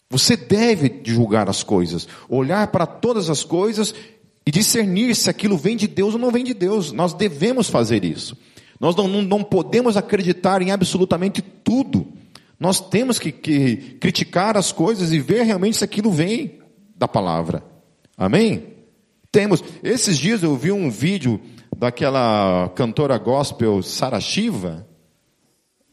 Você 0.09 0.35
deve 0.35 1.01
julgar 1.05 1.49
as 1.49 1.63
coisas, 1.63 2.07
olhar 2.29 2.67
para 2.67 2.85
todas 2.85 3.29
as 3.29 3.43
coisas 3.43 3.95
e 4.45 4.51
discernir 4.51 5.15
se 5.15 5.29
aquilo 5.29 5.57
vem 5.57 5.75
de 5.75 5.87
Deus 5.87 6.13
ou 6.13 6.19
não 6.19 6.29
vem 6.29 6.43
de 6.43 6.53
Deus. 6.53 6.91
Nós 6.91 7.13
devemos 7.13 7.69
fazer 7.69 8.03
isso. 8.03 8.37
Nós 8.79 8.95
não, 8.95 9.07
não, 9.07 9.21
não 9.21 9.43
podemos 9.43 9.95
acreditar 9.95 10.61
em 10.61 10.69
absolutamente 10.69 11.41
tudo. 11.41 12.11
Nós 12.63 12.79
temos 12.79 13.19
que, 13.19 13.29
que 13.29 13.75
criticar 13.99 14.55
as 14.55 14.71
coisas 14.71 15.11
e 15.11 15.19
ver 15.19 15.43
realmente 15.43 15.75
se 15.75 15.83
aquilo 15.83 16.09
vem 16.09 16.59
da 16.95 17.09
palavra. 17.09 17.61
Amém? 18.17 18.67
Temos. 19.29 19.61
Esses 19.83 20.17
dias 20.17 20.43
eu 20.43 20.55
vi 20.55 20.71
um 20.71 20.89
vídeo 20.89 21.41
daquela 21.75 22.71
cantora 22.73 23.17
gospel 23.17 23.83
Sara 23.83 24.21
Shiva. 24.21 24.87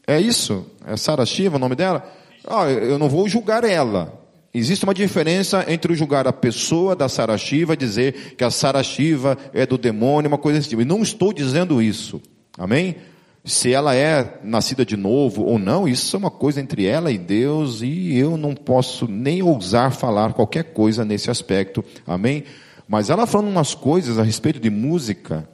É 0.07 0.17
isso? 0.17 0.65
É 0.87 0.95
Sara 0.95 1.25
Shiva 1.25 1.57
o 1.57 1.59
nome 1.59 1.75
dela? 1.75 2.09
Ah, 2.47 2.69
eu 2.69 2.97
não 2.97 3.09
vou 3.09 3.27
julgar 3.27 3.65
ela. 3.65 4.17
Existe 4.53 4.85
uma 4.85 4.93
diferença 4.93 5.65
entre 5.67 5.93
julgar 5.93 6.25
a 6.25 6.31
pessoa 6.31 6.95
da 6.95 7.09
Sarashiva, 7.09 7.75
dizer 7.75 8.35
que 8.37 8.45
a 8.45 8.49
Sarashiva 8.49 9.37
é 9.53 9.65
do 9.65 9.77
demônio, 9.77 10.29
uma 10.29 10.37
coisa 10.37 10.59
assim. 10.59 10.79
E 10.79 10.85
não 10.85 11.01
estou 11.01 11.33
dizendo 11.33 11.81
isso. 11.81 12.21
Amém? 12.57 12.95
Se 13.43 13.73
ela 13.73 13.95
é 13.95 14.39
nascida 14.43 14.85
de 14.85 14.95
novo 14.95 15.43
ou 15.43 15.57
não, 15.57 15.87
isso 15.87 16.15
é 16.15 16.19
uma 16.19 16.29
coisa 16.29 16.61
entre 16.61 16.85
ela 16.85 17.11
e 17.11 17.17
Deus, 17.17 17.81
e 17.81 18.15
eu 18.15 18.37
não 18.37 18.53
posso 18.53 19.07
nem 19.07 19.41
ousar 19.41 19.91
falar 19.91 20.33
qualquer 20.33 20.65
coisa 20.73 21.03
nesse 21.03 21.31
aspecto. 21.31 21.83
Amém? 22.05 22.43
Mas 22.87 23.09
ela 23.09 23.25
falando 23.25 23.49
umas 23.49 23.73
coisas 23.73 24.19
a 24.19 24.23
respeito 24.23 24.59
de 24.59 24.69
música, 24.69 25.49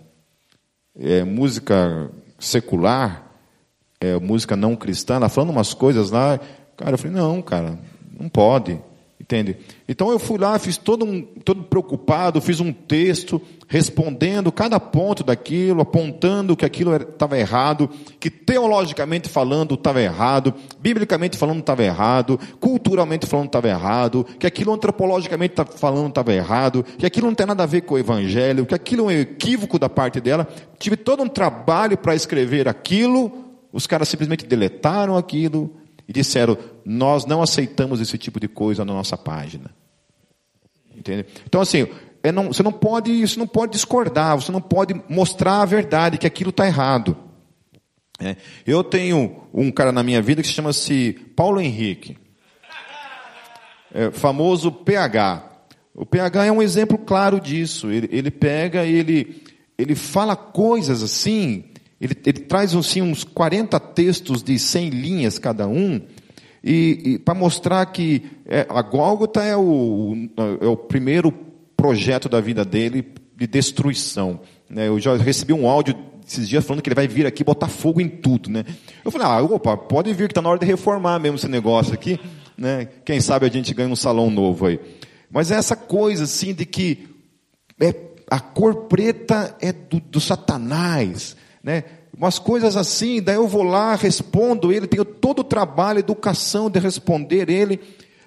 é, 1.00 1.24
música 1.24 2.12
secular, 2.38 3.32
é, 4.02 4.20
música 4.20 4.56
não 4.56 4.76
cristã, 4.76 5.16
ela 5.16 5.30
falando 5.30 5.52
umas 5.52 5.74
coisas 5.74 6.12
lá, 6.12 6.40
cara, 6.76 6.92
eu 6.92 6.98
falei, 6.98 7.16
não, 7.16 7.42
cara, 7.42 7.80
não 8.20 8.28
pode. 8.28 8.80
Entende? 9.28 9.58
Então 9.90 10.10
eu 10.10 10.18
fui 10.18 10.38
lá, 10.38 10.58
fiz 10.58 10.78
todo, 10.78 11.04
um, 11.04 11.22
todo 11.22 11.62
preocupado, 11.64 12.40
fiz 12.40 12.62
um 12.62 12.72
texto 12.72 13.42
respondendo 13.68 14.54
cada 14.54 14.80
ponto 14.80 15.22
daquilo, 15.22 15.82
apontando 15.82 16.56
que 16.56 16.64
aquilo 16.64 16.96
estava 16.96 17.38
errado, 17.38 17.90
que 18.22 18.30
teologicamente 18.30 19.28
falando 19.28 19.74
estava 19.74 20.02
errado, 20.02 20.54
biblicamente 20.80 21.38
falando 21.38 21.60
estava 21.60 21.84
errado, 21.84 22.40
culturalmente 22.62 23.26
falando 23.26 23.48
estava 23.48 23.68
errado, 23.68 24.26
que 24.40 24.48
aquilo 24.48 24.74
antropologicamente 24.74 25.56
tá 25.56 25.66
falando 25.66 26.08
estava 26.08 26.34
errado, 26.34 26.86
que 26.98 27.06
aquilo 27.06 27.28
não 27.28 27.36
tem 27.36 27.48
nada 27.48 27.64
a 27.64 27.66
ver 27.66 27.82
com 27.82 27.96
o 27.96 28.00
evangelho, 28.00 28.66
que 28.66 28.74
aquilo 28.74 29.12
é 29.12 29.14
um 29.16 29.20
equívoco 29.20 29.78
da 29.78 29.90
parte 29.90 30.22
dela. 30.22 30.48
Tive 30.80 30.96
todo 30.96 31.22
um 31.22 31.28
trabalho 31.28 31.98
para 31.98 32.16
escrever 32.16 32.70
aquilo, 32.70 33.44
os 33.74 33.86
caras 33.86 34.08
simplesmente 34.08 34.46
deletaram 34.46 35.18
aquilo, 35.18 35.70
e 36.08 36.14
disseram: 36.14 36.58
Nós 36.86 37.26
não 37.26 37.42
aceitamos 37.42 38.00
esse 38.00 38.18
tipo 38.18 38.40
de 38.40 38.48
coisa 38.48 38.86
na 38.86 38.94
nossa 38.94 39.18
página. 39.18 39.72
Entende? 40.96 41.26
Então, 41.46 41.62
assim, 41.62 41.88
é 42.24 42.32
não, 42.32 42.48
você 42.48 42.64
não 42.64 42.72
pode, 42.72 43.28
você 43.28 43.38
não 43.38 43.48
pode 43.48 43.74
discordar, 43.74 44.36
você 44.36 44.52
não 44.52 44.62
pode 44.62 44.94
mostrar 45.08 45.62
a 45.62 45.66
verdade, 45.66 46.18
que 46.18 46.26
aquilo 46.26 46.50
está 46.50 46.66
errado. 46.66 47.16
É, 48.20 48.36
eu 48.66 48.84
tenho 48.84 49.44
um 49.54 49.72
cara 49.72 49.92
na 49.92 50.02
minha 50.02 50.22
vida 50.22 50.42
que 50.42 50.48
se 50.48 50.54
chama-se 50.54 51.14
Paulo 51.36 51.62
Henrique, 51.62 52.18
é, 53.94 54.10
famoso 54.12 54.72
PH. 54.72 55.44
O 55.94 56.06
PH 56.06 56.46
é 56.46 56.52
um 56.52 56.62
exemplo 56.62 56.98
claro 56.98 57.40
disso. 57.40 57.92
Ele, 57.92 58.10
ele 58.12 58.32
pega, 58.32 58.86
ele, 58.86 59.44
ele 59.78 59.96
fala 59.96 60.36
coisas 60.36 61.04
assim 61.04 61.66
ele, 62.00 62.16
ele 62.26 62.40
traz 62.42 62.76
assim, 62.76 63.02
uns 63.02 63.24
40 63.24 63.80
textos 63.80 64.44
de 64.44 64.58
100 64.58 64.90
linhas 64.90 65.40
cada 65.40 65.68
um, 65.68 66.02
e, 66.64 67.02
e 67.06 67.20
para 67.20 67.34
mostrar 67.34 67.86
que 67.88 68.24
é, 68.46 68.66
a 68.70 68.82
Gólgota 68.82 69.44
é 69.44 69.56
o, 69.56 70.16
é 70.62 70.68
o 70.68 70.76
primeiro 70.76 71.32
projeto 71.76 72.28
da 72.28 72.42
vida 72.42 72.66
dele 72.66 73.14
de 73.36 73.48
destruição. 73.48 74.42
Né? 74.70 74.88
Eu 74.88 75.00
já 75.00 75.16
recebi 75.16 75.54
um 75.54 75.68
áudio 75.68 75.96
esses 76.28 76.50
dias 76.50 76.66
falando 76.66 76.82
que 76.82 76.90
ele 76.90 76.96
vai 76.96 77.08
vir 77.08 77.26
aqui 77.26 77.44
botar 77.44 77.70
fogo 77.70 78.02
em 78.02 78.10
tudo. 78.10 78.50
Né? 78.50 78.66
Eu 79.06 79.12
falei, 79.12 79.28
ah, 79.28 79.42
opa, 79.42 79.78
pode 79.78 80.12
vir 80.14 80.28
que 80.28 80.32
está 80.32 80.42
na 80.42 80.50
hora 80.50 80.60
de 80.60 80.66
reformar 80.66 81.20
mesmo 81.20 81.38
esse 81.38 81.48
negócio 81.48 81.94
aqui. 81.94 82.20
Né? 82.58 82.86
Quem 83.06 83.22
sabe 83.22 83.46
a 83.46 83.50
gente 83.50 83.74
ganha 83.74 83.90
um 83.90 83.96
salão 83.96 84.30
novo 84.30 84.66
aí. 84.66 84.80
Mas 85.30 85.52
é 85.52 85.56
essa 85.56 85.76
coisa 85.76 86.24
assim 86.24 86.54
de 86.54 86.66
que 86.66 87.08
é, 87.80 87.94
a 88.30 88.40
cor 88.40 88.88
preta 88.88 89.56
é 89.62 89.72
do, 89.72 90.00
do 90.00 90.20
Satanás, 90.20 91.36
né? 91.68 91.84
Umas 92.18 92.40
coisas 92.40 92.78
assim, 92.78 93.22
daí 93.22 93.36
eu 93.36 93.46
vou 93.46 93.62
lá, 93.62 93.94
respondo 93.94 94.72
ele, 94.72 94.88
tenho 94.88 95.04
todo 95.04 95.40
o 95.40 95.44
trabalho, 95.44 96.00
educação 96.00 96.70
de 96.70 96.80
responder 96.80 97.50
ele, 97.50 97.78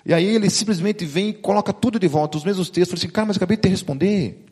e 0.05 0.13
aí 0.13 0.27
ele 0.27 0.51
simplesmente 0.51 1.07
vem 1.07 1.31
e 1.31 1.33
coloca 1.33 1.73
tudo 1.73 1.99
de 1.99 2.07
volta, 2.07 2.37
os 2.37 2.45
mesmos 2.45 2.69
textos. 2.69 3.01
Assim, 3.01 3.09
cara, 3.09 3.29
mas 3.29 3.39
acabei 3.39 3.57
de 3.57 3.63
te 3.63 3.69
responder. 3.71 4.45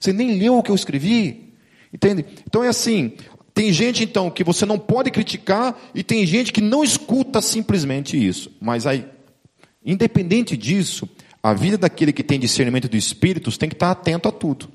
Você 0.00 0.12
nem 0.12 0.36
leu 0.36 0.58
o 0.58 0.62
que 0.62 0.72
eu 0.72 0.74
escrevi. 0.74 1.52
Entende? 1.94 2.24
Então 2.44 2.64
é 2.64 2.68
assim, 2.68 3.12
tem 3.54 3.72
gente 3.72 4.02
então 4.02 4.28
que 4.28 4.42
você 4.42 4.66
não 4.66 4.78
pode 4.78 5.12
criticar 5.12 5.78
e 5.94 6.02
tem 6.02 6.26
gente 6.26 6.52
que 6.52 6.60
não 6.60 6.82
escuta 6.82 7.40
simplesmente 7.40 8.16
isso. 8.16 8.50
Mas 8.60 8.88
aí, 8.88 9.06
independente 9.84 10.56
disso, 10.56 11.08
a 11.40 11.54
vida 11.54 11.78
daquele 11.78 12.12
que 12.12 12.24
tem 12.24 12.40
discernimento 12.40 12.88
de 12.88 12.98
espíritos 12.98 13.56
tem 13.56 13.68
que 13.68 13.76
estar 13.76 13.92
atento 13.92 14.28
a 14.28 14.32
tudo. 14.32 14.68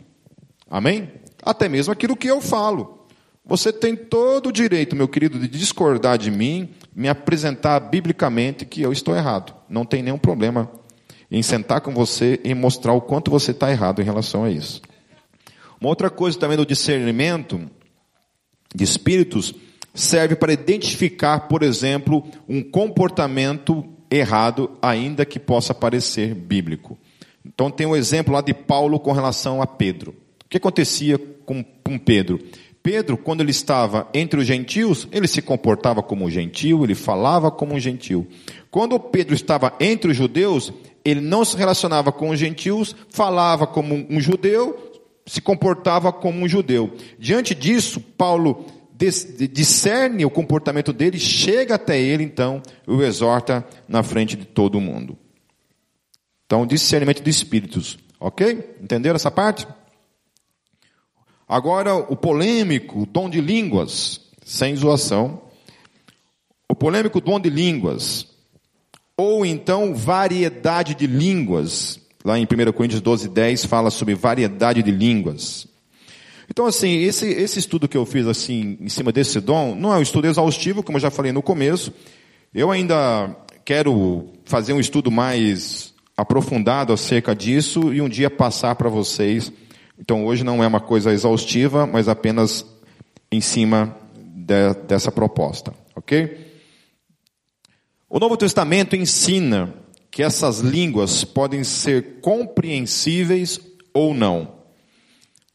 Amém? 0.70 1.12
Até 1.44 1.68
mesmo 1.68 1.92
aquilo 1.92 2.16
que 2.16 2.28
eu 2.28 2.40
falo. 2.40 2.97
Você 3.48 3.72
tem 3.72 3.96
todo 3.96 4.50
o 4.50 4.52
direito, 4.52 4.96
meu 4.96 5.08
querido, 5.08 5.40
de 5.40 5.48
discordar 5.48 6.18
de 6.18 6.30
mim, 6.30 6.70
me 6.94 7.08
apresentar 7.08 7.80
biblicamente 7.80 8.66
que 8.66 8.82
eu 8.82 8.92
estou 8.92 9.16
errado. 9.16 9.56
Não 9.70 9.86
tem 9.86 10.04
nenhum 10.04 10.18
problema 10.18 10.70
em 11.32 11.42
sentar 11.42 11.80
com 11.80 11.94
você 11.94 12.42
e 12.44 12.54
mostrar 12.54 12.92
o 12.92 13.02
quanto 13.02 13.32
você 13.32 13.52
está 13.52 13.72
errado 13.72 14.02
em 14.02 14.06
relação 14.06 14.44
a 14.44 14.52
isso. 14.52 14.82
Uma 15.80 15.90
outra 15.90 16.10
coisa 16.10 16.38
também 16.38 16.58
do 16.58 16.66
discernimento 16.66 17.70
de 18.76 18.84
espíritos 18.84 19.54
serve 19.94 20.36
para 20.36 20.52
identificar, 20.52 21.48
por 21.48 21.64
exemplo, 21.64 22.24
um 22.50 22.62
comportamento 22.62 23.86
errado, 24.12 24.78
ainda 24.82 25.26
que 25.26 25.40
possa 25.40 25.74
parecer 25.74 26.36
bíblico. 26.36 26.98
Então 27.46 27.72
tem 27.72 27.88
um 27.88 27.96
exemplo 27.96 28.34
lá 28.34 28.42
de 28.42 28.54
Paulo 28.54 29.00
com 29.00 29.14
relação 29.14 29.62
a 29.62 29.68
Pedro. 29.68 30.12
O 30.46 30.50
que 30.50 30.58
acontecia 30.58 31.18
com, 31.46 31.64
com 31.64 31.98
Pedro? 31.98 32.40
Pedro, 32.88 33.18
quando 33.18 33.42
ele 33.42 33.52
estava 33.52 34.08
entre 34.14 34.40
os 34.40 34.48
gentios, 34.48 35.10
ele 35.12 35.28
se 35.28 35.42
comportava 35.42 36.02
como 36.02 36.24
um 36.24 36.30
gentil, 36.30 36.86
ele 36.86 36.96
falava 36.96 37.52
como 37.52 37.74
um 37.74 37.80
gentil. 37.82 38.26
Quando 38.72 38.98
Pedro 38.98 39.36
estava 39.36 39.74
entre 39.78 40.12
os 40.12 40.16
judeus, 40.16 40.72
ele 41.04 41.20
não 41.20 41.44
se 41.44 41.58
relacionava 41.58 42.14
com 42.14 42.30
os 42.30 42.40
gentios, 42.40 42.96
falava 43.10 43.68
como 43.68 43.94
um 44.10 44.22
judeu, 44.22 44.90
se 45.26 45.42
comportava 45.42 46.14
como 46.14 46.40
um 46.40 46.48
judeu. 46.48 46.96
Diante 47.20 47.54
disso, 47.54 48.00
Paulo 48.00 48.66
discerne 49.52 50.24
o 50.24 50.30
comportamento 50.30 50.94
dele, 50.94 51.20
chega 51.20 51.76
até 51.76 52.00
ele, 52.00 52.24
então, 52.24 52.62
o 52.88 53.02
exorta 53.02 53.68
na 53.86 54.02
frente 54.02 54.38
de 54.38 54.46
todo 54.46 54.80
mundo. 54.80 55.18
Então, 56.46 56.66
discernimento 56.66 57.22
de 57.22 57.30
espíritos. 57.30 58.00
Ok? 58.18 58.78
Entenderam 58.82 59.18
essa 59.18 59.30
parte? 59.30 59.68
Agora, 61.48 61.96
o 61.96 62.16
polêmico 62.16 63.06
dom 63.06 63.30
de 63.30 63.40
línguas, 63.40 64.20
sem 64.44 64.76
zoação. 64.76 65.42
O 66.70 66.76
polêmico 66.76 67.22
dom 67.22 67.40
de 67.40 67.50
línguas, 67.50 68.28
ou 69.16 69.46
então 69.46 69.96
variedade 69.96 70.94
de 70.94 71.08
línguas. 71.08 72.00
Lá 72.26 72.38
em 72.38 72.44
1 72.44 72.74
Coríntios 72.74 73.00
12, 73.00 73.30
10 73.30 73.66
fala 73.66 73.90
sobre 73.90 74.14
variedade 74.14 74.84
de 74.84 74.92
línguas. 74.92 75.66
Então, 76.50 76.66
assim, 76.66 76.98
esse, 76.98 77.26
esse 77.26 77.60
estudo 77.60 77.88
que 77.88 77.96
eu 77.96 78.06
fiz 78.06 78.28
assim 78.28 78.78
em 78.82 78.90
cima 78.90 79.14
desse 79.14 79.40
dom, 79.40 79.74
não 79.74 79.94
é 79.94 79.98
um 79.98 80.02
estudo 80.02 80.28
exaustivo, 80.28 80.84
como 80.84 80.98
eu 80.98 81.02
já 81.02 81.10
falei 81.10 81.32
no 81.32 81.42
começo. 81.42 81.94
Eu 82.54 82.70
ainda 82.70 83.34
quero 83.64 84.28
fazer 84.44 84.74
um 84.74 84.80
estudo 84.80 85.10
mais 85.10 85.94
aprofundado 86.18 86.92
acerca 86.92 87.34
disso 87.34 87.94
e 87.94 88.02
um 88.02 88.10
dia 88.10 88.30
passar 88.30 88.76
para 88.76 88.90
vocês 88.90 89.52
então 90.00 90.26
hoje 90.26 90.44
não 90.44 90.64
é 90.64 90.68
uma 90.68 90.80
coisa 90.80 91.12
exaustiva, 91.12 91.86
mas 91.88 92.08
apenas 92.08 92.66
em 93.32 93.42
cima 93.42 93.98
de, 94.16 94.74
dessa 94.88 95.12
proposta, 95.12 95.74
ok? 95.96 96.46
O 98.10 98.20
Novo 98.20 98.38
Testamento 98.38 98.96
ensina 98.96 99.74
que 100.10 100.24
essas 100.24 100.60
línguas 100.60 101.24
podem 101.24 101.64
ser 101.64 102.22
compreensíveis 102.22 103.60
ou 103.94 104.14
não. 104.14 104.56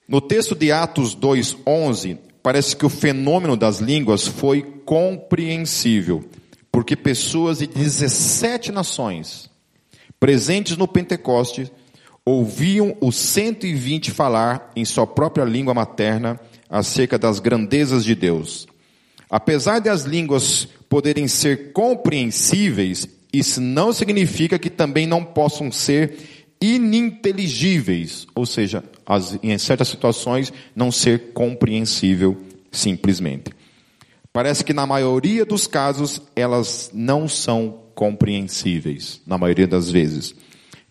No 0.06 0.20
texto 0.20 0.54
de 0.54 0.70
Atos 0.70 1.16
2:11, 1.16 2.18
parece 2.42 2.76
que 2.76 2.84
o 2.84 2.90
fenômeno 2.90 3.56
das 3.56 3.78
línguas 3.78 4.26
foi 4.26 4.62
compreensível, 4.84 6.28
porque 6.70 6.94
pessoas 6.94 7.58
de 7.58 7.66
17 7.66 8.70
nações 8.70 9.50
presentes 10.20 10.76
no 10.76 10.86
Pentecostes 10.86 11.70
ouviam 12.24 12.96
os 13.00 13.16
120 13.16 14.10
falar 14.10 14.70
em 14.76 14.84
sua 14.84 15.06
própria 15.06 15.44
língua 15.44 15.74
materna 15.74 16.40
acerca 16.70 17.18
das 17.18 17.40
grandezas 17.40 18.04
de 18.04 18.14
Deus. 18.14 18.66
Apesar 19.28 19.78
de 19.78 19.88
as 19.88 20.04
línguas 20.04 20.68
poderem 20.88 21.26
ser 21.26 21.72
compreensíveis, 21.72 23.08
isso 23.32 23.60
não 23.60 23.92
significa 23.92 24.58
que 24.58 24.70
também 24.70 25.06
não 25.06 25.24
possam 25.24 25.72
ser 25.72 26.46
ininteligíveis, 26.60 28.26
ou 28.34 28.46
seja, 28.46 28.84
as, 29.04 29.36
em 29.42 29.56
certas 29.58 29.88
situações 29.88 30.52
não 30.76 30.92
ser 30.92 31.32
compreensível 31.32 32.36
simplesmente. 32.70 33.50
Parece 34.32 34.64
que 34.64 34.72
na 34.72 34.86
maioria 34.86 35.44
dos 35.44 35.66
casos 35.66 36.22
elas 36.36 36.90
não 36.94 37.28
são 37.28 37.80
compreensíveis, 37.94 39.20
na 39.26 39.36
maioria 39.36 39.66
das 39.66 39.90
vezes. 39.90 40.34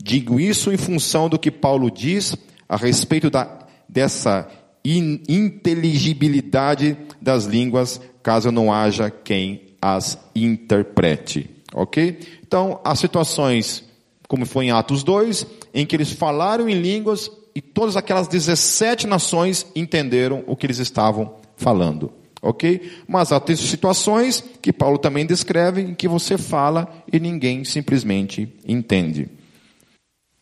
Digo 0.03 0.39
isso 0.39 0.71
em 0.71 0.77
função 0.77 1.29
do 1.29 1.37
que 1.37 1.51
Paulo 1.51 1.91
diz 1.91 2.35
a 2.67 2.75
respeito 2.75 3.29
da, 3.29 3.67
dessa 3.87 4.49
in, 4.83 5.21
inteligibilidade 5.29 6.97
das 7.21 7.45
línguas, 7.45 8.01
caso 8.23 8.51
não 8.51 8.73
haja 8.73 9.11
quem 9.11 9.61
as 9.81 10.17
interprete. 10.35 11.49
Ok? 11.73 12.19
Então, 12.45 12.79
há 12.83 12.95
situações, 12.95 13.83
como 14.27 14.45
foi 14.45 14.65
em 14.65 14.71
Atos 14.71 15.03
2, 15.03 15.45
em 15.73 15.85
que 15.85 15.95
eles 15.95 16.11
falaram 16.11 16.67
em 16.67 16.81
línguas 16.81 17.29
e 17.53 17.61
todas 17.61 17.95
aquelas 17.95 18.27
17 18.27 19.05
nações 19.05 19.65
entenderam 19.75 20.43
o 20.47 20.55
que 20.55 20.65
eles 20.65 20.79
estavam 20.79 21.35
falando. 21.55 22.11
Ok? 22.41 22.91
Mas 23.07 23.31
há 23.31 23.41
situações 23.55 24.43
que 24.61 24.73
Paulo 24.73 24.97
também 24.97 25.27
descreve 25.27 25.81
em 25.81 25.93
que 25.93 26.07
você 26.07 26.39
fala 26.39 26.91
e 27.11 27.19
ninguém 27.19 27.63
simplesmente 27.63 28.51
entende. 28.67 29.29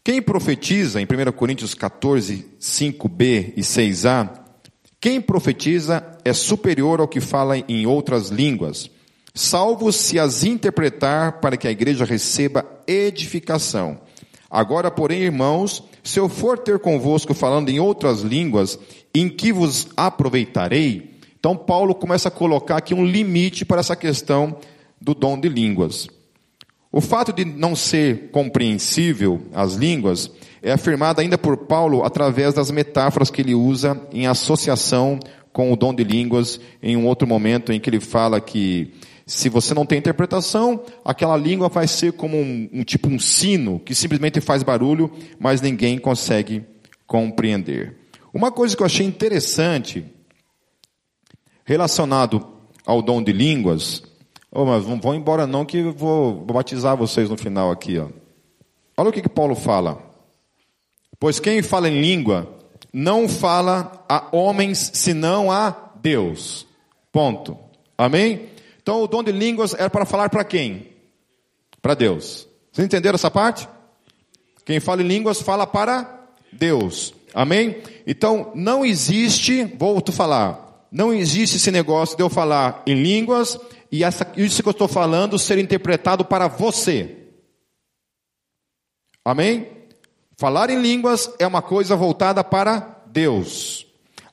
Quem 0.09 0.23
profetiza, 0.23 0.99
em 0.99 1.05
1 1.05 1.31
Coríntios 1.33 1.75
14, 1.75 2.43
5b 2.59 3.53
e 3.55 3.61
6a, 3.61 4.27
quem 4.99 5.21
profetiza 5.21 6.03
é 6.25 6.33
superior 6.33 6.99
ao 6.99 7.07
que 7.07 7.21
fala 7.21 7.59
em 7.59 7.85
outras 7.85 8.29
línguas, 8.29 8.89
salvo 9.35 9.91
se 9.91 10.17
as 10.17 10.43
interpretar 10.43 11.33
para 11.33 11.55
que 11.55 11.67
a 11.67 11.71
igreja 11.71 12.05
receba 12.05 12.65
edificação. 12.87 13.99
Agora, 14.49 14.89
porém, 14.89 15.19
irmãos, 15.19 15.83
se 16.03 16.19
eu 16.19 16.27
for 16.27 16.57
ter 16.57 16.79
convosco 16.79 17.35
falando 17.35 17.69
em 17.69 17.79
outras 17.79 18.21
línguas, 18.21 18.79
em 19.13 19.29
que 19.29 19.53
vos 19.53 19.89
aproveitarei? 19.95 21.19
Então, 21.39 21.55
Paulo 21.55 21.93
começa 21.93 22.29
a 22.29 22.31
colocar 22.31 22.77
aqui 22.77 22.95
um 22.95 23.05
limite 23.05 23.63
para 23.63 23.79
essa 23.79 23.95
questão 23.95 24.57
do 24.99 25.13
dom 25.13 25.39
de 25.39 25.47
línguas. 25.47 26.07
O 26.91 27.01
fato 27.01 27.31
de 27.31 27.45
não 27.45 27.75
ser 27.75 28.29
compreensível 28.31 29.41
as 29.53 29.73
línguas 29.73 30.31
é 30.61 30.71
afirmado 30.71 31.21
ainda 31.21 31.37
por 31.37 31.55
Paulo 31.55 32.03
através 32.03 32.55
das 32.55 32.71
metáforas 32.71 33.29
que 33.29 33.41
ele 33.41 33.53
usa 33.53 34.01
em 34.11 34.25
associação 34.25 35.19
com 35.53 35.71
o 35.71 35.75
dom 35.75 35.93
de 35.93 36.03
línguas 36.03 36.59
em 36.81 36.97
um 36.97 37.05
outro 37.05 37.27
momento 37.27 37.71
em 37.71 37.79
que 37.79 37.89
ele 37.89 37.99
fala 37.99 38.41
que 38.41 38.93
se 39.25 39.47
você 39.49 39.75
não 39.75 39.85
tem 39.85 39.99
interpretação, 39.99 40.83
aquela 41.05 41.37
língua 41.37 41.69
vai 41.69 41.87
ser 41.87 42.13
como 42.13 42.35
um, 42.35 42.67
um 42.73 42.83
tipo 42.83 43.07
um 43.07 43.19
sino 43.19 43.79
que 43.79 43.93
simplesmente 43.93 44.41
faz 44.41 44.63
barulho, 44.63 45.11
mas 45.39 45.61
ninguém 45.61 45.99
consegue 45.99 46.65
compreender. 47.05 47.95
Uma 48.33 48.51
coisa 48.51 48.75
que 48.75 48.81
eu 48.81 48.87
achei 48.87 49.05
interessante 49.05 50.03
relacionado 51.63 52.43
ao 52.83 53.03
dom 53.03 53.21
de 53.21 53.31
línguas 53.31 54.01
Oh, 54.51 54.65
mas 54.65 54.85
não 54.85 54.99
vão 54.99 55.13
embora 55.13 55.45
não 55.45 55.65
que 55.65 55.77
eu 55.77 55.93
vou 55.93 56.33
batizar 56.45 56.97
vocês 56.97 57.29
no 57.29 57.37
final 57.37 57.71
aqui. 57.71 57.99
Ó. 57.99 58.07
Olha 58.97 59.09
o 59.09 59.13
que, 59.13 59.21
que 59.21 59.29
Paulo 59.29 59.55
fala. 59.55 60.01
Pois 61.19 61.39
quem 61.39 61.61
fala 61.61 61.87
em 61.87 62.01
língua 62.01 62.57
não 62.91 63.29
fala 63.29 64.05
a 64.09 64.27
homens 64.31 64.91
senão 64.93 65.51
a 65.51 65.91
Deus. 66.01 66.65
Ponto. 67.11 67.57
Amém? 67.97 68.49
Então 68.81 69.03
o 69.03 69.07
dom 69.07 69.23
de 69.23 69.31
línguas 69.31 69.73
era 69.73 69.89
para 69.89 70.05
falar 70.05 70.29
para 70.29 70.43
quem? 70.43 70.87
Para 71.81 71.93
Deus. 71.93 72.47
Vocês 72.71 72.85
entenderam 72.85 73.15
essa 73.15 73.29
parte? 73.29 73.67
Quem 74.65 74.79
fala 74.79 75.01
em 75.01 75.07
línguas 75.07 75.41
fala 75.41 75.67
para 75.67 76.27
Deus. 76.51 77.13
Amém? 77.33 77.77
Então 78.07 78.51
não 78.55 78.85
existe, 78.85 79.63
volto 79.63 80.09
a 80.09 80.13
falar, 80.13 80.87
não 80.91 81.13
existe 81.13 81.57
esse 81.57 81.71
negócio 81.71 82.17
de 82.17 82.23
eu 82.23 82.29
falar 82.29 82.81
em 82.87 82.95
línguas 82.95 83.59
e 83.91 84.03
essa, 84.03 84.31
isso 84.37 84.61
que 84.61 84.69
eu 84.69 84.71
estou 84.71 84.87
falando 84.87 85.39
ser 85.39 85.57
interpretado 85.57 86.23
para 86.23 86.47
você. 86.47 87.17
Amém? 89.25 89.67
Falar 90.37 90.69
em 90.69 90.81
línguas 90.81 91.31
é 91.39 91.45
uma 91.45 91.61
coisa 91.61 91.95
voltada 91.95 92.43
para 92.43 93.03
Deus. 93.07 93.85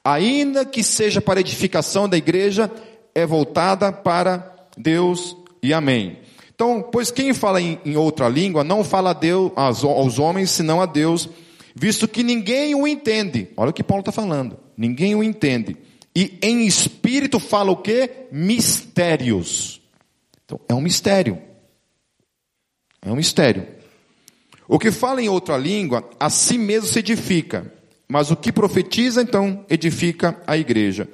Ainda 0.04 0.64
que 0.64 0.82
seja 0.82 1.20
para 1.20 1.40
edificação 1.40 2.08
da 2.08 2.16
igreja, 2.16 2.70
é 3.14 3.26
voltada 3.26 3.90
para 3.90 4.54
Deus 4.76 5.36
e 5.62 5.72
amém. 5.72 6.18
Então, 6.54 6.80
pois 6.92 7.10
quem 7.10 7.34
fala 7.34 7.60
em, 7.60 7.78
em 7.84 7.96
outra 7.96 8.28
língua 8.28 8.62
não 8.62 8.84
fala 8.84 9.10
a 9.10 9.12
Deus, 9.12 9.52
aos, 9.56 9.82
aos 9.82 10.18
homens, 10.18 10.50
senão 10.50 10.80
a 10.80 10.86
Deus, 10.86 11.28
visto 11.74 12.06
que 12.06 12.22
ninguém 12.22 12.74
o 12.74 12.86
entende. 12.86 13.48
Olha 13.56 13.70
o 13.70 13.74
que 13.74 13.82
Paulo 13.82 14.00
está 14.00 14.12
falando. 14.12 14.56
Ninguém 14.76 15.14
o 15.14 15.22
entende. 15.22 15.76
E 16.16 16.38
em 16.40 16.66
espírito 16.66 17.38
fala 17.38 17.70
o 17.70 17.76
que? 17.76 18.08
Mistérios. 18.32 19.82
Então, 20.46 20.58
é 20.66 20.72
um 20.72 20.80
mistério. 20.80 21.38
É 23.02 23.12
um 23.12 23.16
mistério. 23.16 23.66
O 24.66 24.78
que 24.78 24.90
fala 24.90 25.20
em 25.20 25.28
outra 25.28 25.58
língua, 25.58 26.08
a 26.18 26.30
si 26.30 26.56
mesmo 26.56 26.88
se 26.88 27.00
edifica. 27.00 27.70
Mas 28.08 28.30
o 28.30 28.36
que 28.36 28.50
profetiza, 28.50 29.20
então, 29.20 29.62
edifica 29.68 30.40
a 30.46 30.56
igreja. 30.56 31.06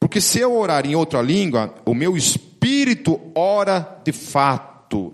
Porque 0.00 0.22
se 0.22 0.38
eu 0.38 0.56
orar 0.56 0.86
em 0.86 0.94
outra 0.94 1.20
língua, 1.20 1.74
o 1.84 1.92
meu 1.92 2.16
espírito 2.16 3.20
ora 3.34 4.00
de 4.02 4.12
fato. 4.12 5.12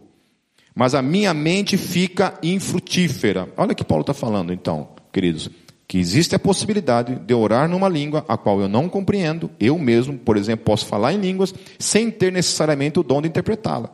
Mas 0.73 0.95
a 0.95 1.03
minha 1.03 1.35
mente 1.35 1.77
fica 1.77 2.39
infrutífera. 2.45 3.53
Olha 3.57 3.73
o 3.73 3.75
que 3.75 3.83
Paulo 3.83 4.03
está 4.03 4.15
falando, 4.15 4.53
então, 4.53 4.91
queridos 5.13 5.51
que 5.87 5.99
existe 5.99 6.35
a 6.35 6.39
possibilidade 6.39 7.17
de 7.17 7.35
orar 7.35 7.69
numa 7.69 7.89
língua 7.89 8.25
a 8.29 8.37
qual 8.37 8.61
eu 8.61 8.69
não 8.69 8.89
compreendo, 8.89 9.51
eu 9.61 9.79
mesmo, 9.79 10.19
por 10.19 10.37
exemplo, 10.37 10.65
posso 10.65 10.87
falar 10.87 11.13
em 11.13 11.21
línguas 11.21 11.55
sem 11.79 12.11
ter 12.11 12.33
necessariamente 12.33 12.99
o 12.99 13.03
dom 13.03 13.21
de 13.21 13.29
interpretá-la. 13.29 13.91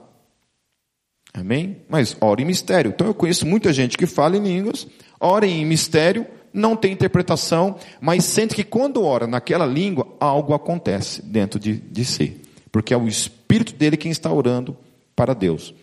Amém? 1.35 1.79
Mas 1.89 2.17
ora 2.21 2.41
em 2.41 2.45
mistério. 2.45 2.91
Então 2.95 3.07
eu 3.07 3.15
conheço 3.15 3.47
muita 3.47 3.73
gente 3.73 3.97
que 3.97 4.07
fala 4.07 4.37
em 4.37 4.43
línguas, 4.43 4.87
ora 5.21 5.47
em 5.47 5.65
mistério, 5.65 6.27
não 6.53 6.77
tem 6.77 6.93
interpretação, 6.93 7.77
mas 8.01 8.25
sente 8.25 8.55
que 8.55 8.65
quando 8.65 9.03
ora 9.05 9.27
naquela 9.27 9.67
língua, 9.67 10.17
algo 10.19 10.55
acontece 10.55 11.23
dentro 11.23 11.59
de, 11.59 11.75
de 11.75 12.05
si. 12.05 12.41
Porque 12.73 12.95
é 12.95 12.97
o 12.97 13.09
espírito 13.09 13.75
dele 13.75 13.97
quem 13.97 14.11
está 14.11 14.33
orando 14.33 14.77
para 15.15 15.35
Deus. 15.35 15.75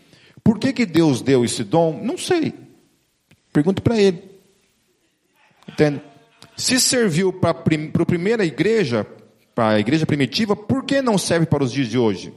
Por 0.43 0.59
que, 0.59 0.71
que 0.71 0.85
Deus 0.85 1.21
deu 1.21 1.43
esse 1.43 1.63
dom? 1.63 1.99
Não 2.03 2.17
sei. 2.17 2.53
Pergunto 3.51 3.81
para 3.81 3.97
ele. 3.99 4.34
Entende? 5.67 6.01
Se 6.55 6.79
serviu 6.79 7.33
para 7.33 7.49
a 7.51 8.05
primeira 8.05 8.45
igreja, 8.45 9.05
para 9.53 9.69
a 9.69 9.79
igreja 9.79 10.05
primitiva, 10.05 10.55
por 10.55 10.83
que 10.83 11.01
não 11.01 11.17
serve 11.17 11.45
para 11.45 11.63
os 11.63 11.71
dias 11.71 11.87
de 11.87 11.97
hoje? 11.97 12.33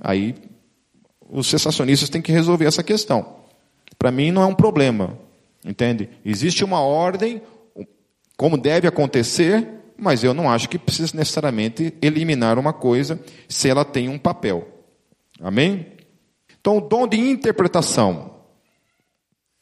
Aí 0.00 0.34
os 1.28 1.46
sensacionistas 1.46 2.08
têm 2.08 2.22
que 2.22 2.32
resolver 2.32 2.66
essa 2.66 2.82
questão. 2.82 3.36
Para 3.98 4.10
mim 4.10 4.30
não 4.30 4.42
é 4.42 4.46
um 4.46 4.54
problema, 4.54 5.18
entende? 5.64 6.08
Existe 6.24 6.64
uma 6.64 6.80
ordem, 6.80 7.40
como 8.36 8.58
deve 8.58 8.86
acontecer, 8.86 9.66
mas 9.96 10.24
eu 10.24 10.34
não 10.34 10.50
acho 10.50 10.68
que 10.68 10.78
precisa 10.78 11.16
necessariamente 11.16 11.94
eliminar 12.02 12.58
uma 12.58 12.72
coisa 12.72 13.20
se 13.48 13.68
ela 13.68 13.84
tem 13.84 14.08
um 14.08 14.18
papel. 14.18 14.68
Amém? 15.40 15.86
Então, 16.60 16.78
o 16.78 16.80
dom 16.80 17.06
de 17.06 17.18
interpretação. 17.18 18.31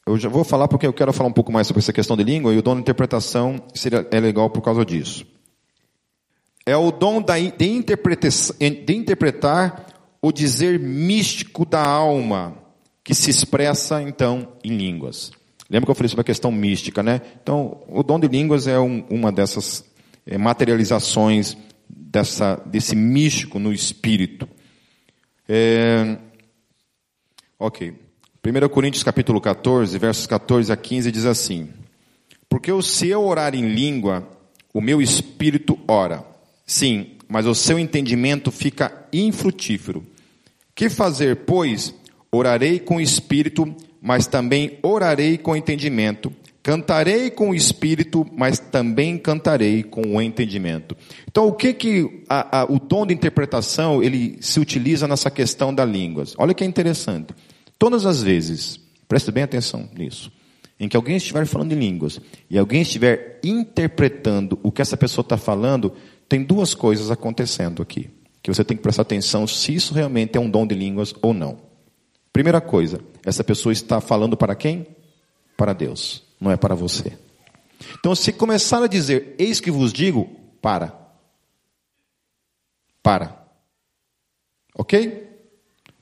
Eu 0.06 0.18
já 0.18 0.28
vou 0.28 0.44
falar 0.44 0.66
porque 0.66 0.86
eu 0.86 0.92
quero 0.92 1.12
falar 1.12 1.28
um 1.28 1.32
pouco 1.32 1.52
mais 1.52 1.66
sobre 1.66 1.80
essa 1.80 1.92
questão 1.92 2.16
de 2.16 2.24
língua 2.24 2.52
e 2.52 2.58
o 2.58 2.62
dom 2.62 2.74
de 2.74 2.80
interpretação 2.80 3.62
seria, 3.74 4.06
é 4.10 4.18
legal 4.18 4.50
por 4.50 4.62
causa 4.62 4.84
disso. 4.84 5.26
É 6.66 6.76
o 6.76 6.90
dom 6.90 7.22
da, 7.22 7.38
de, 7.38 7.50
de 7.50 8.94
interpretar 8.94 9.86
o 10.22 10.30
dizer 10.32 10.78
místico 10.78 11.64
da 11.64 11.84
alma, 11.84 12.56
que 13.02 13.14
se 13.14 13.30
expressa 13.30 14.02
então 14.02 14.52
em 14.62 14.76
línguas. 14.76 15.32
Lembra 15.68 15.86
que 15.86 15.90
eu 15.92 15.94
falei 15.94 16.08
sobre 16.08 16.22
a 16.22 16.24
questão 16.24 16.50
mística, 16.50 17.02
né? 17.02 17.20
Então, 17.42 17.80
o 17.88 18.02
dom 18.02 18.18
de 18.18 18.28
línguas 18.28 18.66
é 18.66 18.78
um, 18.78 19.04
uma 19.08 19.30
dessas 19.30 19.84
é, 20.26 20.36
materializações 20.36 21.56
dessa, 21.88 22.56
desse 22.66 22.96
místico 22.96 23.58
no 23.58 23.72
espírito. 23.72 24.48
É, 25.48 26.18
ok. 27.58 27.94
1 28.42 28.68
Coríntios 28.70 29.02
capítulo 29.02 29.38
14, 29.38 29.98
versos 29.98 30.26
14 30.26 30.72
a 30.72 30.76
15 30.76 31.12
diz 31.12 31.26
assim: 31.26 31.68
Porque 32.48 32.70
se 32.82 33.08
eu 33.08 33.22
orar 33.22 33.54
em 33.54 33.74
língua, 33.74 34.26
o 34.72 34.80
meu 34.80 35.02
espírito 35.02 35.78
ora. 35.86 36.24
Sim, 36.64 37.18
mas 37.28 37.44
o 37.44 37.54
seu 37.54 37.78
entendimento 37.78 38.50
fica 38.50 39.06
infrutífero. 39.12 40.06
Que 40.74 40.88
fazer, 40.88 41.36
pois? 41.44 41.94
Orarei 42.32 42.78
com 42.78 42.96
o 42.96 43.00
espírito, 43.00 43.74
mas 44.00 44.26
também 44.26 44.78
orarei 44.82 45.36
com 45.36 45.54
entendimento. 45.54 46.32
Cantarei 46.62 47.30
com 47.30 47.50
o 47.50 47.54
espírito, 47.54 48.26
mas 48.34 48.58
também 48.58 49.18
cantarei 49.18 49.82
com 49.82 50.16
o 50.16 50.22
entendimento. 50.22 50.96
Então, 51.28 51.46
o 51.46 51.52
que 51.52 51.74
que 51.74 52.24
a, 52.26 52.60
a, 52.60 52.64
o 52.64 52.78
dom 52.78 53.06
de 53.06 53.12
interpretação 53.12 54.02
ele 54.02 54.38
se 54.40 54.58
utiliza 54.58 55.06
nessa 55.06 55.30
questão 55.30 55.74
das 55.74 55.88
línguas? 55.88 56.34
Olha 56.38 56.54
que 56.54 56.64
interessante. 56.64 57.34
Todas 57.80 58.04
as 58.04 58.22
vezes, 58.22 58.78
preste 59.08 59.32
bem 59.32 59.42
atenção 59.42 59.88
nisso, 59.96 60.30
em 60.78 60.86
que 60.86 60.98
alguém 60.98 61.16
estiver 61.16 61.46
falando 61.46 61.72
em 61.72 61.78
línguas 61.78 62.20
e 62.50 62.58
alguém 62.58 62.82
estiver 62.82 63.40
interpretando 63.42 64.60
o 64.62 64.70
que 64.70 64.82
essa 64.82 64.98
pessoa 64.98 65.22
está 65.22 65.38
falando, 65.38 65.94
tem 66.28 66.44
duas 66.44 66.74
coisas 66.74 67.10
acontecendo 67.10 67.80
aqui, 67.80 68.10
que 68.42 68.52
você 68.52 68.62
tem 68.62 68.76
que 68.76 68.82
prestar 68.82 69.00
atenção 69.00 69.46
se 69.46 69.74
isso 69.74 69.94
realmente 69.94 70.36
é 70.36 70.40
um 70.40 70.50
dom 70.50 70.66
de 70.66 70.74
línguas 70.74 71.14
ou 71.22 71.32
não. 71.32 71.56
Primeira 72.34 72.60
coisa, 72.60 73.00
essa 73.24 73.42
pessoa 73.42 73.72
está 73.72 73.98
falando 73.98 74.36
para 74.36 74.54
quem? 74.54 74.86
Para 75.56 75.72
Deus, 75.72 76.22
não 76.38 76.50
é 76.50 76.58
para 76.58 76.74
você. 76.74 77.16
Então, 77.98 78.14
se 78.14 78.30
começar 78.30 78.82
a 78.82 78.88
dizer, 78.88 79.34
eis 79.38 79.58
que 79.58 79.70
vos 79.70 79.90
digo, 79.90 80.28
para. 80.60 80.94
Para. 83.02 83.42
Ok? 84.76 85.30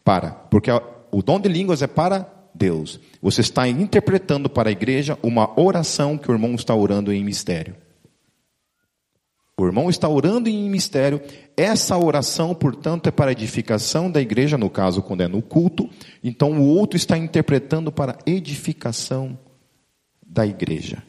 Para. 0.03 0.33
Porque 0.33 0.73
o 1.11 1.23
dom 1.23 1.41
de 1.41 1.49
línguas 1.49 1.83
é 1.83 1.87
para 1.87 2.29
Deus. 2.55 2.99
Você 3.23 3.41
está 3.41 3.69
interpretando 3.69 4.49
para 4.49 4.69
a 4.69 4.73
igreja 4.73 5.19
uma 5.23 5.59
oração 5.59 6.19
que 6.19 6.31
o 6.31 6.35
irmão 6.35 6.55
está 6.55 6.75
orando 6.75 7.13
em 7.13 7.25
mistério. 7.25 7.77
O 9.57 9.67
irmão 9.67 9.91
está 9.91 10.09
orando 10.09 10.49
em 10.49 10.71
mistério. 10.71 11.21
Essa 11.57 11.99
oração, 11.99 12.55
portanto, 12.55 13.09
é 13.09 13.11
para 13.11 13.33
edificação 13.33 14.09
da 14.09 14.21
igreja, 14.21 14.57
no 14.57 14.71
caso, 14.71 15.03
quando 15.03 15.23
é 15.23 15.29
no 15.29 15.43
culto. 15.43 15.91
Então, 16.23 16.53
o 16.53 16.67
outro 16.69 16.97
está 16.97 17.19
interpretando 17.19 17.91
para 17.91 18.17
edificação 18.25 19.37
da 20.25 20.47
igreja. 20.47 21.03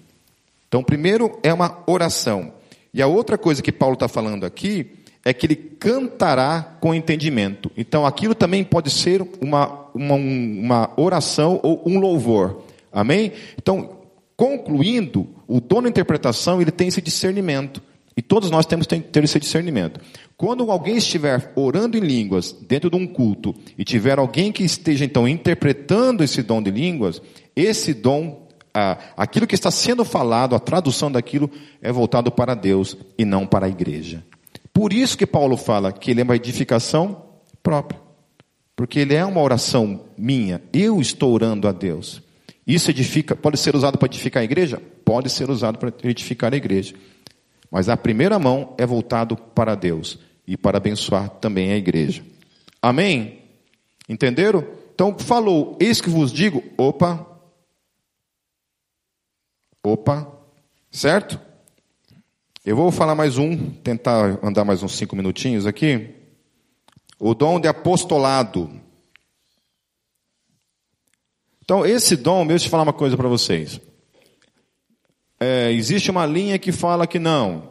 Então, 0.68 0.84
primeiro 0.84 1.38
é 1.44 1.54
uma 1.54 1.84
oração. 1.86 2.54
E 2.92 3.04
a 3.04 3.08
outra 3.08 3.38
coisa 3.38 3.62
que 3.62 3.72
Paulo 3.72 3.94
está 3.94 4.08
falando 4.08 4.46
aqui 4.46 4.99
é 5.24 5.34
que 5.34 5.46
ele 5.46 5.56
cantará 5.56 6.78
com 6.80 6.94
entendimento. 6.94 7.72
Então, 7.78 8.06
aquilo 8.06 8.34
também 8.34 8.64
pode 8.64 8.90
ser 8.90 9.22
uma, 9.42 9.88
uma, 9.94 10.16
uma 10.16 10.92
oração 10.98 11.60
ou 11.62 11.84
um 11.86 12.00
louvor. 12.00 12.64
Amém? 12.92 13.34
Então, 13.58 13.98
concluindo, 14.36 15.28
o 15.48 15.60
dono 15.60 15.84
da 15.84 15.90
interpretação, 15.90 16.62
ele 16.62 16.72
tem 16.72 16.88
esse 16.88 17.02
discernimento. 17.02 17.82
E 18.16 18.22
todos 18.22 18.52
nós 18.52 18.66
temos 18.66 18.86
que 18.86 19.00
ter 19.00 19.24
esse 19.24 19.40
discernimento. 19.40 20.00
Quando 20.36 20.70
alguém 20.70 20.98
estiver 20.98 21.54
orando 21.56 21.98
em 21.98 22.02
línguas 22.02 22.52
dentro 22.52 22.90
de 22.90 22.98
um 22.98 23.08
culto 23.08 23.56
e 23.78 23.84
tiver 23.86 24.20
alguém 24.20 24.52
que 24.52 24.64
esteja 24.64 25.06
então 25.06 25.28
interpretando 25.28 26.24
esse 26.24 26.42
dom 26.44 26.62
de 26.62 26.70
línguas, 26.70 27.22
esse 27.56 27.94
dom, 27.94 28.46
aquilo 29.16 29.48
que 29.48 29.56
está 29.56 29.72
sendo 29.72 30.04
falado, 30.04 30.54
a 30.54 30.60
tradução 30.60 31.10
daquilo 31.10 31.50
é 31.82 31.92
voltado 31.94 32.30
para 32.30 32.56
Deus 32.56 32.98
e 33.18 33.24
não 33.24 33.48
para 33.48 33.68
a 33.68 33.70
igreja. 33.70 34.22
Por 34.74 34.94
isso 34.94 35.18
que 35.18 35.26
Paulo 35.26 35.58
fala 35.58 35.92
que 35.92 36.12
ele 36.12 36.22
é 36.22 36.24
uma 36.24 36.36
edificação 36.36 37.26
própria. 37.62 38.00
Porque 38.76 39.00
ele 39.00 39.14
é 39.14 39.26
uma 39.26 39.42
oração 39.42 40.06
minha. 40.18 40.62
Eu 40.72 41.02
estou 41.02 41.34
orando 41.34 41.68
a 41.68 41.72
Deus. 41.72 42.22
Isso 42.66 42.92
edifica, 42.92 43.36
pode 43.36 43.58
ser 43.58 43.76
usado 43.76 43.98
para 43.98 44.06
edificar 44.06 44.42
a 44.42 44.44
igreja? 44.44 44.82
Pode 45.04 45.30
ser 45.30 45.50
usado 45.50 45.78
para 45.78 45.92
edificar 46.04 46.54
a 46.54 46.58
igreja. 46.58 46.96
Mas 47.72 47.90
a 47.90 47.98
primeira 47.98 48.40
mão 48.40 48.76
é 48.78 48.86
voltado 48.86 49.36
para 49.36 49.76
Deus 49.76 50.20
e 50.48 50.56
para 50.56 50.78
abençoar 50.78 51.30
também 51.30 51.72
a 51.72 51.78
igreja. 51.78 52.24
Amém? 52.82 53.42
Entenderam? 54.08 54.66
Então 54.94 55.18
falou, 55.18 55.78
eis 55.80 56.02
que 56.02 56.10
vos 56.10 56.32
digo, 56.32 56.64
opa, 56.78 57.26
opa, 59.84 60.28
certo? 60.92 61.40
Eu 62.66 62.76
vou 62.76 62.92
falar 62.92 63.16
mais 63.16 63.38
um, 63.38 63.72
tentar 63.72 64.38
andar 64.44 64.66
mais 64.66 64.84
uns 64.84 64.92
cinco 64.98 65.16
minutinhos 65.16 65.66
aqui. 65.66 66.14
O 67.18 67.34
dom 67.34 67.58
de 67.58 67.70
apostolado. 67.70 68.70
Então, 71.64 71.86
esse 71.86 72.18
dom, 72.18 72.46
deixa 72.46 72.66
eu 72.66 72.70
falar 72.70 72.84
uma 72.84 72.92
coisa 72.92 73.16
para 73.16 73.30
vocês. 73.30 73.80
É, 75.40 75.72
existe 75.72 76.12
uma 76.12 76.26
linha 76.26 76.60
que 76.60 76.74
fala 76.74 77.08
que 77.08 77.18
não. 77.18 77.70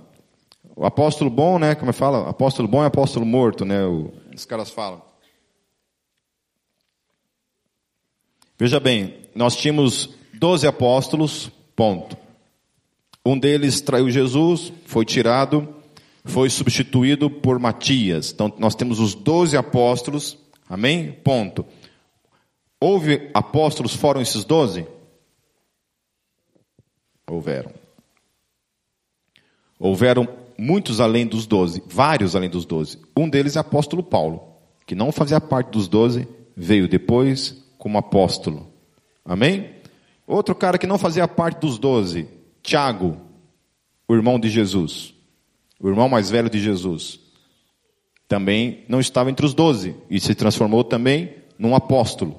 O 0.75 0.87
apóstolo 0.87 1.29
bom, 1.29 1.59
né? 1.59 1.75
Como 1.75 1.91
é 1.91 1.93
que 1.93 1.99
fala? 1.99 2.31
Apóstolo 2.31 2.67
bom 2.67 2.83
é 2.83 2.87
apóstolo 2.87 3.27
morto, 3.27 3.67
né? 3.67 3.85
O, 3.85 4.11
os 4.35 4.47
caras 4.47 4.71
falam. 4.71 5.03
Veja 8.59 8.81
bem, 8.81 9.27
nós 9.35 9.55
tínhamos 9.55 10.09
12 10.33 10.67
apóstolos, 10.67 11.51
ponto. 11.77 12.28
Um 13.29 13.39
deles 13.39 13.83
traiu 13.83 14.09
Jesus, 14.09 14.73
foi 14.87 15.05
tirado, 15.05 15.69
foi 16.25 16.49
substituído 16.49 17.29
por 17.29 17.59
Matias. 17.59 18.33
Então 18.33 18.51
nós 18.59 18.75
temos 18.75 18.99
os 18.99 19.15
doze 19.15 19.55
apóstolos, 19.55 20.39
amém? 20.67 21.13
Ponto. 21.13 21.63
Houve 22.81 23.31
apóstolos 23.35 23.95
fora 23.95 24.23
esses 24.23 24.47
doze? 24.47 24.87
Houveram. 27.29 27.71
Houveram 29.79 30.27
muitos 30.57 30.99
além 30.99 31.27
dos 31.27 31.47
doze, 31.47 31.83
vários 31.87 32.35
além 32.35 32.49
dos 32.49 32.65
doze. 32.65 32.99
Um 33.15 33.29
deles 33.29 33.57
é 33.57 33.59
o 33.59 33.61
apóstolo 33.61 34.03
Paulo, 34.03 34.55
que 34.87 34.95
não 34.95 35.13
fazia 35.13 35.39
parte 35.39 35.73
dos 35.73 35.87
doze, 35.87 36.27
veio 36.57 36.89
depois 36.89 37.63
como 37.77 37.99
apóstolo. 37.99 38.73
Amém? 39.23 39.69
Outro 40.27 40.55
cara 40.55 40.79
que 40.79 40.87
não 40.87 40.97
fazia 40.97 41.29
parte 41.29 41.61
dos 41.61 41.79
doze, 41.79 42.27
Tiago, 42.69 43.17
o 44.07 44.15
irmão 44.15 44.39
de 44.39 44.51
Jesus, 44.51 45.15
o 45.81 45.89
irmão 45.89 46.07
mais 46.07 46.29
velho 46.29 46.51
de 46.51 46.61
Jesus, 46.61 47.19
também 48.29 48.85
não 48.87 49.01
estava 49.01 49.31
entre 49.31 49.47
os 49.47 49.55
doze 49.55 49.97
e 50.11 50.21
se 50.21 50.35
transformou 50.35 50.85
também 50.85 51.35
num 51.59 51.75
apóstolo. 51.75 52.39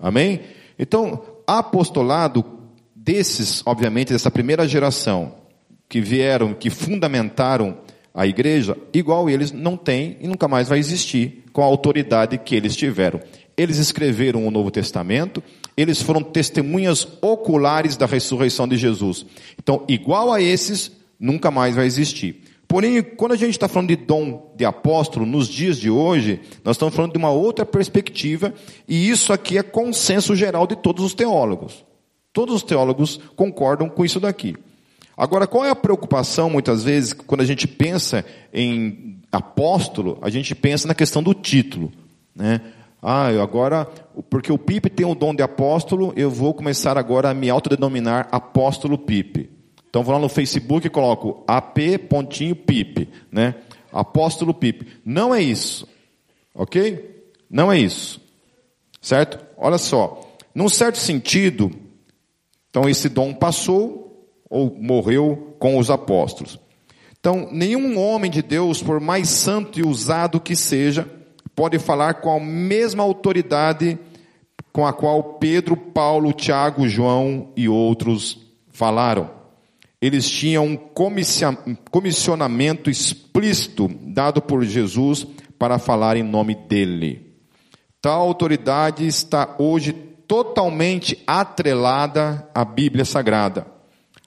Amém? 0.00 0.40
Então, 0.76 1.22
apostolado 1.46 2.44
desses, 2.92 3.62
obviamente, 3.64 4.12
dessa 4.12 4.32
primeira 4.32 4.66
geração 4.66 5.36
que 5.88 6.00
vieram, 6.00 6.54
que 6.54 6.70
fundamentaram 6.70 7.78
a 8.12 8.26
igreja, 8.26 8.76
igual 8.92 9.30
eles 9.30 9.52
não 9.52 9.76
têm 9.76 10.16
e 10.20 10.26
nunca 10.26 10.48
mais 10.48 10.68
vai 10.68 10.80
existir 10.80 11.44
com 11.52 11.62
a 11.62 11.66
autoridade 11.66 12.36
que 12.36 12.56
eles 12.56 12.74
tiveram. 12.74 13.20
Eles 13.56 13.78
escreveram 13.78 14.44
o 14.44 14.50
Novo 14.50 14.72
Testamento, 14.72 15.40
eles 15.78 16.02
foram 16.02 16.24
testemunhas 16.24 17.06
oculares 17.22 17.96
da 17.96 18.04
ressurreição 18.04 18.66
de 18.66 18.76
Jesus. 18.76 19.24
Então, 19.56 19.84
igual 19.86 20.32
a 20.32 20.42
esses, 20.42 20.90
nunca 21.20 21.52
mais 21.52 21.76
vai 21.76 21.86
existir. 21.86 22.42
Porém, 22.66 23.00
quando 23.00 23.32
a 23.32 23.36
gente 23.36 23.52
está 23.52 23.68
falando 23.68 23.90
de 23.90 23.96
dom 23.96 24.52
de 24.56 24.64
apóstolo, 24.64 25.24
nos 25.24 25.46
dias 25.46 25.78
de 25.78 25.88
hoje, 25.88 26.40
nós 26.64 26.74
estamos 26.74 26.96
falando 26.96 27.12
de 27.12 27.18
uma 27.18 27.30
outra 27.30 27.64
perspectiva, 27.64 28.52
e 28.88 29.08
isso 29.08 29.32
aqui 29.32 29.56
é 29.56 29.62
consenso 29.62 30.34
geral 30.34 30.66
de 30.66 30.74
todos 30.74 31.04
os 31.04 31.14
teólogos. 31.14 31.84
Todos 32.32 32.56
os 32.56 32.62
teólogos 32.64 33.20
concordam 33.36 33.88
com 33.88 34.04
isso 34.04 34.18
daqui. 34.18 34.56
Agora, 35.16 35.46
qual 35.46 35.64
é 35.64 35.70
a 35.70 35.76
preocupação, 35.76 36.50
muitas 36.50 36.82
vezes, 36.82 37.12
quando 37.12 37.42
a 37.42 37.46
gente 37.46 37.68
pensa 37.68 38.24
em 38.52 39.20
apóstolo, 39.30 40.18
a 40.22 40.28
gente 40.28 40.56
pensa 40.56 40.88
na 40.88 40.94
questão 40.94 41.22
do 41.22 41.34
título, 41.34 41.92
né? 42.34 42.60
Ah, 43.00 43.32
eu 43.32 43.40
agora, 43.40 43.86
porque 44.28 44.52
o 44.52 44.58
Pipe 44.58 44.90
tem 44.90 45.06
o 45.06 45.14
dom 45.14 45.34
de 45.34 45.42
apóstolo, 45.42 46.12
eu 46.16 46.30
vou 46.30 46.52
começar 46.52 46.98
agora 46.98 47.30
a 47.30 47.34
me 47.34 47.48
autodenominar 47.48 48.28
apóstolo 48.32 48.98
Pipe. 48.98 49.50
Então 49.88 50.02
vou 50.02 50.14
lá 50.14 50.20
no 50.20 50.28
Facebook 50.28 50.86
e 50.86 50.90
coloco 50.90 51.44
ap.pipe, 51.46 53.08
né? 53.30 53.54
Apóstolo 53.92 54.52
Pipe. 54.52 55.00
Não 55.04 55.34
é 55.34 55.40
isso. 55.40 55.88
OK? 56.54 57.24
Não 57.48 57.72
é 57.72 57.78
isso. 57.78 58.20
Certo? 59.00 59.38
Olha 59.56 59.78
só. 59.78 60.20
Num 60.54 60.68
certo 60.68 60.98
sentido, 60.98 61.70
então 62.68 62.88
esse 62.88 63.08
dom 63.08 63.32
passou 63.32 64.28
ou 64.50 64.74
morreu 64.74 65.56
com 65.58 65.78
os 65.78 65.90
apóstolos. 65.90 66.58
Então, 67.20 67.48
nenhum 67.50 67.98
homem 67.98 68.30
de 68.30 68.42
Deus, 68.42 68.82
por 68.82 69.00
mais 69.00 69.28
santo 69.28 69.78
e 69.78 69.82
usado 69.82 70.40
que 70.40 70.54
seja, 70.54 71.08
pode 71.58 71.76
falar 71.80 72.14
com 72.14 72.36
a 72.36 72.38
mesma 72.38 73.02
autoridade 73.02 73.98
com 74.72 74.86
a 74.86 74.92
qual 74.92 75.20
Pedro, 75.40 75.76
Paulo, 75.76 76.32
Tiago, 76.32 76.88
João 76.88 77.48
e 77.56 77.68
outros 77.68 78.38
falaram. 78.70 79.28
Eles 80.00 80.30
tinham 80.30 80.64
um 80.64 80.76
comissionamento 81.90 82.88
explícito 82.88 83.90
dado 84.02 84.40
por 84.40 84.62
Jesus 84.64 85.26
para 85.58 85.80
falar 85.80 86.16
em 86.16 86.22
nome 86.22 86.54
dele. 86.54 87.34
Tal 88.00 88.20
autoridade 88.20 89.04
está 89.04 89.56
hoje 89.58 89.92
totalmente 90.28 91.20
atrelada 91.26 92.48
à 92.54 92.64
Bíblia 92.64 93.04
Sagrada. 93.04 93.66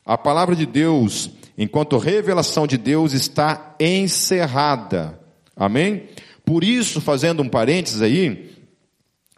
A 0.05 0.17
palavra 0.17 0.53
de 0.53 0.65
Deus, 0.65 1.31
enquanto 1.57 1.97
revelação 1.97 2.67
de 2.67 2.77
Deus, 2.77 3.13
está 3.13 3.73
encerrada. 3.79 5.17
Amém? 5.55 6.09
Por 6.51 6.65
isso, 6.65 6.99
fazendo 6.99 7.41
um 7.41 7.47
parênteses 7.47 8.01
aí, 8.01 8.51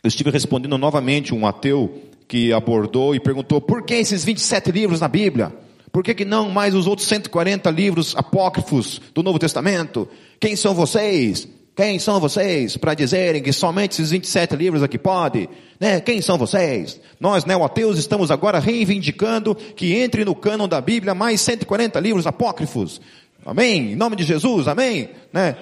eu 0.04 0.08
estive 0.08 0.32
respondendo 0.32 0.80
novamente 0.80 1.32
um 1.32 1.46
ateu 1.46 2.02
que 2.28 2.52
abordou 2.52 3.14
e 3.14 3.20
perguntou: 3.20 3.62
por 3.62 3.84
que 3.84 3.94
esses 3.94 4.26
27 4.26 4.72
livros 4.72 5.00
na 5.00 5.08
Bíblia? 5.08 5.54
Por 5.92 6.04
que, 6.04 6.16
que 6.16 6.26
não 6.26 6.50
mais 6.50 6.74
os 6.74 6.88
outros 6.88 7.08
140 7.08 7.70
livros 7.70 8.16
apócrifos 8.18 9.00
do 9.14 9.22
Novo 9.22 9.38
Testamento? 9.38 10.10
Quem 10.40 10.56
são 10.56 10.74
vocês? 10.74 11.48
Quem 11.76 12.00
são 12.00 12.20
vocês 12.20 12.78
para 12.78 12.96
dizerem 12.96 13.44
que 13.44 13.54
somente 13.54 13.92
esses 13.92 14.10
27 14.10 14.56
livros 14.56 14.82
aqui 14.82 14.98
pode? 14.98 15.48
Né? 15.80 16.02
Quem 16.02 16.20
são 16.20 16.36
vocês? 16.36 17.00
Nós, 17.20 17.46
neo-ateus, 17.46 18.00
estamos 18.00 18.32
agora 18.32 18.58
reivindicando 18.58 19.54
que 19.54 19.94
entre 19.94 20.26
no 20.26 20.34
cânon 20.34 20.68
da 20.68 20.82
Bíblia 20.82 21.14
mais 21.14 21.42
140 21.42 22.00
livros 22.00 22.26
apócrifos. 22.26 23.00
Amém? 23.46 23.92
Em 23.92 23.96
nome 23.96 24.16
de 24.16 24.24
Jesus, 24.24 24.68
amém? 24.68 25.10
Né? 25.32 25.56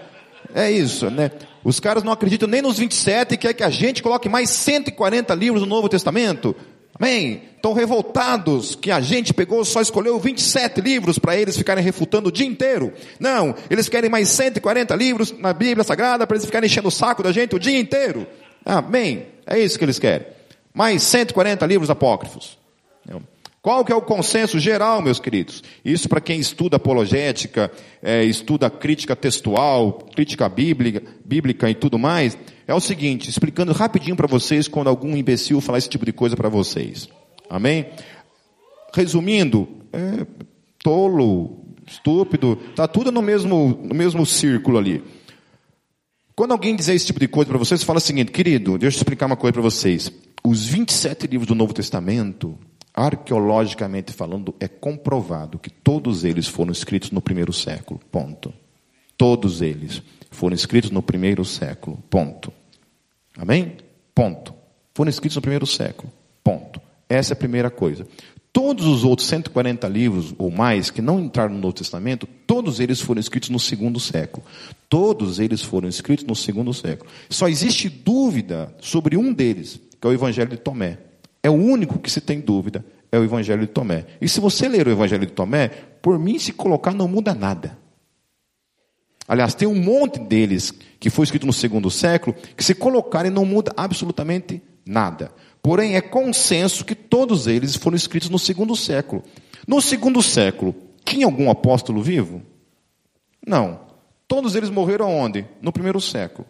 É 0.54 0.72
isso, 0.72 1.10
né? 1.10 1.32
Os 1.64 1.80
caras 1.80 2.04
não 2.04 2.12
acreditam 2.12 2.48
nem 2.48 2.62
nos 2.62 2.78
27 2.78 3.34
e 3.34 3.38
quer 3.38 3.54
que 3.54 3.64
a 3.64 3.70
gente 3.70 4.02
coloque 4.02 4.28
mais 4.28 4.50
140 4.50 5.34
livros 5.36 5.62
no 5.62 5.68
Novo 5.68 5.88
Testamento. 5.88 6.56
Amém? 7.00 7.44
Estão 7.56 7.74
revoltados 7.74 8.76
que 8.76 8.92
a 8.92 9.00
gente 9.00 9.34
pegou, 9.34 9.64
só 9.64 9.82
escolheu 9.82 10.20
27 10.20 10.82
livros 10.82 11.18
para 11.18 11.36
eles 11.36 11.58
ficarem 11.58 11.84
refutando 11.84 12.30
o 12.30 12.32
dia 12.32 12.46
inteiro. 12.46 12.94
Não, 13.20 13.56
eles 13.70 13.88
querem 13.88 14.10
mais 14.10 14.30
140 14.30 14.96
livros 14.96 15.32
na 15.32 15.54
Bíblia 15.54 15.84
Sagrada 15.84 16.28
para 16.28 16.36
eles 16.36 16.46
ficarem 16.46 16.68
enchendo 16.68 16.90
o 16.90 16.92
saco 16.92 17.24
da 17.24 17.32
gente 17.32 17.56
o 17.56 17.60
dia 17.60 17.80
inteiro. 17.80 18.28
Amém? 18.66 19.28
É 19.46 19.58
isso 19.58 19.78
que 19.78 19.86
eles 19.86 20.00
querem. 20.00 20.28
Mais 20.74 21.02
140 21.04 21.66
livros 21.66 21.90
apócrifos. 21.90 22.58
Qual 23.62 23.86
que 23.86 23.92
é 23.92 23.96
o 23.96 24.02
consenso 24.02 24.60
geral, 24.60 25.04
meus 25.04 25.20
queridos? 25.20 25.64
Isso 25.86 26.10
para 26.10 26.20
quem 26.20 26.40
estuda 26.40 26.78
apologética, 26.78 27.72
é, 28.02 28.24
estuda 28.24 28.72
crítica 28.72 29.16
textual, 29.16 30.00
crítica 30.16 30.50
bíblica, 30.50 31.04
bíblica 31.24 31.70
e 31.70 31.76
tudo 31.76 32.00
mais, 32.00 32.36
é 32.68 32.74
o 32.74 32.80
seguinte, 32.80 33.30
explicando 33.30 33.72
rapidinho 33.72 34.16
para 34.16 34.26
vocês 34.26 34.68
quando 34.68 34.88
algum 34.88 35.16
imbecil 35.16 35.62
falar 35.62 35.78
esse 35.78 35.90
tipo 35.90 36.06
de 36.06 36.12
coisa 36.12 36.36
para 36.36 36.50
vocês. 36.50 37.08
Amém? 37.48 37.86
Resumindo, 38.96 39.68
é, 39.94 40.26
tolo, 40.80 41.62
estúpido, 41.86 42.56
tá 42.76 42.88
tudo 42.88 43.12
no 43.12 43.22
mesmo, 43.22 43.80
no 43.84 43.94
mesmo 43.94 44.26
círculo 44.26 44.80
ali. 44.80 45.04
Quando 46.36 46.54
alguém 46.54 46.76
dizer 46.76 46.96
esse 46.96 47.06
tipo 47.06 47.20
de 47.20 47.28
coisa 47.28 47.50
para 47.50 47.60
vocês, 47.60 47.84
fala 47.84 48.00
o 48.00 48.02
seguinte, 48.02 48.32
querido, 48.32 48.76
deixa 48.80 48.98
eu 48.98 49.02
explicar 49.02 49.28
uma 49.28 49.38
coisa 49.38 49.54
para 49.54 49.62
vocês. 49.62 50.12
Os 50.44 50.66
27 50.66 51.28
livros 51.28 51.48
do 51.48 51.54
Novo 51.54 51.76
Testamento, 51.76 52.58
arqueologicamente 52.94 54.12
falando, 54.12 54.54
é 54.60 54.68
comprovado 54.68 55.60
que 55.60 55.70
todos 55.70 56.24
eles 56.24 56.48
foram 56.48 56.72
escritos 56.72 57.12
no 57.12 57.22
primeiro 57.22 57.54
século. 57.54 58.00
Ponto. 58.12 58.54
Todos 59.18 59.62
eles 59.62 60.02
foram 60.30 60.56
escritos 60.56 60.92
no 60.92 61.02
primeiro 61.02 61.46
século. 61.46 61.98
Ponto. 62.10 62.52
Amém? 63.38 63.78
Ponto. 64.14 64.54
Foram 64.94 65.10
escritos 65.10 65.36
no 65.36 65.42
primeiro 65.42 65.66
século. 65.66 66.12
Ponto. 66.44 66.82
Essa 67.08 67.34
é 67.34 67.36
a 67.36 67.38
primeira 67.38 67.70
coisa. 67.70 68.06
Todos 68.54 68.86
os 68.86 69.06
outros 69.06 69.30
140 69.30 69.88
livros 69.88 70.36
ou 70.38 70.52
mais 70.52 70.90
que 70.90 71.02
não 71.02 71.22
entraram 71.22 71.54
no 71.54 71.60
Novo 71.60 71.74
Testamento, 71.74 72.28
todos 72.46 72.82
eles 72.82 73.00
foram 73.00 73.22
escritos 73.22 73.50
no 73.50 73.60
segundo 73.60 73.98
século. 74.00 74.46
Todos 74.90 75.40
eles 75.40 75.62
foram 75.62 75.88
escritos 75.88 76.26
no 76.26 76.36
segundo 76.36 76.74
século. 76.74 77.10
Só 77.30 77.48
existe 77.48 77.88
dúvida 77.88 78.76
sobre 78.82 79.16
um 79.16 79.32
deles, 79.32 79.80
que 80.00 80.06
é 80.06 80.10
o 80.10 80.14
Evangelho 80.14 80.50
de 80.50 80.58
Tomé. 80.58 80.98
É 81.44 81.50
o 81.50 81.54
único 81.54 82.00
que 82.00 82.10
se 82.10 82.22
tem 82.22 82.40
dúvida, 82.40 82.86
é 83.12 83.18
o 83.18 83.24
Evangelho 83.24 83.62
de 83.62 83.68
Tomé. 83.68 84.06
E 84.20 84.30
se 84.30 84.40
você 84.40 84.68
ler 84.68 84.88
o 84.88 84.92
Evangelho 84.92 85.26
de 85.26 85.34
Tomé, 85.34 85.70
por 86.02 86.18
mim, 86.20 86.38
se 86.38 86.54
colocar, 86.54 86.94
não 86.94 87.08
muda 87.08 87.34
nada. 87.34 87.78
Aliás, 89.28 89.54
tem 89.54 89.68
um 89.68 89.76
monte 89.76 90.20
deles 90.20 90.74
que 91.00 91.10
foi 91.10 91.24
escrito 91.24 91.46
no 91.46 91.54
segundo 91.54 91.90
século, 91.90 92.36
que 92.56 92.64
se 92.64 92.76
colocarem 92.76 93.32
não 93.32 93.46
muda 93.46 93.72
absolutamente 93.76 94.62
nada. 94.86 95.32
Porém, 95.62 95.96
é 95.96 96.02
consenso 96.02 96.84
que 96.84 96.96
todos 96.96 97.48
eles 97.48 97.76
foram 97.76 97.96
escritos 97.96 98.30
no 98.30 98.40
segundo 98.40 98.76
século. 98.76 99.24
No 99.68 99.82
segundo 99.82 100.22
século, 100.22 100.76
tinha 101.06 101.26
algum 101.26 101.50
apóstolo 101.50 102.02
vivo? 102.02 102.42
Não. 103.46 103.80
Todos 104.28 104.56
eles 104.56 104.70
morreram 104.70 105.16
onde? 105.16 105.46
No 105.62 105.72
primeiro 105.72 106.00
século. 106.02 106.48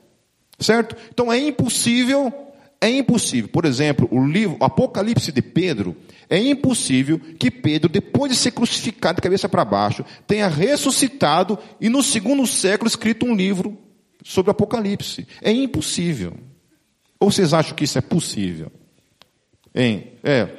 Certo? 0.59 0.95
Então 1.11 1.31
é 1.31 1.37
impossível 1.37 2.33
é 2.81 2.89
impossível, 2.89 3.47
por 3.47 3.63
exemplo, 3.63 4.07
o 4.11 4.25
livro 4.25 4.57
o 4.59 4.65
Apocalipse 4.65 5.31
de 5.31 5.41
Pedro, 5.41 5.95
é 6.27 6.39
impossível 6.39 7.19
que 7.19 7.51
Pedro, 7.51 7.87
depois 7.87 8.31
de 8.31 8.37
ser 8.37 8.51
crucificado 8.51 9.17
de 9.17 9.21
cabeça 9.21 9.47
para 9.47 9.63
baixo, 9.63 10.03
tenha 10.25 10.47
ressuscitado 10.47 11.59
e 11.79 11.89
no 11.89 12.01
segundo 12.01 12.47
século 12.47 12.87
escrito 12.87 13.25
um 13.25 13.35
livro 13.35 13.77
sobre 14.23 14.49
o 14.49 14.53
Apocalipse. 14.53 15.27
É 15.43 15.51
impossível. 15.51 16.33
Ou 17.19 17.29
vocês 17.29 17.53
acham 17.53 17.75
que 17.75 17.83
isso 17.83 17.99
é 17.99 18.01
possível? 18.01 18.71
Hein? 19.75 20.13
É. 20.23 20.49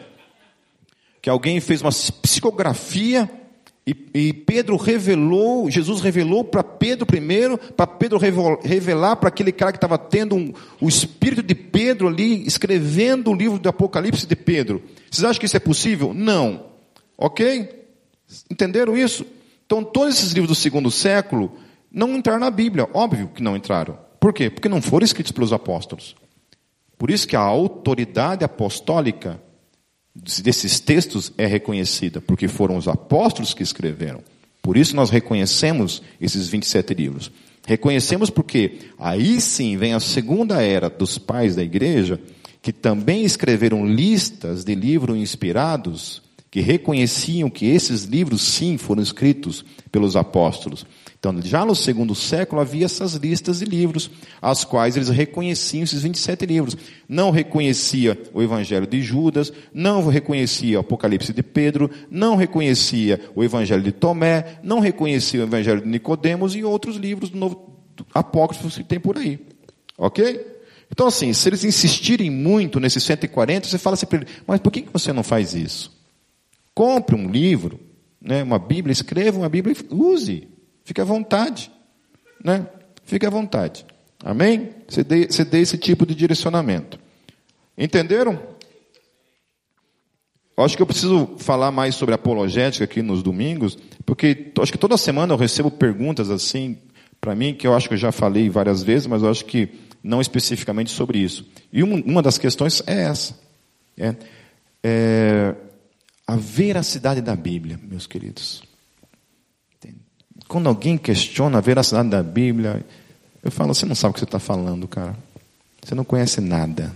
Que 1.21 1.29
alguém 1.29 1.59
fez 1.61 1.83
uma 1.83 1.91
psicografia 1.91 3.29
E, 3.85 3.97
e 4.15 4.33
Pedro 4.33 4.77
revelou, 4.77 5.69
Jesus 5.69 6.01
revelou 6.01 6.45
para 6.45 6.63
Pedro 6.63 7.05
primeiro, 7.05 7.59
para 7.59 7.87
Pedro 7.87 8.17
revelar 8.17 9.17
para 9.17 9.29
aquele 9.29 9.51
cara 9.51 9.73
que 9.73 9.79
estava 9.79 9.99
tendo 9.99 10.37
um, 10.37 10.53
o 10.81 10.89
espírito 10.89 11.43
de 11.43 11.55
Pedro 11.55 12.07
ali, 12.07 12.47
escrevendo 12.47 13.31
o 13.31 13.35
livro 13.35 13.59
do 13.59 13.69
Apocalipse 13.69 14.27
de 14.27 14.37
Pedro. 14.37 14.83
Vocês 15.11 15.25
acham 15.25 15.41
que 15.41 15.47
isso 15.47 15.57
é 15.57 15.61
possível? 15.61 16.15
Não. 16.15 16.67
Ok? 17.19 17.87
Entenderam 18.49 18.97
isso? 18.97 19.27
Então, 19.67 19.83
todos 19.83 20.17
esses 20.17 20.33
livros 20.33 20.57
do 20.57 20.61
segundo 20.61 20.91
século 20.91 21.53
não 21.91 22.17
entraram 22.17 22.41
na 22.41 22.51
Bíblia. 22.51 22.89
Óbvio 22.95 23.31
que 23.35 23.43
não 23.43 23.57
entraram. 23.57 23.99
Por 24.21 24.33
quê? 24.33 24.49
Porque 24.49 24.69
não 24.69 24.81
foram 24.81 25.05
escritos 25.05 25.33
pelos 25.33 25.53
apóstolos. 25.53 26.15
Por 26.97 27.11
isso 27.11 27.27
que 27.27 27.35
a 27.35 27.41
autoridade 27.41 28.45
apostólica 28.45 29.41
desses 30.15 30.79
textos 30.79 31.33
é 31.39 31.47
reconhecida, 31.47 32.21
porque 32.21 32.49
foram 32.49 32.77
os 32.77 32.87
apóstolos 32.87 33.55
que 33.55 33.63
escreveram. 33.63 34.23
Por 34.61 34.77
isso 34.77 34.95
nós 34.95 35.11
reconhecemos 35.11 36.03
esses 36.21 36.49
27 36.49 36.95
livros. 36.95 37.33
Reconhecemos 37.67 38.31
porque 38.31 38.79
aí 38.99 39.41
sim 39.41 39.77
vem 39.77 39.95
a 39.95 40.01
segunda 40.01 40.63
era 40.63 40.91
dos 40.91 41.19
pais 41.19 41.57
da 41.57 41.63
igreja, 41.63 42.21
que 42.61 42.73
também 42.73 43.25
escreveram 43.25 43.87
listas 43.87 44.65
de 44.65 44.75
livros 44.75 45.17
inspirados, 45.17 46.23
que 46.51 46.61
reconheciam 46.61 47.49
que 47.49 47.67
esses 47.67 48.05
livros 48.05 48.43
sim 48.43 48.77
foram 48.77 49.03
escritos 49.03 49.65
pelos 49.91 50.17
apóstolos. 50.17 50.87
Então, 51.23 51.41
já 51.41 51.65
no 51.65 51.73
segundo 51.73 52.17
século 52.17 52.61
havia 52.61 52.85
essas 52.85 53.15
listas 53.15 53.61
de 53.61 53.65
livros, 53.65 54.11
as 54.41 54.65
quais 54.65 54.97
eles 54.97 55.09
reconheciam 55.09 55.85
esses 55.85 56.03
27 56.03 56.45
livros. 56.45 56.77
Não 57.09 57.31
reconhecia 57.31 58.21
o 58.35 58.43
Evangelho 58.43 58.89
de 58.89 59.01
Judas, 59.01 59.53
não 59.73 60.05
reconhecia 60.09 60.79
o 60.79 60.81
Apocalipse 60.81 61.33
de 61.33 61.41
Pedro, 61.41 61.89
não 62.11 62.35
reconhecia 62.35 63.21
o 63.37 63.45
Evangelho 63.45 63.85
de 63.85 63.93
Tomé, 63.93 64.59
não 64.65 64.81
reconhecia 64.81 65.39
o 65.39 65.45
Evangelho 65.45 65.81
de 65.83 65.87
Nicodemos 65.87 66.57
e 66.57 66.65
outros 66.65 66.97
livros 66.97 67.31
do 67.31 67.39
Novo 67.39 67.71
Apócrifos 68.13 68.77
que 68.77 68.83
tem 68.83 68.99
por 68.99 69.17
aí. 69.17 69.39
Ok? 69.97 70.45
Então, 70.91 71.07
assim, 71.07 71.33
se 71.33 71.49
eles 71.49 71.63
insistirem 71.63 72.31
muito 72.31 72.81
nesses 72.81 73.05
140, 73.05 73.69
você 73.69 73.79
fala 73.79 73.95
assim 73.95 74.07
para 74.07 74.23
eles, 74.23 74.29
mas 74.45 74.59
por 74.59 74.73
que 74.73 74.87
você 74.93 75.13
não 75.13 75.23
faz 75.23 75.55
isso? 75.55 75.97
Compre 76.75 77.15
um 77.15 77.31
livro, 77.31 77.79
né, 78.21 78.43
uma 78.43 78.59
Bíblia, 78.59 78.91
escreva 78.91 79.39
uma 79.39 79.49
Bíblia 79.49 79.77
e 79.89 79.95
use. 79.95 80.52
Fique 80.85 81.01
à 81.01 81.05
vontade. 81.05 81.71
Né? 82.43 82.67
Fique 83.05 83.27
à 83.27 83.31
vontade. 83.31 83.85
Amém? 84.25 84.71
Você 84.89 85.03
dê, 85.03 85.27
você 85.27 85.45
dê 85.45 85.61
esse 85.61 85.79
tipo 85.79 86.07
de 86.07 86.15
direcionamento. 86.15 86.99
Entenderam? 87.77 88.39
Acho 90.57 90.77
que 90.77 90.83
eu 90.83 90.87
preciso 90.87 91.35
falar 91.39 91.71
mais 91.71 91.95
sobre 91.95 92.15
apologética 92.15 92.85
aqui 92.85 93.03
nos 93.03 93.23
domingos, 93.23 93.77
porque 94.05 94.53
acho 94.61 94.71
que 94.71 94.79
toda 94.79 94.97
semana 94.97 95.33
eu 95.33 95.39
recebo 95.39 95.71
perguntas 95.71 96.31
assim 96.31 96.79
para 97.21 97.35
mim, 97.35 97.55
que 97.55 97.67
eu 97.67 97.75
acho 97.75 97.89
que 97.89 97.95
eu 97.95 97.99
já 97.99 98.13
falei 98.13 98.51
várias 98.51 98.83
vezes, 98.83 99.07
mas 99.07 99.23
eu 99.23 99.31
acho 99.31 99.45
que 99.45 99.69
não 100.03 100.21
especificamente 100.21 100.91
sobre 100.91 101.19
isso. 101.19 101.47
E 101.73 101.83
uma, 101.83 102.21
das 102.21 102.37
questões 102.37 102.83
é 102.87 103.03
essa. 103.03 103.39
É, 103.97 104.15
é 104.83 105.55
a 106.27 106.37
veracidade 106.37 107.21
da 107.21 107.37
Bíblia, 107.37 107.79
meus 107.83 108.07
queridos. 108.07 108.63
Quando 110.53 110.69
alguém 110.69 110.99
questiona 110.99 111.57
a 111.57 111.61
veracidade 111.63 112.11
da 112.11 112.23
Bíblia, 112.23 112.85
eu 113.43 113.51
falo, 113.51 113.75
você 113.75 113.87
não 113.87 113.95
sabe 113.95 114.11
o 114.11 114.13
que 114.13 114.21
você 114.21 114.27
está 114.27 114.39
falando, 114.39 114.87
cara. 114.87 115.17
Você 115.83 115.95
não 115.95 116.05
conhece 116.05 116.43
nada. 116.43 116.95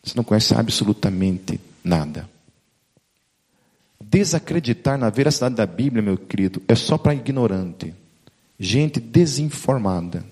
Você 0.00 0.12
não 0.14 0.22
conhece 0.22 0.54
absolutamente 0.54 1.58
nada. 1.82 2.30
Desacreditar 4.00 4.96
na 4.96 5.10
veracidade 5.10 5.56
da 5.56 5.66
Bíblia, 5.66 6.00
meu 6.00 6.16
querido, 6.16 6.62
é 6.68 6.76
só 6.76 6.96
para 6.96 7.16
ignorante. 7.16 7.92
Gente 8.60 9.00
desinformada. 9.00 10.24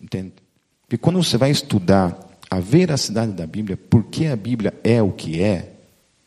Entende? 0.00 0.32
Porque 0.82 0.98
quando 0.98 1.22
você 1.22 1.36
vai 1.36 1.52
estudar 1.52 2.18
a 2.50 2.58
veracidade 2.58 3.30
da 3.30 3.46
Bíblia, 3.46 3.76
por 3.76 4.02
que 4.06 4.26
a 4.26 4.34
Bíblia 4.34 4.74
é 4.82 5.00
o 5.00 5.12
que 5.12 5.40
é, 5.40 5.72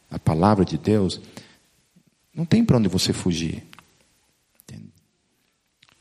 a 0.10 0.18
palavra 0.18 0.64
de 0.64 0.78
Deus, 0.78 1.20
não 2.34 2.46
tem 2.46 2.64
para 2.64 2.78
onde 2.78 2.88
você 2.88 3.12
fugir. 3.12 3.62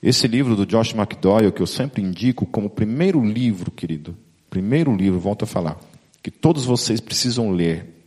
Esse 0.05 0.29
livro 0.29 0.55
do 0.55 0.67
Josh 0.67 0.93
McDowell, 0.93 1.51
que 1.51 1.63
eu 1.63 1.67
sempre 1.67 2.03
indico 2.03 2.45
como 2.45 2.69
primeiro 2.69 3.25
livro, 3.25 3.71
querido, 3.71 4.15
primeiro 4.51 4.95
livro, 4.95 5.19
volto 5.19 5.45
a 5.45 5.47
falar, 5.47 5.81
que 6.23 6.31
todos 6.31 6.67
vocês 6.67 7.01
precisam 7.01 7.51
ler, 7.51 8.05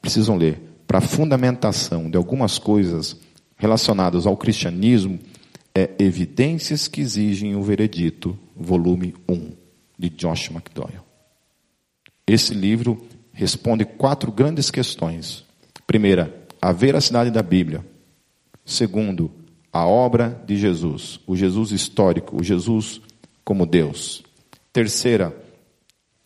precisam 0.00 0.34
ler, 0.34 0.58
para 0.86 1.02
fundamentação 1.02 2.08
de 2.08 2.16
algumas 2.16 2.58
coisas 2.58 3.20
relacionadas 3.54 4.26
ao 4.26 4.34
cristianismo, 4.34 5.20
é 5.74 5.90
Evidências 5.98 6.88
que 6.88 7.02
Exigem 7.02 7.54
o 7.54 7.62
Veredito, 7.62 8.38
volume 8.56 9.14
1, 9.28 9.52
de 9.98 10.08
Josh 10.08 10.48
McDowell. 10.48 11.04
Esse 12.26 12.54
livro 12.54 13.06
responde 13.30 13.84
quatro 13.84 14.32
grandes 14.32 14.70
questões. 14.70 15.44
Primeira, 15.86 16.46
a 16.62 16.72
veracidade 16.72 17.30
da 17.30 17.42
Bíblia. 17.42 17.84
Segundo, 18.64 19.43
a 19.74 19.84
obra 19.84 20.40
de 20.46 20.56
Jesus, 20.56 21.18
o 21.26 21.34
Jesus 21.34 21.72
histórico, 21.72 22.40
o 22.40 22.44
Jesus 22.44 23.00
como 23.44 23.66
Deus. 23.66 24.22
Terceira, 24.72 25.36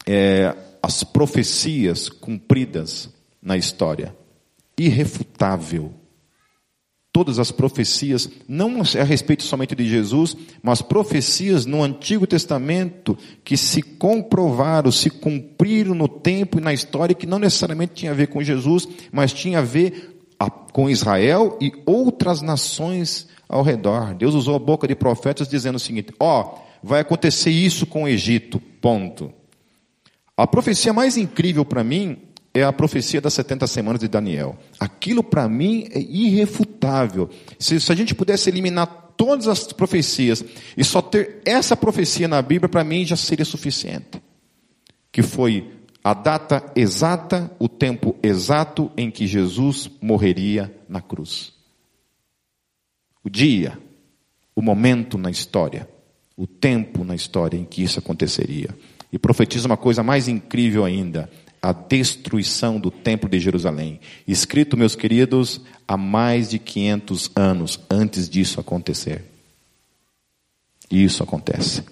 é, 0.07 0.55
as 0.83 1.03
profecias 1.03 2.11
cumpridas 2.11 3.09
na 3.41 3.57
história. 3.57 4.15
Irrefutável. 4.79 5.95
Todas 7.11 7.39
as 7.39 7.51
profecias, 7.51 8.29
não 8.47 8.83
a 8.83 9.03
respeito 9.03 9.43
somente 9.43 9.75
de 9.75 9.89
Jesus, 9.89 10.37
mas 10.63 10.83
profecias 10.83 11.65
no 11.65 11.83
Antigo 11.83 12.27
Testamento 12.27 13.17
que 13.43 13.57
se 13.57 13.81
comprovaram, 13.81 14.93
se 14.93 15.09
cumpriram 15.09 15.95
no 15.95 16.07
tempo 16.07 16.59
e 16.59 16.63
na 16.63 16.75
história, 16.75 17.15
que 17.15 17.27
não 17.27 17.39
necessariamente 17.39 17.95
tinha 17.95 18.13
a 18.13 18.15
ver 18.15 18.27
com 18.27 18.43
Jesus, 18.43 18.87
mas 19.11 19.33
tinha 19.33 19.61
a 19.61 19.63
ver 19.63 20.19
com 20.73 20.89
Israel 20.89 21.59
e 21.61 21.73
outras 21.87 22.43
nações 22.43 23.27
ao 23.49 23.63
redor. 23.63 24.15
Deus 24.15 24.35
usou 24.35 24.55
a 24.55 24.59
boca 24.59 24.87
de 24.87 24.95
profetas 24.95 25.49
dizendo 25.49 25.77
o 25.77 25.81
seguinte: 25.81 26.13
ó, 26.21 26.43
oh, 26.43 26.59
vai 26.83 27.01
acontecer 27.01 27.51
isso 27.51 27.87
com 27.87 28.05
o 28.05 28.09
Egito, 28.09 28.61
ponto. 28.81 29.33
A 30.37 30.47
profecia 30.47 30.93
mais 30.93 31.17
incrível 31.17 31.65
para 31.65 31.83
mim 31.83 32.19
é 32.55 32.63
a 32.63 32.73
profecia 32.73 33.21
das 33.21 33.35
70 33.35 33.67
semanas 33.67 34.01
de 34.01 34.09
Daniel. 34.09 34.57
Aquilo 34.79 35.23
para 35.23 35.49
mim 35.49 35.89
é 35.91 35.99
irrefutável. 35.99 37.29
Se, 37.59 37.81
se, 37.81 37.91
a 37.91 37.95
gente 37.95 38.15
pudesse 38.15 38.49
eliminar 38.49 38.87
todas 39.17 39.49
as 39.49 39.73
profecias 39.73 40.45
e 40.77 40.85
só 40.85 41.03
ter 41.03 41.41
essa 41.45 41.77
profecia 41.77 42.29
na 42.29 42.41
Bíblia, 42.41 42.69
para 42.69 42.85
mim 42.85 43.05
já 43.05 43.17
seria 43.17 43.45
suficiente. 43.45 44.23
Que 45.11 45.23
foi 45.23 45.73
a 46.05 46.15
data 46.15 46.65
exata, 46.77 47.51
o 47.59 47.69
tempo 47.69 48.15
exato 48.23 48.91
em 48.97 49.11
que 49.11 49.27
Jesus 49.27 49.91
morreria 50.01 50.73
na 50.89 51.01
cruz 51.01 51.58
o 53.25 53.31
dia, 53.31 53.79
o 54.55 54.63
momento 54.63 55.19
na 55.19 55.31
história, 55.31 55.89
o 56.37 56.47
tempo 56.47 57.05
na 57.05 57.15
história 57.15 57.57
em 57.57 57.65
que 57.65 57.83
isso 57.83 57.99
aconteceria. 57.99 58.75
E 59.13 59.19
profetiza 59.19 59.67
uma 59.67 59.77
coisa 59.77 60.03
mais 60.03 60.29
incrível 60.29 60.85
ainda: 60.85 61.31
a 61.61 61.73
destruição 61.73 62.79
do 62.79 62.91
templo 62.91 63.29
de 63.29 63.41
Jerusalém. 63.41 64.01
Escrito, 64.27 64.77
meus 64.77 64.95
queridos, 64.95 65.61
há 65.87 65.97
mais 65.97 66.51
de 66.51 66.59
500 66.59 67.31
anos 67.35 67.81
antes 67.91 68.29
disso 68.29 68.61
acontecer. 68.61 69.25
E 70.91 71.05
isso 71.05 71.23
acontece. 71.23 71.85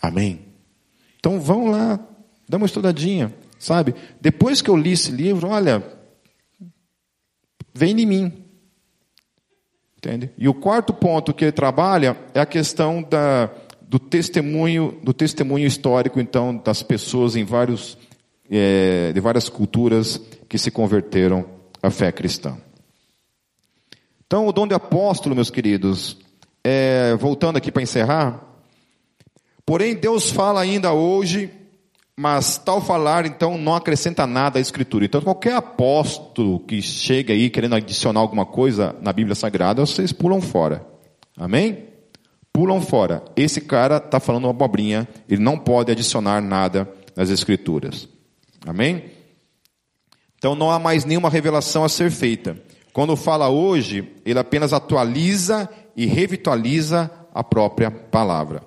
Amém? 0.00 0.40
Então 1.18 1.40
vão 1.40 1.66
lá, 1.66 1.98
dá 2.48 2.56
uma 2.56 2.66
estudadinha, 2.66 3.34
sabe? 3.58 3.94
Depois 4.20 4.62
que 4.62 4.70
eu 4.70 4.76
li 4.76 4.92
esse 4.92 5.10
livro, 5.10 5.48
olha, 5.48 5.84
vem 7.74 8.00
em 8.00 8.06
mim. 8.06 8.45
Entende? 10.06 10.30
E 10.38 10.48
o 10.48 10.54
quarto 10.54 10.94
ponto 10.94 11.34
que 11.34 11.46
ele 11.46 11.52
trabalha 11.52 12.16
é 12.32 12.38
a 12.38 12.46
questão 12.46 13.02
da, 13.02 13.50
do 13.82 13.98
testemunho, 13.98 14.96
do 15.02 15.12
testemunho 15.12 15.66
histórico, 15.66 16.20
então, 16.20 16.56
das 16.64 16.80
pessoas 16.80 17.34
em 17.34 17.42
vários, 17.42 17.98
é, 18.48 19.10
de 19.12 19.18
várias 19.18 19.48
culturas 19.48 20.20
que 20.48 20.58
se 20.58 20.70
converteram 20.70 21.44
à 21.82 21.90
fé 21.90 22.12
cristã. 22.12 22.56
Então, 24.24 24.46
o 24.46 24.52
dom 24.52 24.68
de 24.68 24.74
apóstolo, 24.74 25.34
meus 25.34 25.50
queridos, 25.50 26.16
é, 26.62 27.16
voltando 27.16 27.56
aqui 27.56 27.72
para 27.72 27.82
encerrar, 27.82 28.44
porém 29.64 29.96
Deus 29.96 30.30
fala 30.30 30.60
ainda 30.60 30.92
hoje 30.92 31.50
mas 32.18 32.56
tal 32.56 32.80
falar, 32.80 33.26
então, 33.26 33.58
não 33.58 33.74
acrescenta 33.74 34.26
nada 34.26 34.58
à 34.58 34.62
Escritura. 34.62 35.04
Então, 35.04 35.20
qualquer 35.20 35.54
apóstolo 35.54 36.60
que 36.60 36.80
chega 36.80 37.34
aí 37.34 37.50
querendo 37.50 37.74
adicionar 37.74 38.20
alguma 38.20 38.46
coisa 38.46 38.96
na 39.02 39.12
Bíblia 39.12 39.34
Sagrada, 39.34 39.84
vocês 39.84 40.12
pulam 40.12 40.40
fora. 40.40 40.86
Amém? 41.36 41.84
Pulam 42.54 42.80
fora. 42.80 43.22
Esse 43.36 43.60
cara 43.60 43.98
está 43.98 44.18
falando 44.18 44.44
uma 44.44 44.50
abobrinha, 44.50 45.06
ele 45.28 45.42
não 45.42 45.58
pode 45.58 45.92
adicionar 45.92 46.40
nada 46.40 46.88
nas 47.14 47.28
Escrituras. 47.28 48.08
Amém? 48.66 49.04
Então, 50.38 50.54
não 50.54 50.70
há 50.70 50.78
mais 50.78 51.04
nenhuma 51.04 51.28
revelação 51.28 51.84
a 51.84 51.88
ser 51.88 52.10
feita. 52.10 52.56
Quando 52.94 53.14
fala 53.14 53.50
hoje, 53.50 54.10
ele 54.24 54.38
apenas 54.38 54.72
atualiza 54.72 55.68
e 55.94 56.06
revitaliza 56.06 57.10
a 57.34 57.44
própria 57.44 57.90
palavra. 57.90 58.62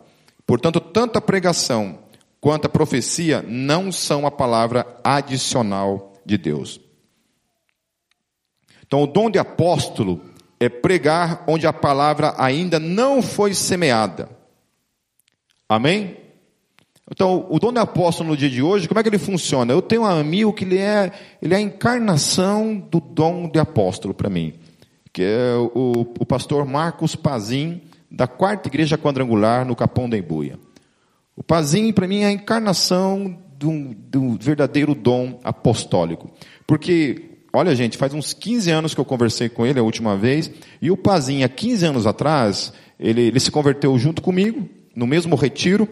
Portanto, 0.46 0.80
tanto 0.80 1.18
a 1.18 1.22
pregação 1.22 1.98
quanto 2.42 2.66
a 2.66 2.70
profecia 2.70 3.44
não 3.48 3.92
são 3.92 4.26
a 4.26 4.32
palavra 4.32 4.86
adicional 5.04 6.14
de 6.26 6.38
Deus. 6.38 6.80
Então, 8.86 9.04
o 9.04 9.08
dom 9.08 9.30
de 9.30 9.38
apóstolo 9.38 10.22
é 10.60 10.68
pregar 10.68 11.44
onde 11.48 11.68
a 11.68 11.74
palavra 11.74 12.34
ainda 12.38 12.80
não 12.80 13.22
foi 13.22 13.54
semeada. 13.54 14.30
Amém? 15.68 16.18
Então, 17.12 17.48
o 17.50 17.60
dom 17.60 17.74
de 17.74 17.80
apóstolo 17.80 18.30
no 18.30 18.38
dia 18.38 18.50
de 18.50 18.62
hoje, 18.62 18.88
como 18.88 19.00
é 19.00 19.04
que 19.04 19.10
ele 19.10 19.18
funciona? 19.18 19.74
Eu 19.74 19.82
tenho 19.82 20.04
um 20.04 20.06
amigo 20.06 20.54
que 20.54 20.64
ele 20.64 20.78
é, 20.78 21.12
ele 21.42 21.54
é 21.54 21.58
a 21.58 21.62
encarnação 21.62 22.76
do 22.78 23.00
dom 23.00 23.50
de 23.50 23.60
apóstolo 23.60 24.14
para 24.14 24.30
mim, 24.30 24.54
que 25.12 25.24
é 25.24 25.56
o, 25.56 26.02
o 26.20 26.26
pastor 26.26 26.66
Marcos 26.66 27.16
Pazim, 27.16 27.82
da 28.12 28.28
quarta 28.28 28.68
igreja 28.68 28.98
quadrangular 28.98 29.66
no 29.66 29.76
Capão 29.76 30.10
da 30.10 30.18
Embuia. 30.18 30.60
O 31.40 31.44
Pazim, 31.44 31.94
para 31.94 32.06
mim, 32.06 32.24
é 32.24 32.26
a 32.26 32.32
encarnação 32.34 33.40
do, 33.58 33.96
do 33.96 34.38
verdadeiro 34.38 34.94
dom 34.94 35.40
apostólico. 35.42 36.30
Porque, 36.68 37.38
olha, 37.54 37.74
gente, 37.74 37.98
faz 37.98 38.14
uns 38.14 38.34
15 38.34 38.70
anos 38.70 38.94
que 38.94 39.00
eu 39.00 39.06
conversei 39.06 39.48
com 39.48 39.66
ele 39.66 39.80
a 39.80 39.84
última 39.84 40.18
vez, 40.18 40.52
e 40.82 40.92
o 40.92 40.98
Pazim, 40.98 41.44
há 41.44 41.48
15 41.48 41.86
anos 41.86 42.06
atrás, 42.06 42.74
ele, 43.00 43.22
ele 43.22 43.40
se 43.40 43.52
converteu 43.52 43.98
junto 43.98 44.22
comigo, 44.22 44.68
no 44.94 45.08
mesmo 45.08 45.34
retiro, 45.38 45.88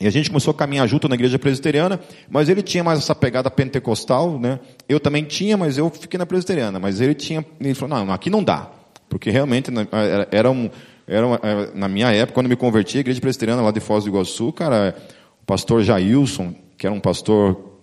e 0.00 0.08
a 0.08 0.10
gente 0.10 0.28
começou 0.28 0.50
a 0.50 0.54
caminhar 0.56 0.88
junto 0.88 1.08
na 1.08 1.14
igreja 1.14 1.38
presbiteriana, 1.38 2.00
mas 2.28 2.48
ele 2.48 2.62
tinha 2.62 2.82
mais 2.82 2.98
essa 2.98 3.14
pegada 3.14 3.48
pentecostal, 3.48 4.40
né? 4.40 4.58
Eu 4.88 4.98
também 4.98 5.22
tinha, 5.22 5.56
mas 5.56 5.78
eu 5.78 5.88
fiquei 5.88 6.18
na 6.18 6.26
presbiteriana. 6.26 6.80
Mas 6.80 7.00
ele 7.00 7.14
tinha, 7.14 7.46
ele 7.60 7.74
falou, 7.74 7.96
não, 7.96 8.12
aqui 8.12 8.28
não 8.28 8.42
dá. 8.42 8.68
Porque 9.08 9.30
realmente 9.30 9.70
né, 9.70 9.86
era 10.32 10.50
um, 10.50 10.68
era 11.06 11.26
uma, 11.26 11.40
é, 11.42 11.70
na 11.74 11.88
minha 11.88 12.10
época, 12.10 12.34
quando 12.34 12.48
me 12.48 12.56
converti, 12.56 12.98
a 12.98 13.00
igreja 13.00 13.20
presbiteriana 13.20 13.62
lá 13.62 13.70
de 13.70 13.80
Foz 13.80 14.04
do 14.04 14.10
Iguaçu, 14.10 14.52
cara, 14.52 14.96
o 15.42 15.44
pastor 15.44 15.82
Jailson, 15.82 16.54
que 16.76 16.86
era 16.86 16.94
um 16.94 17.00
pastor 17.00 17.80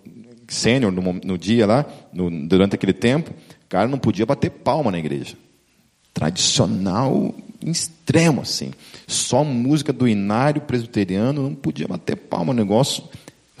sênior 0.48 0.90
no, 0.90 1.12
no, 1.12 1.38
dia 1.38 1.66
lá, 1.66 1.86
no, 2.12 2.30
durante 2.48 2.74
aquele 2.74 2.92
tempo, 2.92 3.32
cara, 3.68 3.86
não 3.88 3.98
podia 3.98 4.26
bater 4.26 4.50
palma 4.50 4.90
na 4.90 4.98
igreja. 4.98 5.36
Tradicional 6.12 7.34
extremo, 7.64 8.40
assim. 8.40 8.72
Só 9.06 9.44
música 9.44 9.92
do 9.92 10.08
inário 10.08 10.62
presbiteriano, 10.62 11.42
não 11.42 11.54
podia 11.54 11.86
bater 11.86 12.16
palma, 12.16 12.52
negócio 12.52 13.04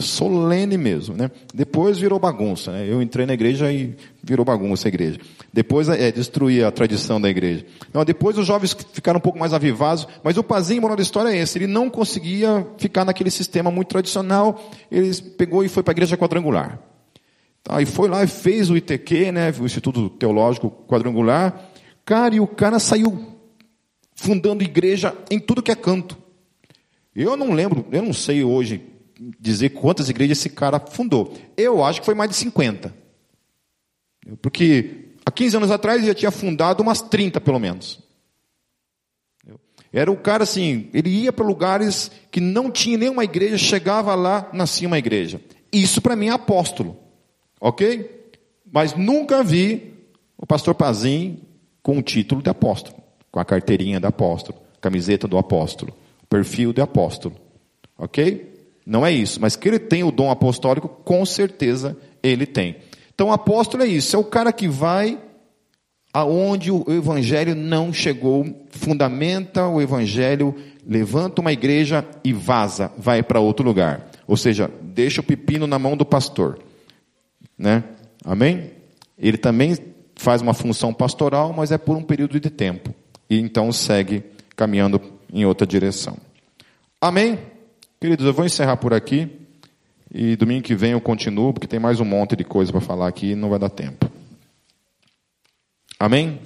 solene 0.00 0.76
mesmo, 0.76 1.14
né? 1.14 1.30
Depois 1.54 1.98
virou 1.98 2.18
bagunça, 2.18 2.72
né? 2.72 2.86
Eu 2.88 3.00
entrei 3.00 3.26
na 3.26 3.34
igreja 3.34 3.72
e 3.72 3.94
virou 4.22 4.44
bagunça 4.44 4.88
a 4.88 4.90
igreja. 4.90 5.18
Depois 5.52 5.88
é, 5.88 6.10
destruir 6.10 6.64
a 6.64 6.70
tradição 6.70 7.20
da 7.20 7.28
igreja. 7.28 7.64
Não, 7.92 8.04
depois 8.04 8.36
os 8.38 8.46
jovens 8.46 8.76
ficaram 8.92 9.18
um 9.18 9.20
pouco 9.20 9.38
mais 9.38 9.52
avivados, 9.52 10.06
mas 10.24 10.36
o 10.36 10.42
Pazinho, 10.42 10.82
moral 10.82 10.96
da 10.96 11.02
história 11.02 11.30
é 11.30 11.36
esse, 11.36 11.58
ele 11.58 11.66
não 11.66 11.90
conseguia 11.90 12.66
ficar 12.78 13.04
naquele 13.04 13.30
sistema 13.30 13.70
muito 13.70 13.88
tradicional, 13.88 14.70
ele 14.90 15.14
pegou 15.36 15.64
e 15.64 15.68
foi 15.68 15.82
para 15.82 15.92
a 15.92 15.94
igreja 15.94 16.16
quadrangular. 16.16 16.78
Tá, 17.62 17.84
foi 17.86 18.08
lá 18.08 18.24
e 18.24 18.26
fez 18.26 18.70
o 18.70 18.76
ITQ, 18.76 19.32
né? 19.32 19.52
O 19.60 19.64
Instituto 19.64 20.08
Teológico 20.10 20.70
Quadrangular. 20.88 21.70
Cara, 22.04 22.34
e 22.34 22.40
o 22.40 22.46
cara 22.46 22.78
saiu 22.78 23.36
fundando 24.14 24.62
igreja 24.62 25.14
em 25.30 25.38
tudo 25.38 25.62
que 25.62 25.70
é 25.70 25.76
canto. 25.76 26.16
Eu 27.14 27.36
não 27.36 27.52
lembro, 27.52 27.86
eu 27.90 28.02
não 28.02 28.12
sei 28.12 28.44
hoje 28.44 28.82
dizer 29.38 29.70
quantas 29.70 30.08
igrejas 30.08 30.38
esse 30.38 30.50
cara 30.50 30.80
fundou. 30.80 31.34
Eu 31.56 31.84
acho 31.84 32.00
que 32.00 32.06
foi 32.06 32.14
mais 32.14 32.30
de 32.30 32.36
50. 32.36 32.94
Porque 34.40 35.10
há 35.24 35.30
15 35.30 35.56
anos 35.56 35.70
atrás 35.70 35.98
ele 35.98 36.08
já 36.08 36.14
tinha 36.14 36.30
fundado 36.30 36.82
umas 36.82 37.00
30 37.00 37.40
pelo 37.40 37.58
menos. 37.58 38.00
Era 39.92 40.10
o 40.10 40.16
cara 40.16 40.44
assim, 40.44 40.88
ele 40.94 41.10
ia 41.10 41.32
para 41.32 41.44
lugares 41.44 42.10
que 42.30 42.40
não 42.40 42.70
tinha 42.70 42.96
nenhuma 42.96 43.24
igreja, 43.24 43.58
chegava 43.58 44.14
lá, 44.14 44.48
nascia 44.52 44.86
uma 44.86 44.98
igreja. 44.98 45.40
Isso 45.72 46.00
para 46.00 46.14
mim 46.14 46.28
é 46.28 46.30
apóstolo. 46.30 46.96
Ok? 47.60 48.30
Mas 48.72 48.94
nunca 48.94 49.42
vi 49.42 49.94
o 50.38 50.46
pastor 50.46 50.74
Pazim 50.74 51.40
com 51.82 51.98
o 51.98 52.02
título 52.02 52.40
de 52.40 52.48
apóstolo 52.48 53.00
com 53.30 53.38
a 53.38 53.44
carteirinha 53.44 54.00
do 54.00 54.06
apóstolo, 54.06 54.58
camiseta 54.80 55.28
do 55.28 55.38
apóstolo, 55.38 55.94
perfil 56.28 56.72
de 56.72 56.80
apóstolo. 56.80 57.36
Ok? 57.96 58.49
Não 58.86 59.04
é 59.04 59.12
isso, 59.12 59.40
mas 59.40 59.56
que 59.56 59.68
ele 59.68 59.78
tem 59.78 60.02
o 60.02 60.10
dom 60.10 60.30
apostólico, 60.30 60.88
com 60.88 61.24
certeza 61.24 61.96
ele 62.22 62.46
tem. 62.46 62.76
Então, 63.14 63.28
o 63.28 63.32
apóstolo 63.32 63.82
é 63.82 63.86
isso, 63.86 64.16
é 64.16 64.18
o 64.18 64.24
cara 64.24 64.52
que 64.52 64.68
vai 64.68 65.18
aonde 66.12 66.72
o 66.72 66.84
evangelho 66.88 67.54
não 67.54 67.92
chegou, 67.92 68.44
fundamenta 68.70 69.66
o 69.66 69.80
evangelho, 69.80 70.54
levanta 70.86 71.40
uma 71.40 71.52
igreja 71.52 72.04
e 72.24 72.32
vaza, 72.32 72.90
vai 72.98 73.22
para 73.22 73.38
outro 73.38 73.64
lugar. 73.64 74.10
Ou 74.26 74.36
seja, 74.36 74.70
deixa 74.82 75.20
o 75.20 75.24
pepino 75.24 75.66
na 75.66 75.78
mão 75.78 75.96
do 75.96 76.04
pastor. 76.04 76.58
Né? 77.56 77.84
Amém? 78.24 78.72
Ele 79.18 79.36
também 79.36 79.76
faz 80.16 80.42
uma 80.42 80.54
função 80.54 80.92
pastoral, 80.92 81.52
mas 81.52 81.70
é 81.70 81.78
por 81.78 81.96
um 81.96 82.02
período 82.02 82.40
de 82.40 82.50
tempo 82.50 82.94
e 83.30 83.38
então 83.38 83.70
segue 83.70 84.24
caminhando 84.56 85.00
em 85.32 85.46
outra 85.46 85.64
direção. 85.64 86.18
Amém? 87.00 87.38
Queridos, 88.02 88.24
eu 88.24 88.32
vou 88.32 88.46
encerrar 88.46 88.78
por 88.78 88.94
aqui 88.94 89.28
e 90.10 90.34
domingo 90.34 90.62
que 90.62 90.74
vem 90.74 90.92
eu 90.92 91.00
continuo, 91.02 91.52
porque 91.52 91.66
tem 91.66 91.78
mais 91.78 92.00
um 92.00 92.04
monte 92.06 92.34
de 92.34 92.42
coisa 92.42 92.72
para 92.72 92.80
falar 92.80 93.06
aqui 93.06 93.32
e 93.32 93.34
não 93.34 93.50
vai 93.50 93.58
dar 93.58 93.68
tempo. 93.68 94.10
Amém? 95.98 96.40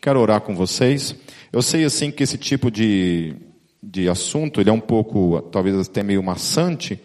Quero 0.00 0.18
orar 0.18 0.40
com 0.40 0.56
vocês. 0.56 1.14
Eu 1.52 1.60
sei 1.60 1.84
assim 1.84 2.10
que 2.10 2.22
esse 2.22 2.38
tipo 2.38 2.70
de, 2.70 3.36
de 3.82 4.08
assunto 4.08 4.58
ele 4.58 4.70
é 4.70 4.72
um 4.72 4.80
pouco, 4.80 5.42
talvez 5.52 5.78
até 5.86 6.02
meio 6.02 6.22
maçante, 6.22 6.98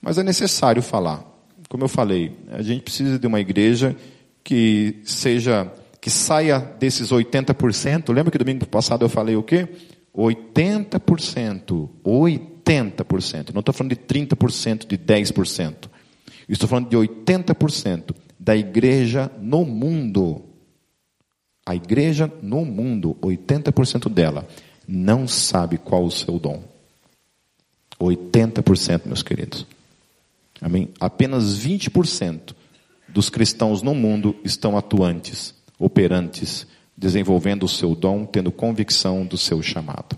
mas 0.00 0.18
é 0.18 0.22
necessário 0.22 0.80
falar. 0.80 1.24
Como 1.68 1.82
eu 1.82 1.88
falei, 1.88 2.36
a 2.48 2.62
gente 2.62 2.82
precisa 2.82 3.18
de 3.18 3.26
uma 3.26 3.40
igreja 3.40 3.96
que 4.44 5.00
seja 5.02 5.68
que 6.00 6.10
saia 6.10 6.60
desses 6.60 7.10
80%. 7.10 8.12
Lembra 8.12 8.30
que 8.30 8.38
domingo 8.38 8.64
passado 8.68 9.04
eu 9.04 9.08
falei 9.08 9.34
o 9.34 9.42
quê? 9.42 9.68
80%. 10.14 11.88
80%. 12.04 12.51
Não 13.52 13.60
estou 13.60 13.74
falando 13.74 13.90
de 13.90 13.96
30%, 13.96 14.86
de 14.86 14.98
10%. 14.98 15.90
Estou 16.48 16.68
falando 16.68 16.88
de 16.88 16.96
80% 16.96 18.14
da 18.38 18.56
igreja 18.56 19.30
no 19.40 19.64
mundo. 19.64 20.42
A 21.64 21.74
igreja 21.74 22.30
no 22.42 22.64
mundo, 22.64 23.16
80% 23.22 24.08
dela, 24.08 24.46
não 24.86 25.28
sabe 25.28 25.78
qual 25.78 26.04
o 26.04 26.10
seu 26.10 26.38
dom. 26.38 26.62
80%, 28.00 29.02
meus 29.06 29.22
queridos. 29.22 29.66
Amém? 30.60 30.88
Apenas 30.98 31.58
20% 31.58 32.54
dos 33.08 33.30
cristãos 33.30 33.82
no 33.82 33.94
mundo 33.94 34.34
estão 34.44 34.76
atuantes 34.76 35.54
operantes, 35.82 36.64
desenvolvendo 36.96 37.64
o 37.64 37.68
seu 37.68 37.96
dom, 37.96 38.24
tendo 38.24 38.52
convicção 38.52 39.26
do 39.26 39.36
seu 39.36 39.60
chamado. 39.60 40.16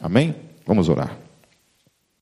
Amém? 0.00 0.34
Vamos 0.66 0.90
orar. 0.90 1.27